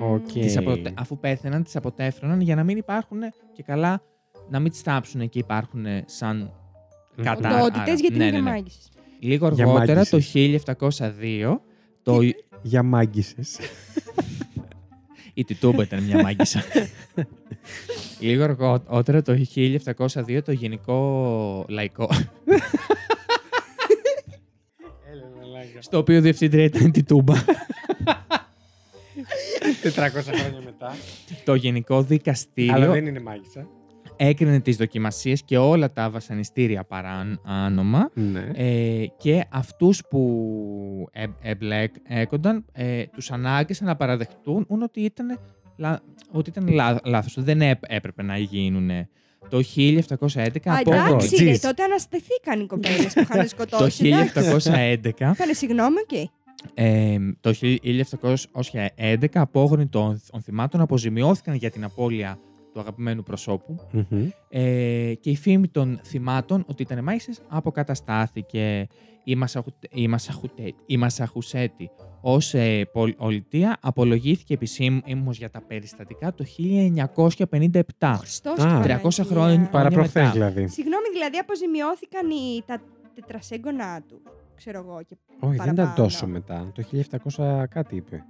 Μμμ. 0.00 0.12
Οκ. 0.12 0.26
Τις 0.32 0.56
αποτε- 0.56 0.92
Αφού 1.00 1.18
πέθαιναν, 1.18 1.62
τις 1.62 1.76
αποτέφρωναν 1.76 2.40
για 2.40 2.54
να 2.54 2.64
μην 2.64 2.76
υπάρχουν 2.76 3.18
και 3.52 3.62
καλά 3.62 4.02
να 4.50 4.58
μην 4.60 4.70
τις 4.70 4.82
τάψουν 4.82 5.28
και 5.28 5.38
υπάρχουν 5.38 5.84
σαν 6.04 6.52
Μμ. 7.16 7.22
κατά. 7.22 7.48
άρα. 7.48 7.62
Οντότητες 7.62 8.00
γιατί 8.00 8.16
Ναι, 8.18 8.24
είναι 8.26 8.36
ναι, 8.36 8.42
ναι. 8.42 8.50
μάγισσες; 8.50 8.88
Λίγο 9.18 9.48
Για 9.48 9.64
αργότερα, 9.64 10.04
το 10.04 10.16
μάγισσες. 10.16 10.32
1702, 10.32 11.60
το, 12.02 12.18
Για 12.62 12.82
μάγκησες. 12.82 13.58
Η 15.34 15.44
Τιτούμπα 15.44 15.82
ήταν 15.82 16.02
μια 16.02 16.22
μάγισσα. 16.22 16.62
Λίγο 18.20 18.42
αργότερα, 18.42 19.22
το 19.22 19.38
1702, 19.54 20.42
το 20.44 20.52
Γενικό 20.52 21.64
Λαϊκό, 21.68 22.08
στο 25.78 25.98
οποίο 25.98 26.20
διευθύντρια 26.20 26.64
ήταν 26.64 26.86
η 26.86 26.90
Τιτούμπα, 26.90 27.34
400 27.34 27.44
χρόνια 30.10 30.60
μετά. 30.64 30.96
το 31.44 31.54
Γενικό 31.54 31.94
Αλλά 31.94 32.04
Δικαστήριο 32.04 32.92
δεν 32.92 33.06
είναι 33.06 33.20
μάγισσα. 33.20 33.66
Έκρινε 34.16 34.60
τις 34.60 34.76
δοκιμασίες 34.76 35.42
και 35.42 35.58
όλα 35.58 35.92
τα 35.92 36.10
βασανιστήρια 36.10 36.84
παράνομα 36.84 38.10
Ναι. 38.14 38.50
ε, 38.54 39.06
και 39.16 39.44
αυτούς 39.50 40.02
που 40.10 41.08
ε, 41.12 41.24
εμπλέκονταν 41.40 42.64
ε, 42.72 43.04
τους 43.06 43.30
ανάγκησαν 43.30 43.86
να 43.86 43.96
παραδεχτούν 43.96 44.66
ότι 44.68 45.00
ήταν, 45.00 45.38
λα- 45.76 46.00
ότι 46.30 46.50
ήταν 46.50 46.68
λά, 46.68 46.98
λάθος, 47.04 47.34
δεν 47.38 47.60
έπ- 47.60 47.92
έπρεπε 47.92 48.22
να 48.22 48.36
γίνουν. 48.38 48.90
Το 49.48 49.60
1711 49.76 50.70
Α, 50.70 50.76
από 50.78 50.92
εντάξει, 50.94 51.26
Τζις. 51.26 51.40
ρε, 51.40 51.58
τότε 51.68 51.82
αναστηθήκαν 51.82 52.60
οι 52.60 52.66
κοπέλες 52.66 53.12
που 53.14 53.20
είχαν 53.20 53.40
το 53.42 53.48
σκοτώσει. 53.48 54.08
εντάξει. 54.08 54.70
1711 54.74 55.10
Κάνε 55.36 55.52
συγγνώμη, 55.52 55.96
οκ. 56.00 56.28
Ε, 56.74 57.16
το 57.40 57.52
1711 57.62 59.24
απόγονοι 59.32 59.86
των, 59.86 60.20
των 60.30 60.40
θυμάτων 60.42 60.80
αποζημιώθηκαν 60.80 61.54
για 61.54 61.70
την 61.70 61.84
απώλεια 61.84 62.38
του 62.72 62.80
αγαπημένου 62.80 63.22
προσώπου 63.22 63.76
Μμμ. 63.92 64.28
ε, 64.48 65.14
και 65.20 65.30
η 65.30 65.36
φήμη 65.36 65.68
των 65.68 66.00
θυμάτων 66.04 66.64
ότι 66.68 66.82
ήταν 66.82 67.02
μάγισσες 67.04 67.40
αποκαταστάθηκε. 67.48 68.86
Η, 69.24 69.34
Μασαχουτε- 69.36 69.90
η, 69.96 70.08
Μασαχουτε- 70.08 70.74
η 70.86 70.96
Μασαχουσέτη 70.96 71.90
ως 72.20 72.54
ε, 72.54 72.90
πολιτεία 73.16 73.76
απολογήθηκε 73.80 74.54
επισήμως 74.54 75.38
για 75.38 75.50
τα 75.50 75.60
περιστατικά 75.62 76.34
το 76.34 76.44
1957. 76.44 78.14
Χριστός 78.18 78.58
Α. 78.58 78.80
και 78.82 78.88
300 78.88 79.00
Παναγία. 79.00 79.24
χρόνια 79.24 79.68
Παραπροχθές 79.70 80.22
μετά. 80.22 80.32
δηλαδή. 80.32 80.68
Συγγνώμη, 80.68 81.04
δηλαδή 81.12 81.36
αποζημιώθηκαν 81.38 82.30
οι, 82.30 82.62
τα 82.66 82.80
τετρασέγγονά 83.14 84.02
του. 84.08 84.22
Ξέρω 84.56 84.78
εγώ. 84.78 85.02
Και 85.06 85.16
Όχι, 85.40 85.56
δεν 85.56 85.64
ήταν 85.64 85.74
παραπάνω. 85.74 85.94
τόσο 86.06 86.26
μετά. 86.26 86.72
Το 86.74 86.82
1700 86.82 87.64
κάτι 87.70 87.96
είπε. 87.96 88.24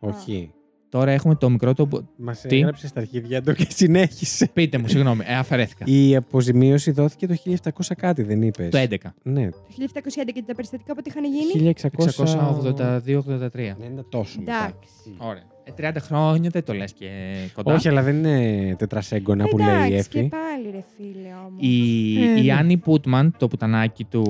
Όχι. 0.00 0.52
Τώρα 0.92 1.10
έχουμε 1.10 1.34
το 1.34 1.50
μικρό 1.50 1.74
το... 1.74 1.88
Μας 2.16 2.40
Τι; 2.40 2.56
έγραψε 2.56 2.86
στα 2.86 3.00
αρχίδια 3.00 3.42
του 3.42 3.54
και 3.54 3.66
συνέχισε. 3.68 4.50
Πείτε 4.52 4.78
μου, 4.78 4.88
συγγνώμη, 4.88 5.22
ε, 5.26 5.36
αφαιρέθηκα. 5.36 5.84
Η 5.86 6.16
αποζημίωση 6.16 6.90
δόθηκε 6.90 7.26
το 7.26 7.34
1700 7.44 7.68
κάτι, 7.96 8.22
δεν 8.22 8.42
είπες. 8.42 8.70
Το 8.70 8.78
11. 8.78 8.96
Ναι, 9.22 9.50
Το 9.50 9.58
1711 9.78 10.32
και 10.34 10.42
τα 10.46 10.54
περιστατικά 10.54 10.94
πότε 10.94 11.10
είχαν 11.10 11.24
γίνει; 11.24 11.74
1600. 11.80 11.88
682-83. 11.88 13.50
Δεν 13.52 13.92
ήταν 13.92 14.06
τόσο 14.08 14.38
μετά. 14.38 14.52
Εντάξει. 14.52 15.14
Ωραία. 15.18 15.51
Ε, 15.64 15.90
30 15.90 15.96
χρόνια 16.00 16.50
δεν 16.50 16.64
το 16.64 16.72
λες 16.72 16.92
και 16.92 17.08
κοντά. 17.54 17.74
Όχι, 17.74 17.88
αλλά 17.88 18.02
δεν 18.02 18.16
είναι 18.24 18.74
τετρασέγγωνα 18.78 19.44
που 19.48 19.58
λέει 19.58 19.68
η 19.68 19.70
Εντάξει, 19.70 19.94
Εφη. 19.94 20.08
και 20.08 20.28
πάλι 20.28 20.70
ρε 20.70 20.82
φίλε 20.96 21.28
όμως. 21.46 21.62
Η, 21.62 22.22
Ε, 22.22 22.40
η 22.40 22.44
ναι. 22.44 22.52
Άννη 22.52 22.76
Πούτμαν, 22.76 23.34
το 23.38 23.48
πουτανάκι 23.48 24.04
του 24.04 24.22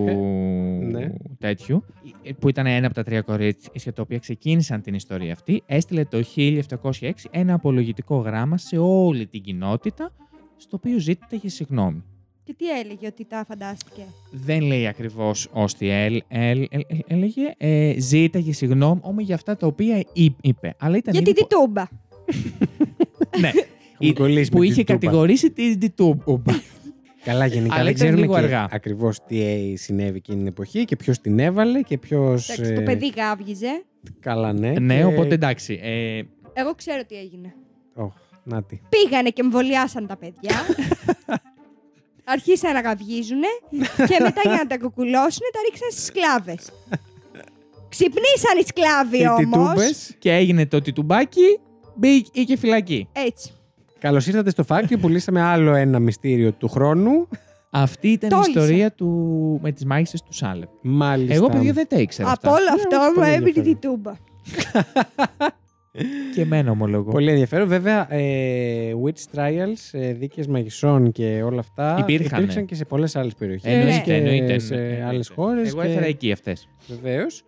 ναι. 0.90 1.12
τέτοιου, 1.38 1.84
ε, 2.22 2.32
που 2.32 2.48
ήταν 2.48 2.66
ένα 2.66 2.86
από 2.86 2.94
τα 2.94 3.02
τρία 3.02 3.20
κορίτσια 3.20 3.92
τα 3.92 4.02
οποία 4.02 4.18
ξεκίνησαν 4.18 4.82
την 4.82 4.94
ιστορία 4.94 5.32
αυτή, 5.32 5.62
έστειλε 5.66 6.04
το 6.04 6.22
1706 6.36 7.10
ένα 7.30 7.54
απολογητικό 7.54 8.16
γράμμα 8.16 8.58
σε 8.58 8.78
όλη 8.78 9.26
την 9.26 9.42
κοινότητα, 9.42 10.12
στο 10.56 10.76
οποίο 10.76 10.98
ζήτησε 10.98 11.48
συγγνώμη. 11.48 12.02
Και 12.44 12.54
τι 12.56 12.70
έλεγε 12.80 13.06
ότι 13.06 13.24
τα 13.24 13.44
φαντάστηκε; 13.48 14.02
Δεν 14.30 14.60
λέει 14.60 14.86
ακριβώς 14.86 15.48
ως 15.52 15.74
τι 15.74 15.88
έλ- 15.88 16.22
έλ- 16.28 16.66
έλ- 16.70 16.84
έλ- 16.88 17.00
έλεγε. 17.06 17.54
Ε, 17.56 17.94
ζήταγε 18.00 18.52
συγγνώμη 18.52 19.22
για 19.22 19.34
αυτά 19.34 19.56
τα 19.56 19.66
οποία 19.66 19.98
εί- 20.12 20.36
είπε. 20.40 20.74
Αλλά 20.78 20.96
ήταν 20.96 21.14
Γιατί 21.14 21.30
ήδη 21.30 21.38
την 21.38 21.48
τούμπα. 21.58 21.84
Ναι. 23.40 23.50
Έχουμε 23.98 24.12
κολλήσει 24.14 24.50
που 24.50 24.58
με 24.58 24.64
είχε 24.66 24.74
την 24.74 24.84
Τούμπα. 24.86 24.98
κατηγορήσει 24.98 25.50
την 25.50 25.78
Τιτούμπα. 25.78 26.42
Καλά, 27.24 27.46
γενικά 27.46 27.74
Αλλά 27.74 27.84
δεν 27.84 27.92
ήταν 27.92 27.94
ξέρουμε 27.94 28.20
λίγο 28.20 28.32
και 28.32 28.38
αργά. 28.38 28.68
ακριβώς 28.70 29.18
τι 29.26 29.42
ε, 29.42 29.76
συνέβη 29.76 30.16
εκείνη 30.16 30.36
την 30.38 30.46
εποχή 30.46 30.84
και 30.84 30.96
ποιος 30.96 31.20
την 31.20 31.38
έβαλε 31.38 31.80
και 31.82 31.98
ποιος. 31.98 32.48
Εντάξει, 32.50 32.74
το 32.74 32.82
παιδί 32.82 33.12
γάβγιζε. 33.16 33.82
Καλά, 34.20 34.52
ναι. 34.52 34.70
ναι, 34.78 34.96
και- 34.96 35.04
οπότε 35.04 35.34
εντάξει. 35.34 35.80
Ε, 35.82 36.22
Εγώ 36.52 36.74
ξέρω 36.74 37.04
τι 37.04 37.16
έγινε. 37.16 37.54
Ωχ, 37.94 38.12
να 38.44 38.62
τι. 38.62 38.80
Πήγανε 38.88 39.28
και 39.30 39.40
εμβολιάσαν 39.44 40.06
τα 40.06 40.16
παιδιά. 40.16 40.54
Αρχίσαν 42.24 42.72
να 42.72 42.80
γαυγίζουνε 42.80 43.46
και 43.96 44.16
μετά 44.22 44.40
για 44.44 44.56
να 44.56 44.66
τα 44.66 44.78
κουκουλώσουν 44.78 45.40
τα 45.52 45.58
ρίξαν 45.70 45.90
στις 45.90 46.04
σκλάβες. 46.04 46.70
Ξυπνήσαν 47.88 48.58
οι 48.60 48.64
σκλάβοι 48.66 49.18
Και 49.18 49.42
τι 49.44 49.54
όμως. 49.56 49.68
τούμπες. 49.68 50.14
και 50.18 50.32
έγινε 50.32 50.66
το 50.66 50.80
τιτουμπάκι, 50.80 51.60
μπήκε 51.94 52.56
φυλακή. 52.56 53.08
Έτσι. 53.12 53.50
Καλώς 53.98 54.26
ήρθατε 54.26 54.50
στο 54.50 54.64
Φάκτιο 54.64 54.98
που 54.98 55.08
λύσαμε 55.08 55.40
άλλο 55.42 55.74
ένα 55.74 55.98
μυστήριο 55.98 56.52
του 56.52 56.68
χρόνου. 56.68 57.28
Αυτή 57.70 58.08
ήταν 58.08 58.28
Τόλισα. 58.30 58.50
η 58.50 58.52
ιστορία 58.52 58.92
του... 58.92 59.08
με 59.62 59.72
τις 59.72 59.84
μάγισσες 59.84 60.22
του 60.22 60.32
Σάλεμ. 60.32 60.68
Μάλιστα. 60.82 61.34
Εγώ, 61.34 61.48
παιδιά, 61.48 61.72
δεν 61.72 61.88
τα 61.88 61.96
ήξερα 61.98 62.30
Από 62.30 62.50
αυτά. 62.50 62.60
όλο 62.60 62.68
αυτό 62.74 62.96
όχι, 62.96 63.08
μου 63.08 63.14
πολύ 63.14 63.26
έμεινε 63.30 63.48
ενδιαφέρον. 63.48 63.78
την 63.80 63.90
τούμπα. 63.90 64.12
Και 66.34 66.40
εμένα 66.40 66.70
ομολογώ. 66.70 67.10
Πολύ 67.10 67.30
ενδιαφέρον. 67.30 67.68
Βέβαια, 67.68 68.12
ε, 68.12 68.92
witch 69.04 69.36
trials, 69.36 69.90
ε, 69.92 70.12
δίκες 70.12 70.46
μαγισσών 70.46 71.12
και 71.12 71.42
όλα 71.42 71.60
αυτά 71.60 71.96
Υπήρχαν, 72.00 72.38
υπήρξαν 72.38 72.60
ναι. 72.60 72.66
και 72.68 72.74
σε 72.74 72.84
πολλές 72.84 73.16
άλλες 73.16 73.34
περιοχές 73.34 73.72
Εννοείται, 73.72 74.00
και 74.00 74.14
εννοείται, 74.14 74.58
σε 74.58 74.74
εννοείται. 74.74 75.04
άλλες 75.04 75.28
χώρες. 75.28 75.68
Εγώ 75.68 75.82
και... 75.82 75.88
έφερα 75.88 76.06
εκεί 76.06 76.32
αυτές. 76.32 76.68
Βεβαίως. 76.86 77.44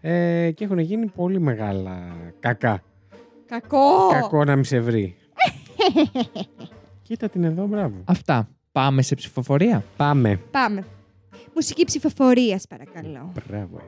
Ε, 0.00 0.50
και 0.50 0.64
έχουν 0.64 0.78
γίνει 0.78 1.06
πολύ 1.06 1.40
μεγάλα 1.40 2.16
κακά. 2.40 2.82
Κακό. 3.46 4.08
Κακό 4.10 4.44
να 4.44 4.54
μην 4.54 4.64
σε 4.64 4.80
βρει. 4.80 5.16
Κοίτα 7.02 7.28
την 7.28 7.44
εδώ, 7.44 7.66
μπράβο. 7.66 7.94
Αυτά. 8.04 8.48
Πάμε 8.72 9.02
σε 9.02 9.14
ψηφοφορία. 9.14 9.84
Πάμε. 9.96 10.40
Πάμε. 10.50 10.84
Μουσική 11.54 11.84
ψηφοφορίας, 11.84 12.66
παρακαλώ. 12.66 13.32
Μπράβο. 13.48 13.80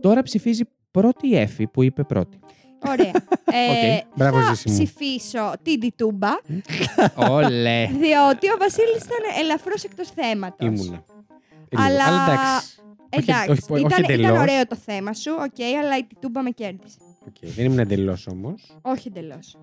Τώρα 0.00 0.22
ψηφίζει 0.22 0.62
πρώτη 0.90 1.28
η 1.28 1.36
Εφη 1.36 1.66
που 1.66 1.82
είπε 1.82 2.04
πρώτη. 2.04 2.38
Ωραία. 2.88 3.10
Ε, 3.50 3.94
Οκ. 3.96 4.06
Μπράβο, 4.16 4.40
θα 4.40 4.54
Ζήση 4.54 4.68
μου. 4.68 4.74
ψηφίσω 4.74 5.52
την 5.62 5.80
Τιτούμπα, 5.80 6.28
Όλε. 7.14 7.86
διότι 7.86 8.46
ο 8.50 8.56
Βασίλης 8.58 9.02
ήταν 9.04 9.22
ελαφρώς 9.40 9.84
εκτός 9.84 10.08
θέματος. 10.10 10.68
Ήμουνα. 10.68 11.04
Αλλά- 11.76 12.04
Αλλά 12.06 12.32
εντάξει. 12.32 12.80
Όχι- 13.16 13.30
Εντάξει, 13.30 13.50
όχι- 13.50 13.72
όχι 13.72 13.80
ήταν, 13.86 14.02
ήταν 14.04 14.14
εντελώς. 14.14 14.38
ωραίο 14.38 14.66
το 14.66 14.76
θέμα 14.76 15.12
σου, 15.14 15.32
οκ, 15.38 15.64
αλλά 15.82 15.96
η 15.98 16.04
Τιτούμπα 16.04 16.42
με 16.42 16.50
κέρδισε. 16.50 16.96
Οκ, 17.28 17.34
Δεν 17.54 17.64
ήμουν 17.64 17.78
εντελώς 17.78 18.26
όμως. 18.26 18.76
Όχι 18.82 19.08
εντελώς. 19.08 19.56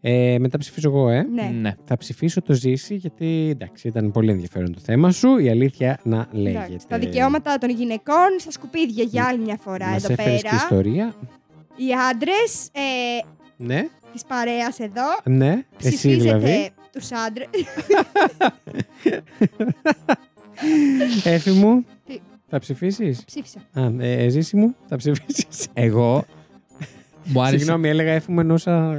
Ε, 0.00 0.36
μετά 0.38 0.58
ψηφίσω 0.58 0.88
εγώ, 0.88 1.08
ε. 1.08 1.22
Ναι. 1.22 1.42
Ναι. 1.60 1.74
Θα 1.84 1.96
ψηφίσω 1.96 2.42
το 2.42 2.52
Ζήση 2.52 2.94
γιατί 2.94 3.48
εντάξει, 3.50 3.88
ήταν 3.88 4.10
πολύ 4.10 4.30
ενδιαφέρον 4.30 4.72
το 4.72 4.80
θέμα 4.84 5.10
σου. 5.10 5.38
Η 5.38 5.48
αλήθεια 5.50 5.98
να 6.02 6.26
λέγεται. 6.30 6.64
Εντάξει, 6.64 6.86
τα 6.88 6.98
δικαιώματα 6.98 7.58
των 7.58 7.70
γυναικών 7.70 8.28
στα 8.38 8.50
σκουπίδια 8.50 9.04
για 9.04 9.24
άλλη 9.24 9.38
μια 9.38 9.56
φορά 9.56 9.86
Μας 9.88 10.04
εδώ 10.04 10.12
έφερες 10.12 10.40
πέρα. 10.42 10.50
και 10.56 10.62
ιστορία. 10.62 11.14
Οι 11.76 11.86
άντρες 12.10 12.68
ε, 12.72 12.80
Ναι, 13.56 13.88
της 14.12 14.24
παρέας 14.24 14.78
εδώ 14.78 15.02
ναι. 15.24 15.48
Εσύ 15.50 15.96
ψηφίζετε 15.96 16.38
δηλαδή. 16.38 16.70
τους 16.92 17.08
άντρες. 17.12 17.48
Έφη 21.24 21.50
μου, 21.50 21.84
Τι; 22.06 22.18
θα 22.48 22.58
ψηφίσεις; 22.58 23.24
Ψήφισα. 23.24 23.58
Α, 23.72 23.90
ε, 24.04 24.28
Ζήση 24.28 24.56
μου, 24.56 24.74
θα 24.88 24.96
ψηφίσεις; 24.96 25.66
Εγώ. 25.72 26.24
Μου 27.32 27.40
άρεσε. 27.42 27.56
Συγγνώμη, 27.58 27.88
έλεγα 27.88 28.12
Έφη 28.12 28.32
μου 28.32 28.40
εννοούσα. 28.40 28.96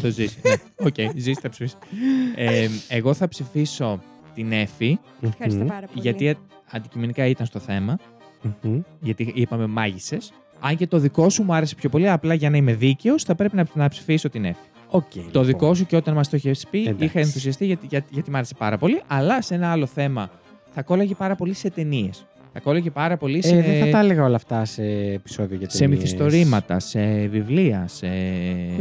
Το 0.00 0.08
Ζήση. 0.10 0.38
Ναι. 0.42 0.86
Οκ, 0.86 0.94
ζήσει, 1.16 1.40
θα 1.40 1.48
ψηφίσεις. 1.48 1.76
Ε, 2.34 2.68
εγώ 2.88 3.14
θα 3.14 3.28
ψηφίσω 3.28 4.00
την 4.34 4.52
Εφη, 4.52 4.98
Ευχαριστώ 5.20 5.60
Μμμ. 5.60 5.68
πάρα 5.68 5.86
πολύ. 5.86 6.00
γιατί 6.00 6.36
αντικειμενικά 6.70 7.26
ήταν 7.26 7.46
στο 7.46 7.58
θέμα. 7.58 7.98
Μμμ. 8.62 8.80
Γιατί 9.00 9.32
είπαμε 9.34 9.66
μάγισσες. 9.66 10.32
Αν 10.60 10.76
και 10.76 10.86
το 10.86 10.98
δικό 10.98 11.28
σου 11.30 11.42
μου 11.42 11.54
άρεσε 11.54 11.74
πιο 11.74 11.88
πολύ, 11.88 12.08
απλά 12.10 12.34
για 12.34 12.50
να 12.50 12.56
είμαι 12.56 12.74
δίκαιος, 12.74 13.22
θα 13.22 13.34
πρέπει 13.34 13.56
να, 13.56 13.66
να 13.74 13.88
ψηφίσω 13.88 14.28
την 14.28 14.44
Εφη. 14.44 14.58
Οκ. 14.90 15.10
Το 15.12 15.20
λοιπόν. 15.20 15.44
δικό 15.44 15.74
σου 15.74 15.86
και 15.86 15.96
όταν 15.96 16.14
μας 16.14 16.28
το 16.28 16.36
είχες 16.36 16.66
πει, 16.70 16.80
Εντάξει. 16.80 17.04
είχα 17.04 17.18
ενθουσιαστεί 17.20 17.66
γιατί, 17.66 17.86
γιατί, 17.86 18.06
γιατί 18.10 18.30
μ' 18.30 18.36
άρεσε 18.36 18.54
πάρα 18.58 18.78
πολύ. 18.78 19.02
Αλλά 19.06 19.42
σε 19.42 19.54
ένα 19.54 19.70
άλλο 19.70 19.86
θέμα 19.86 20.30
θα 20.74 20.82
κόλλαγε 20.82 21.14
πάρα 21.14 21.34
πολύ 21.34 21.54
σε 21.54 21.70
ταινίες. 21.70 22.26
Θα 22.58 22.64
κόλλαγε 22.64 22.90
πάρα 22.90 23.16
πολύ 23.16 23.42
σε, 23.46 23.56
Ε, 23.56 23.62
δεν 23.62 23.84
θα 23.84 23.90
τα 23.90 23.98
έλεγα 23.98 24.24
όλα 24.24 24.36
αυτά 24.36 24.64
σε 24.64 24.82
επεισόδιο 25.14 25.56
για 25.56 25.68
σε 25.70 25.78
ταινίες. 25.78 25.98
μυθιστορήματα, 25.98 26.78
σε 26.80 27.00
βιβλία, 27.26 27.84
σε. 27.88 28.06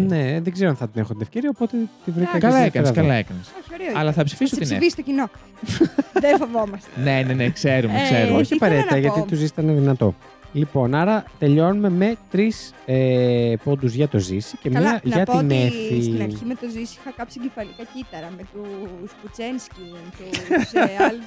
Ναι, 0.08 0.40
δεν 0.42 0.52
ξέρω 0.54 0.70
αν 0.70 0.76
θα 0.76 0.88
την 0.90 1.02
έχω 1.02 1.12
την 1.14 1.22
ευκαιρία, 1.22 1.50
οπότε 1.50 1.78
τη 2.06 2.12
βρήκα 2.12 2.38
Εντάξει. 2.38 2.40
και 2.40 2.48
Καλά 2.48 2.58
την 2.58 2.66
έκανες, 2.68 2.90
έφερα 2.90 3.02
καλά 3.02 3.14
εδώ. 3.14 3.20
έκανες. 3.20 3.48
Όχι, 3.60 3.70
ωραίο. 3.84 4.00
Αλλά 4.00 4.12
θα 4.12 4.24
ψηφίσω 4.24 4.56
σε 4.56 4.62
την 4.62 4.64
Εφη. 4.72 4.76
ψηφίσει 4.78 4.96
το 4.96 5.02
κοινό. 5.02 5.30
Δεν 6.24 6.38
φοβόμαστε. 6.38 6.90
Ναι, 7.04 7.24
ναι, 7.28 7.34
ναι, 7.34 7.50
ξέρουμε, 7.50 7.94
Ε, 8.00 8.04
ξέρουμε. 8.04 8.28
τι 8.28 8.34
Όχι 8.34 8.42
ήθελα 8.42 8.58
απαραίτητα, 8.66 8.94
να 8.94 9.00
γιατί 9.02 9.20
πω. 9.20 9.26
τους 9.26 9.38
ζήσει 9.38 9.52
ήταν 9.58 9.76
δυνατό. 9.80 10.16
Λοιπόν, 10.54 10.96
άρα 10.96 11.24
τελειώνουμε 11.40 11.90
με 11.90 12.16
τρεις 12.32 12.74
ε, 12.86 13.54
πόντους 13.64 13.94
για 13.94 14.08
το 14.08 14.18
ζήσει 14.20 14.58
και 14.62 14.70
Καλά, 14.70 14.90
μία 14.90 15.02
να 15.04 15.16
για 15.16 15.26
πω 15.26 15.38
την 15.38 15.46
ότι 15.46 15.56
Εφη. 15.62 16.02
στην 16.02 16.22
αρχή 16.22 16.46
με 16.46 16.54
το 16.54 16.68
Ζήση 16.74 16.98
είχα 17.02 17.12
κάψει 17.18 17.40
κεφαλικά 17.40 17.84
κύτταρα 17.94 18.30
με 18.38 18.44
τους 18.54 19.12
Πουτσένσκι, 19.22 19.86
τους 20.18 20.72
ε, 20.74 21.04
άλλους. 21.08 21.26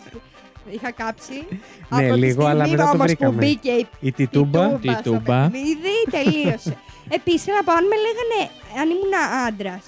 Είχα 0.71 0.91
κάψει. 0.93 1.47
Ναι, 1.89 2.05
Από 2.07 2.15
τη 2.15 2.19
λίγο, 2.21 2.45
αλλά 2.47 2.65
στιγμή 2.65 2.71
μετά 2.71 2.85
το 2.91 2.95
όμως 2.97 3.07
βρήκαμε. 3.07 3.33
που 3.33 3.39
μπήκε 3.39 3.71
η 3.71 3.87
Η 4.01 4.13
Τιτούμπα. 4.13 4.69
Τούμπα 4.69 4.93
στο 4.93 5.03
Τιτούμπα. 5.03 5.41
παιχνίδι, 5.49 5.95
τελείωσε. 6.11 6.77
Επίσης, 7.19 7.47
να 7.47 7.63
πω, 7.65 7.73
αν 7.73 7.85
με 7.93 7.97
λέγανε, 8.07 8.41
αν 8.81 8.87
ήμουν 8.95 9.15
άντρας, 9.47 9.85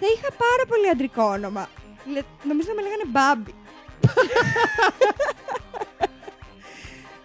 θα 0.00 0.06
είχα 0.14 0.28
πάρα 0.44 0.64
πολύ 0.68 0.88
αντρικό 0.88 1.22
όνομα. 1.22 1.68
Λε- 2.12 2.24
νομίζω 2.48 2.68
να 2.70 2.74
με 2.74 2.82
λέγανε 2.86 3.06
Μπάμπι. 3.14 3.52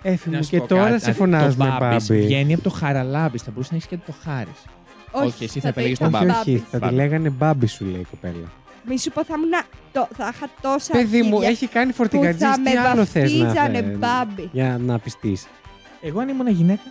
Έφη 0.05 0.29
Να 0.29 0.37
μου 0.37 0.43
σου 0.43 0.49
και 0.49 0.57
πω 0.57 0.67
τώρα 0.67 0.89
κάτι, 0.89 1.03
σε 1.03 1.11
φωνάζουμε 1.13 1.65
Το 1.65 1.75
Μπάμπης 1.79 2.07
Μπάμπη. 2.07 2.21
βγαίνει 2.25 2.53
από 2.53 2.63
το 2.63 2.69
Χαραλάμπης. 2.69 3.41
Θα 3.41 3.51
μπορούσε 3.51 3.69
να 3.71 3.77
έχεις 3.77 3.89
και 3.89 3.97
το 4.05 4.13
Χάρης. 4.23 4.63
Όχι, 5.11 5.43
εσύ 5.43 5.59
θα 5.59 5.61
το 5.61 5.67
επέλεγες 5.67 5.99
είχα 5.99 6.09
τον 6.09 6.13
Όχι, 6.21 6.25
Μπάμπη. 6.25 6.39
όχι, 6.51 6.57
θα 6.71 6.77
τη 6.77 6.83
Μπάμπη. 6.85 6.95
λέγανε 6.95 7.29
Μπάμπη 7.29 7.67
σου 7.67 7.85
λέει 7.85 8.01
η 8.01 8.05
κοπέλα. 8.09 8.51
Μη 8.87 8.97
σου 8.99 9.11
πω, 9.11 9.25
θα, 9.25 9.33
ήμουν, 9.37 9.49
το, 9.51 9.61
θα 9.93 10.31
είχα 10.33 10.49
τόσα 10.61 10.91
Παιδί 10.93 11.21
μου, 11.21 11.27
αρχίδια 11.27 11.49
έχει 11.49 11.67
κάνει 11.67 11.89
που 11.89 11.95
φορτηγατζής, 11.95 12.41
θα 12.47 12.59
με 12.59 12.69
τι 12.71 12.77
άλλο 12.77 13.05
θες 13.05 13.31
να 13.33 13.45
βαφτίζανε 13.45 13.81
θε- 13.81 13.97
Μπάμπι. 13.97 14.49
για 14.51 14.77
να 14.81 14.99
πιστείς; 14.99 15.47
Εγώ 16.01 16.19
αν 16.19 16.27
ήμουν 16.29 16.47
γυναίκα, 16.47 16.81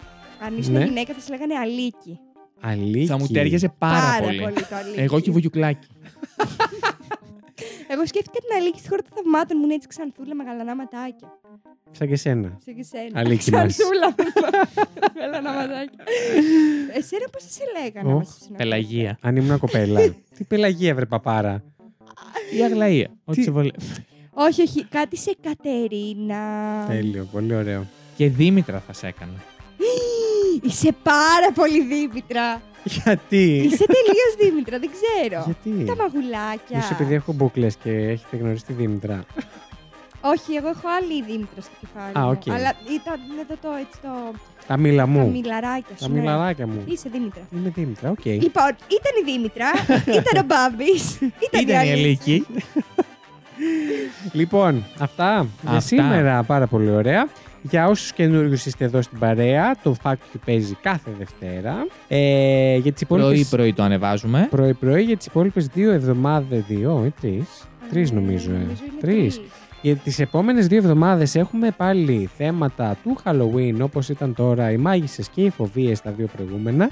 Αν 0.47 0.57
ήσουν 0.59 0.73
Ναι. 0.73 0.85
γυναίκα, 0.85 1.13
θα 1.15 1.21
σε 1.21 1.31
λέγανε 1.31 1.55
Αλίκη. 1.55 2.19
Αλίκη. 2.61 3.07
θα 3.07 3.19
μου 3.19 3.27
τέριαζε 3.27 3.73
πάρα, 3.79 4.19
πολύ. 4.23 4.39
το 4.39 4.45
Αλίκη. 4.77 5.01
Εγώ 5.01 5.21
και 5.21 5.31
βουγιουκλάκι. 5.31 5.87
Εγώ 7.89 8.07
σκέφτηκα 8.07 8.39
την 8.39 8.57
Αλίκη 8.61 8.79
στη 8.79 8.89
χώρα 8.89 9.03
των 9.03 9.11
θαυμάτων 9.15 9.57
μου, 9.59 9.65
είναι 9.65 9.75
έτσι 9.75 9.89
ξανθούλα 9.89 10.35
με 10.35 10.45
γαλανά 10.45 10.75
ματάκια. 10.77 11.29
Σαν 11.91 12.09
και 12.09 12.17
σένα. 12.17 12.57
Σε 12.65 12.73
και 12.73 12.83
σένα. 12.83 13.21
Αλίκη 13.21 13.51
μας. 13.51 13.67
Ξανθούλα 13.77 14.15
με 14.17 14.25
γαλανά 15.21 15.53
ματάκια. 15.53 16.05
Εσένα 16.95 17.25
πώς 17.33 17.43
θα 17.43 17.51
σε 17.51 17.63
λέγανε. 17.83 18.09
Οχ, 18.09 18.15
άμα 18.15 18.25
σε 18.25 18.31
συναντούσα; 18.33 18.57
Πελαγία. 18.57 19.19
Αν 19.21 19.37
ήμουν 19.37 19.59
κοπέλα. 19.59 20.01
Τι 20.37 20.45
πελαγία 20.45 20.95
βρε 20.95 21.07
παπάρα. 21.07 21.63
Ή 22.57 22.63
Αγλαία. 22.65 23.07
Ό,τι 23.25 23.37
Τι- 23.39 23.43
σε 23.43 23.51
βολεύει. 23.51 23.77
Όχι, 24.35 24.63
όχι, 24.63 24.85
κάτι 24.85 25.17
σε 25.17 25.37
Κατερίνα. 25.43 26.41
Τέλειο, 26.89 27.29
πολύ 27.33 27.55
ωραίο. 27.55 27.87
Και 28.17 28.29
Δήμητρα 28.29 28.83
θα 28.87 28.93
σε 28.93 29.07
έκανα. 29.07 29.33
Είσαι 30.69 30.93
πάρα 31.03 31.53
πολύ 31.55 31.85
Δήμητρα. 31.85 32.61
Γιατί; 32.85 33.55
Είσαι 33.65 33.85
τελείως 33.87 34.35
Δήμητρα, 34.39 34.79
δεν 34.79 34.91
ξέρω. 34.91 35.43
Γιατί; 35.45 35.85
Τα 35.85 35.97
μαγουλάκια. 35.97 36.79
Ίσως 36.79 36.91
επειδή 36.91 37.15
έχω 37.15 37.33
μπουκλες 37.33 37.77
και 37.77 37.91
έχετε 37.91 38.37
γνωρίσει 38.37 38.65
τη 38.65 38.73
Δήμητρα. 38.73 39.25
Όχι, 40.21 40.53
εγώ 40.55 40.69
έχω 40.69 40.89
άλλη 40.99 41.23
Δήμητρα 41.23 41.61
στο 41.61 41.73
κεφάλι. 41.81 42.19
Α, 42.19 42.21
μου. 42.21 42.31
οκ. 42.31 42.53
Αλλά 42.55 42.73
ήταν 42.99 43.21
εδώ 43.41 43.55
το, 43.63 43.69
έτσι, 43.81 44.01
το, 44.03 44.09
Τα 44.67 44.77
μήλα 44.77 45.03
τα 45.03 45.09
μου. 45.09 45.31
μιλαράκια 45.31 45.97
σου. 45.97 46.05
Τα 46.05 46.09
ναι. 46.09 46.21
μιλαράκια 46.21 46.67
μου. 46.67 46.83
Είσαι 46.87 47.09
Δήμητρα. 47.13 47.43
Είμαι 47.57 47.73
Δήμητρα, 47.75 48.11
οκ. 48.11 48.25
Λοιπόν, 48.25 48.71
ήταν 48.89 49.13
η 49.23 49.31
Δήμητρα, 49.33 49.67
ήταν 50.21 50.43
ο 50.43 50.47
Μπάμπης, 50.47 51.15
ήταν, 51.21 51.61
Ήταν 51.63 51.87
η 51.87 51.91
Αλίκη. 51.91 52.03
Αλίκη. 52.03 52.47
Λοιπόν, 54.33 54.85
αυτά 54.99 55.47
για 55.63 55.71
Αυτά. 55.71 55.81
σήμερα 55.81 56.43
πάρα 56.43 56.67
πολύ 56.67 56.91
ωραία. 56.91 57.29
Για 57.63 57.89
όσους 57.89 58.13
καινούριους 58.13 58.67
είστε 58.67 58.85
εδώ 58.85 59.03
στην 59.03 59.19
παρέα, 59.19 59.77
το 59.83 59.95
Fact 60.03 60.13
You 60.13 60.39
παίζει 60.45 60.77
κάθε 60.83 61.11
Δευτέρα. 61.19 61.87
Ε, 62.09 62.77
για 62.77 62.93
τις 62.93 63.03
υπόλοιπες... 63.03 63.31
Πρωί-πρωί 63.31 63.73
το 63.73 63.83
ανεβάζουμε. 63.83 64.47
Πρωί-πρωί 64.51 65.03
για 65.03 65.17
τις 65.17 65.27
υπόλοιπες 65.27 65.67
δύο 65.67 65.93
εβδομάδες, 65.93 66.63
δύο 66.69 67.03
ή 67.07 67.13
τρεις. 67.21 67.47
Τρεις 67.91 68.11
νομίζω. 68.11 68.51
Ε. 69.03 69.29
είναι 69.83 69.95
Τρεις. 69.95 69.95
τρεις. 69.95 69.95
Για 69.95 69.97
τις 69.97 70.19
επόμενες 70.19 70.67
δύο 70.67 70.79
εβδομάδες 70.79 71.35
έχουμε 71.35 71.71
πάλι 71.77 72.29
θέματα 72.37 72.97
του 73.03 73.17
Halloween 73.25 73.77
όπως 73.81 74.09
ήταν 74.09 74.35
τώρα 74.35 74.71
οι 74.71 74.77
μάγισσες 74.77 75.29
και 75.29 75.41
οι 75.41 75.51
φοβίες 75.51 76.01
τα 76.01 76.11
δύο 76.11 76.29
προηγούμενα 76.37 76.91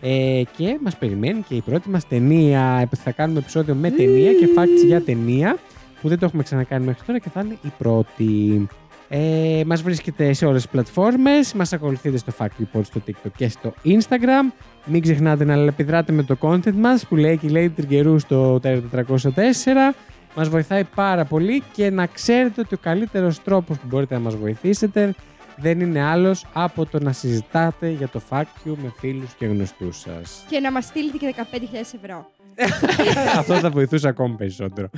ε, 0.00 0.42
και 0.56 0.78
μας 0.82 0.96
περιμένει 0.96 1.44
και 1.48 1.54
η 1.54 1.60
πρώτη 1.60 1.88
μας 1.88 2.08
ταινία 2.08 2.88
θα 2.96 3.10
κάνουμε 3.10 3.38
επεισόδιο 3.38 3.74
με 3.74 3.90
ταινία 3.90 4.32
και 4.32 4.48
facts 4.56 4.86
για 4.86 5.02
ταινία 5.02 5.58
που 6.00 6.08
δεν 6.08 6.18
το 6.18 6.24
έχουμε 6.24 6.42
ξανακάνει 6.42 6.84
μέχρι 6.84 7.02
τώρα 7.06 7.18
και 7.18 7.28
θα 7.28 7.40
είναι 7.40 7.56
η 7.62 7.72
πρώτη. 7.78 8.66
Ε, 9.08 9.62
μας 9.66 9.82
βρίσκεται 9.82 10.32
σε 10.32 10.46
όλες 10.46 10.62
τις 10.62 10.70
πλατφόρμες, 10.70 11.52
μας 11.54 11.72
ακολουθείτε 11.72 12.16
στο 12.16 12.32
Fact 12.38 12.44
Report, 12.44 12.84
στο 12.84 13.00
TikTok 13.06 13.30
και 13.36 13.48
στο 13.48 13.74
Instagram. 13.84 14.52
Μην 14.84 15.02
ξεχνάτε 15.02 15.44
να 15.44 15.54
επιδράτε 15.54 16.12
με 16.12 16.22
το 16.22 16.36
content 16.40 16.74
μας 16.74 17.06
που 17.06 17.16
λέει 17.16 17.36
και 17.36 17.48
λέει 17.48 17.70
Τριγκερού 17.70 18.18
στο 18.18 18.60
Terror 18.62 18.82
404. 18.92 19.94
Μας 20.34 20.48
βοηθάει 20.48 20.84
πάρα 20.84 21.24
πολύ 21.24 21.62
και 21.72 21.90
να 21.90 22.06
ξέρετε 22.06 22.60
ότι 22.60 22.74
ο 22.74 22.78
καλύτερος 22.80 23.42
τρόπος 23.42 23.78
που 23.78 23.86
μπορείτε 23.86 24.14
να 24.14 24.20
μας 24.20 24.36
βοηθήσετε 24.36 25.14
δεν 25.62 25.80
είναι 25.80 26.02
άλλος 26.02 26.46
από 26.52 26.86
το 26.86 26.98
να 26.98 27.12
συζητάτε 27.12 27.88
για 27.88 28.08
το 28.08 28.20
Fact 28.30 28.68
You 28.68 28.74
με 28.82 28.92
φίλους 28.98 29.34
και 29.34 29.46
γνωστούς 29.46 29.98
σας. 30.00 30.44
Και 30.48 30.60
να 30.60 30.72
μας 30.72 30.84
στείλετε 30.84 31.16
και 31.18 31.34
15.000 31.36 31.74
ευρώ. 32.02 32.30
Αυτό 33.38 33.54
θα 33.54 33.70
βοηθούσε 33.70 34.08
ακόμη 34.08 34.34
περισσότερο. 34.34 34.88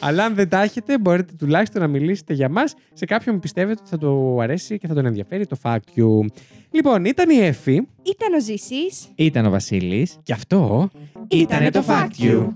Αλλά 0.00 0.24
αν 0.24 0.34
δεν 0.34 0.48
τα 0.48 0.62
έχετε, 0.62 0.98
μπορείτε 0.98 1.32
τουλάχιστον 1.38 1.80
να 1.82 1.88
μιλήσετε 1.88 2.34
για 2.34 2.48
μας 2.48 2.74
σε 2.92 3.04
κάποιον 3.04 3.34
που 3.34 3.40
πιστεύετε 3.40 3.80
ότι 3.80 3.90
θα 3.90 3.98
του 3.98 4.38
αρέσει 4.40 4.78
και 4.78 4.86
θα 4.86 4.94
τον 4.94 5.06
ενδιαφέρει 5.06 5.46
το 5.46 5.56
Fact 5.62 5.96
You. 5.96 6.26
Λοιπόν, 6.70 7.04
ήταν 7.04 7.30
η 7.30 7.38
Εφη 7.38 7.72
Ήταν 8.02 8.32
ο 8.34 8.40
Ζήσης. 8.40 9.08
Ήταν 9.14 9.46
ο 9.46 9.50
Βασίλης. 9.50 10.18
και 10.22 10.32
αυτό 10.32 10.90
Ήτανε 11.28 11.70
το 11.70 11.84
Fact 11.88 12.22
You. 12.22 12.48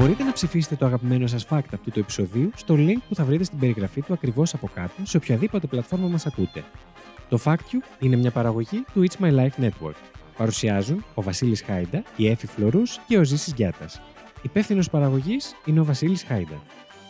Μπορείτε 0.00 0.22
να 0.22 0.32
ψηφίσετε 0.32 0.76
το 0.76 0.86
αγαπημένο 0.86 1.26
σας 1.26 1.46
fact 1.50 1.68
αυτού 1.74 1.90
του 1.90 1.98
επεισοδίου 1.98 2.50
στο 2.56 2.74
link 2.78 2.96
που 3.08 3.14
θα 3.14 3.24
βρείτε 3.24 3.44
στην 3.44 3.58
περιγραφή 3.58 4.02
του 4.02 4.12
ακριβώς 4.12 4.54
από 4.54 4.70
κάτω 4.74 4.92
σε 5.02 5.16
οποιαδήποτε 5.16 5.66
πλατφόρμα 5.66 6.08
μας 6.08 6.26
ακούτε. 6.26 6.64
Το 7.28 7.38
Fact 7.44 7.52
You 7.54 7.78
είναι 7.98 8.16
μια 8.16 8.30
παραγωγή 8.30 8.84
του 8.92 9.04
It's 9.08 9.24
My 9.24 9.34
Life 9.34 9.64
Network. 9.64 9.94
Παρουσιάζουν 10.36 11.04
ο 11.14 11.22
Βασίλης 11.22 11.62
Χάιντα, 11.62 12.02
η 12.16 12.28
Έφη 12.28 12.46
Φλωρούς 12.46 13.00
και 13.06 13.18
ο 13.18 13.24
Ζήσης 13.24 13.52
Γιάτας. 13.56 14.00
Υπεύθυνος 14.42 14.90
παραγωγής 14.90 15.54
είναι 15.64 15.80
ο 15.80 15.84
Βασίλης 15.84 16.22
Χάιντα. 16.22 16.62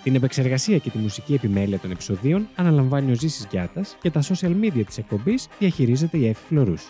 Την 0.03 0.15
επεξεργασία 0.15 0.79
και 0.79 0.91
τη 0.91 0.99
μουσική 0.99 1.35
επιμέλεια 1.35 1.79
των 1.79 1.91
επεισοδίων 1.91 2.49
αναλαμβάνει 2.55 3.11
ο 3.11 3.15
Ζήσης 3.15 3.47
Γιάτας 3.51 3.97
και 4.01 4.11
τα 4.11 4.23
social 4.23 4.55
media 4.63 4.83
της 4.87 4.99
εκπομπής 4.99 5.49
διαχειρίζεται 5.59 6.19
η 6.19 6.29
Έφη 6.29 6.43
Φλωρούς. 6.49 6.83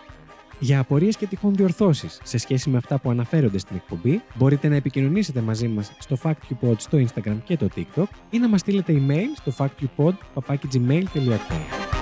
Για 0.62 0.80
απορίες 0.80 1.16
και 1.16 1.26
τυχόν 1.26 1.54
διορθώσεις 1.54 2.20
σε 2.22 2.38
σχέση 2.38 2.70
με 2.70 2.76
αυτά 2.76 2.98
που 2.98 3.10
αναφέρονται 3.10 3.58
στην 3.58 3.76
εκπομπή, 3.76 4.22
μπορείτε 4.34 4.68
να 4.68 4.74
επικοινωνήσετε 4.74 5.40
μαζί 5.40 5.68
μας 5.68 5.92
στο 5.98 6.16
FactUpod 6.22 6.74
στο 6.76 6.98
Instagram 6.98 7.36
και 7.44 7.56
το 7.56 7.68
TikTok 7.76 8.06
ή 8.30 8.38
να 8.38 8.48
μας 8.48 8.60
στείλετε 8.60 9.02
email 9.06 9.26
στο 9.34 9.52
factupod.gmail.com. 9.58 11.99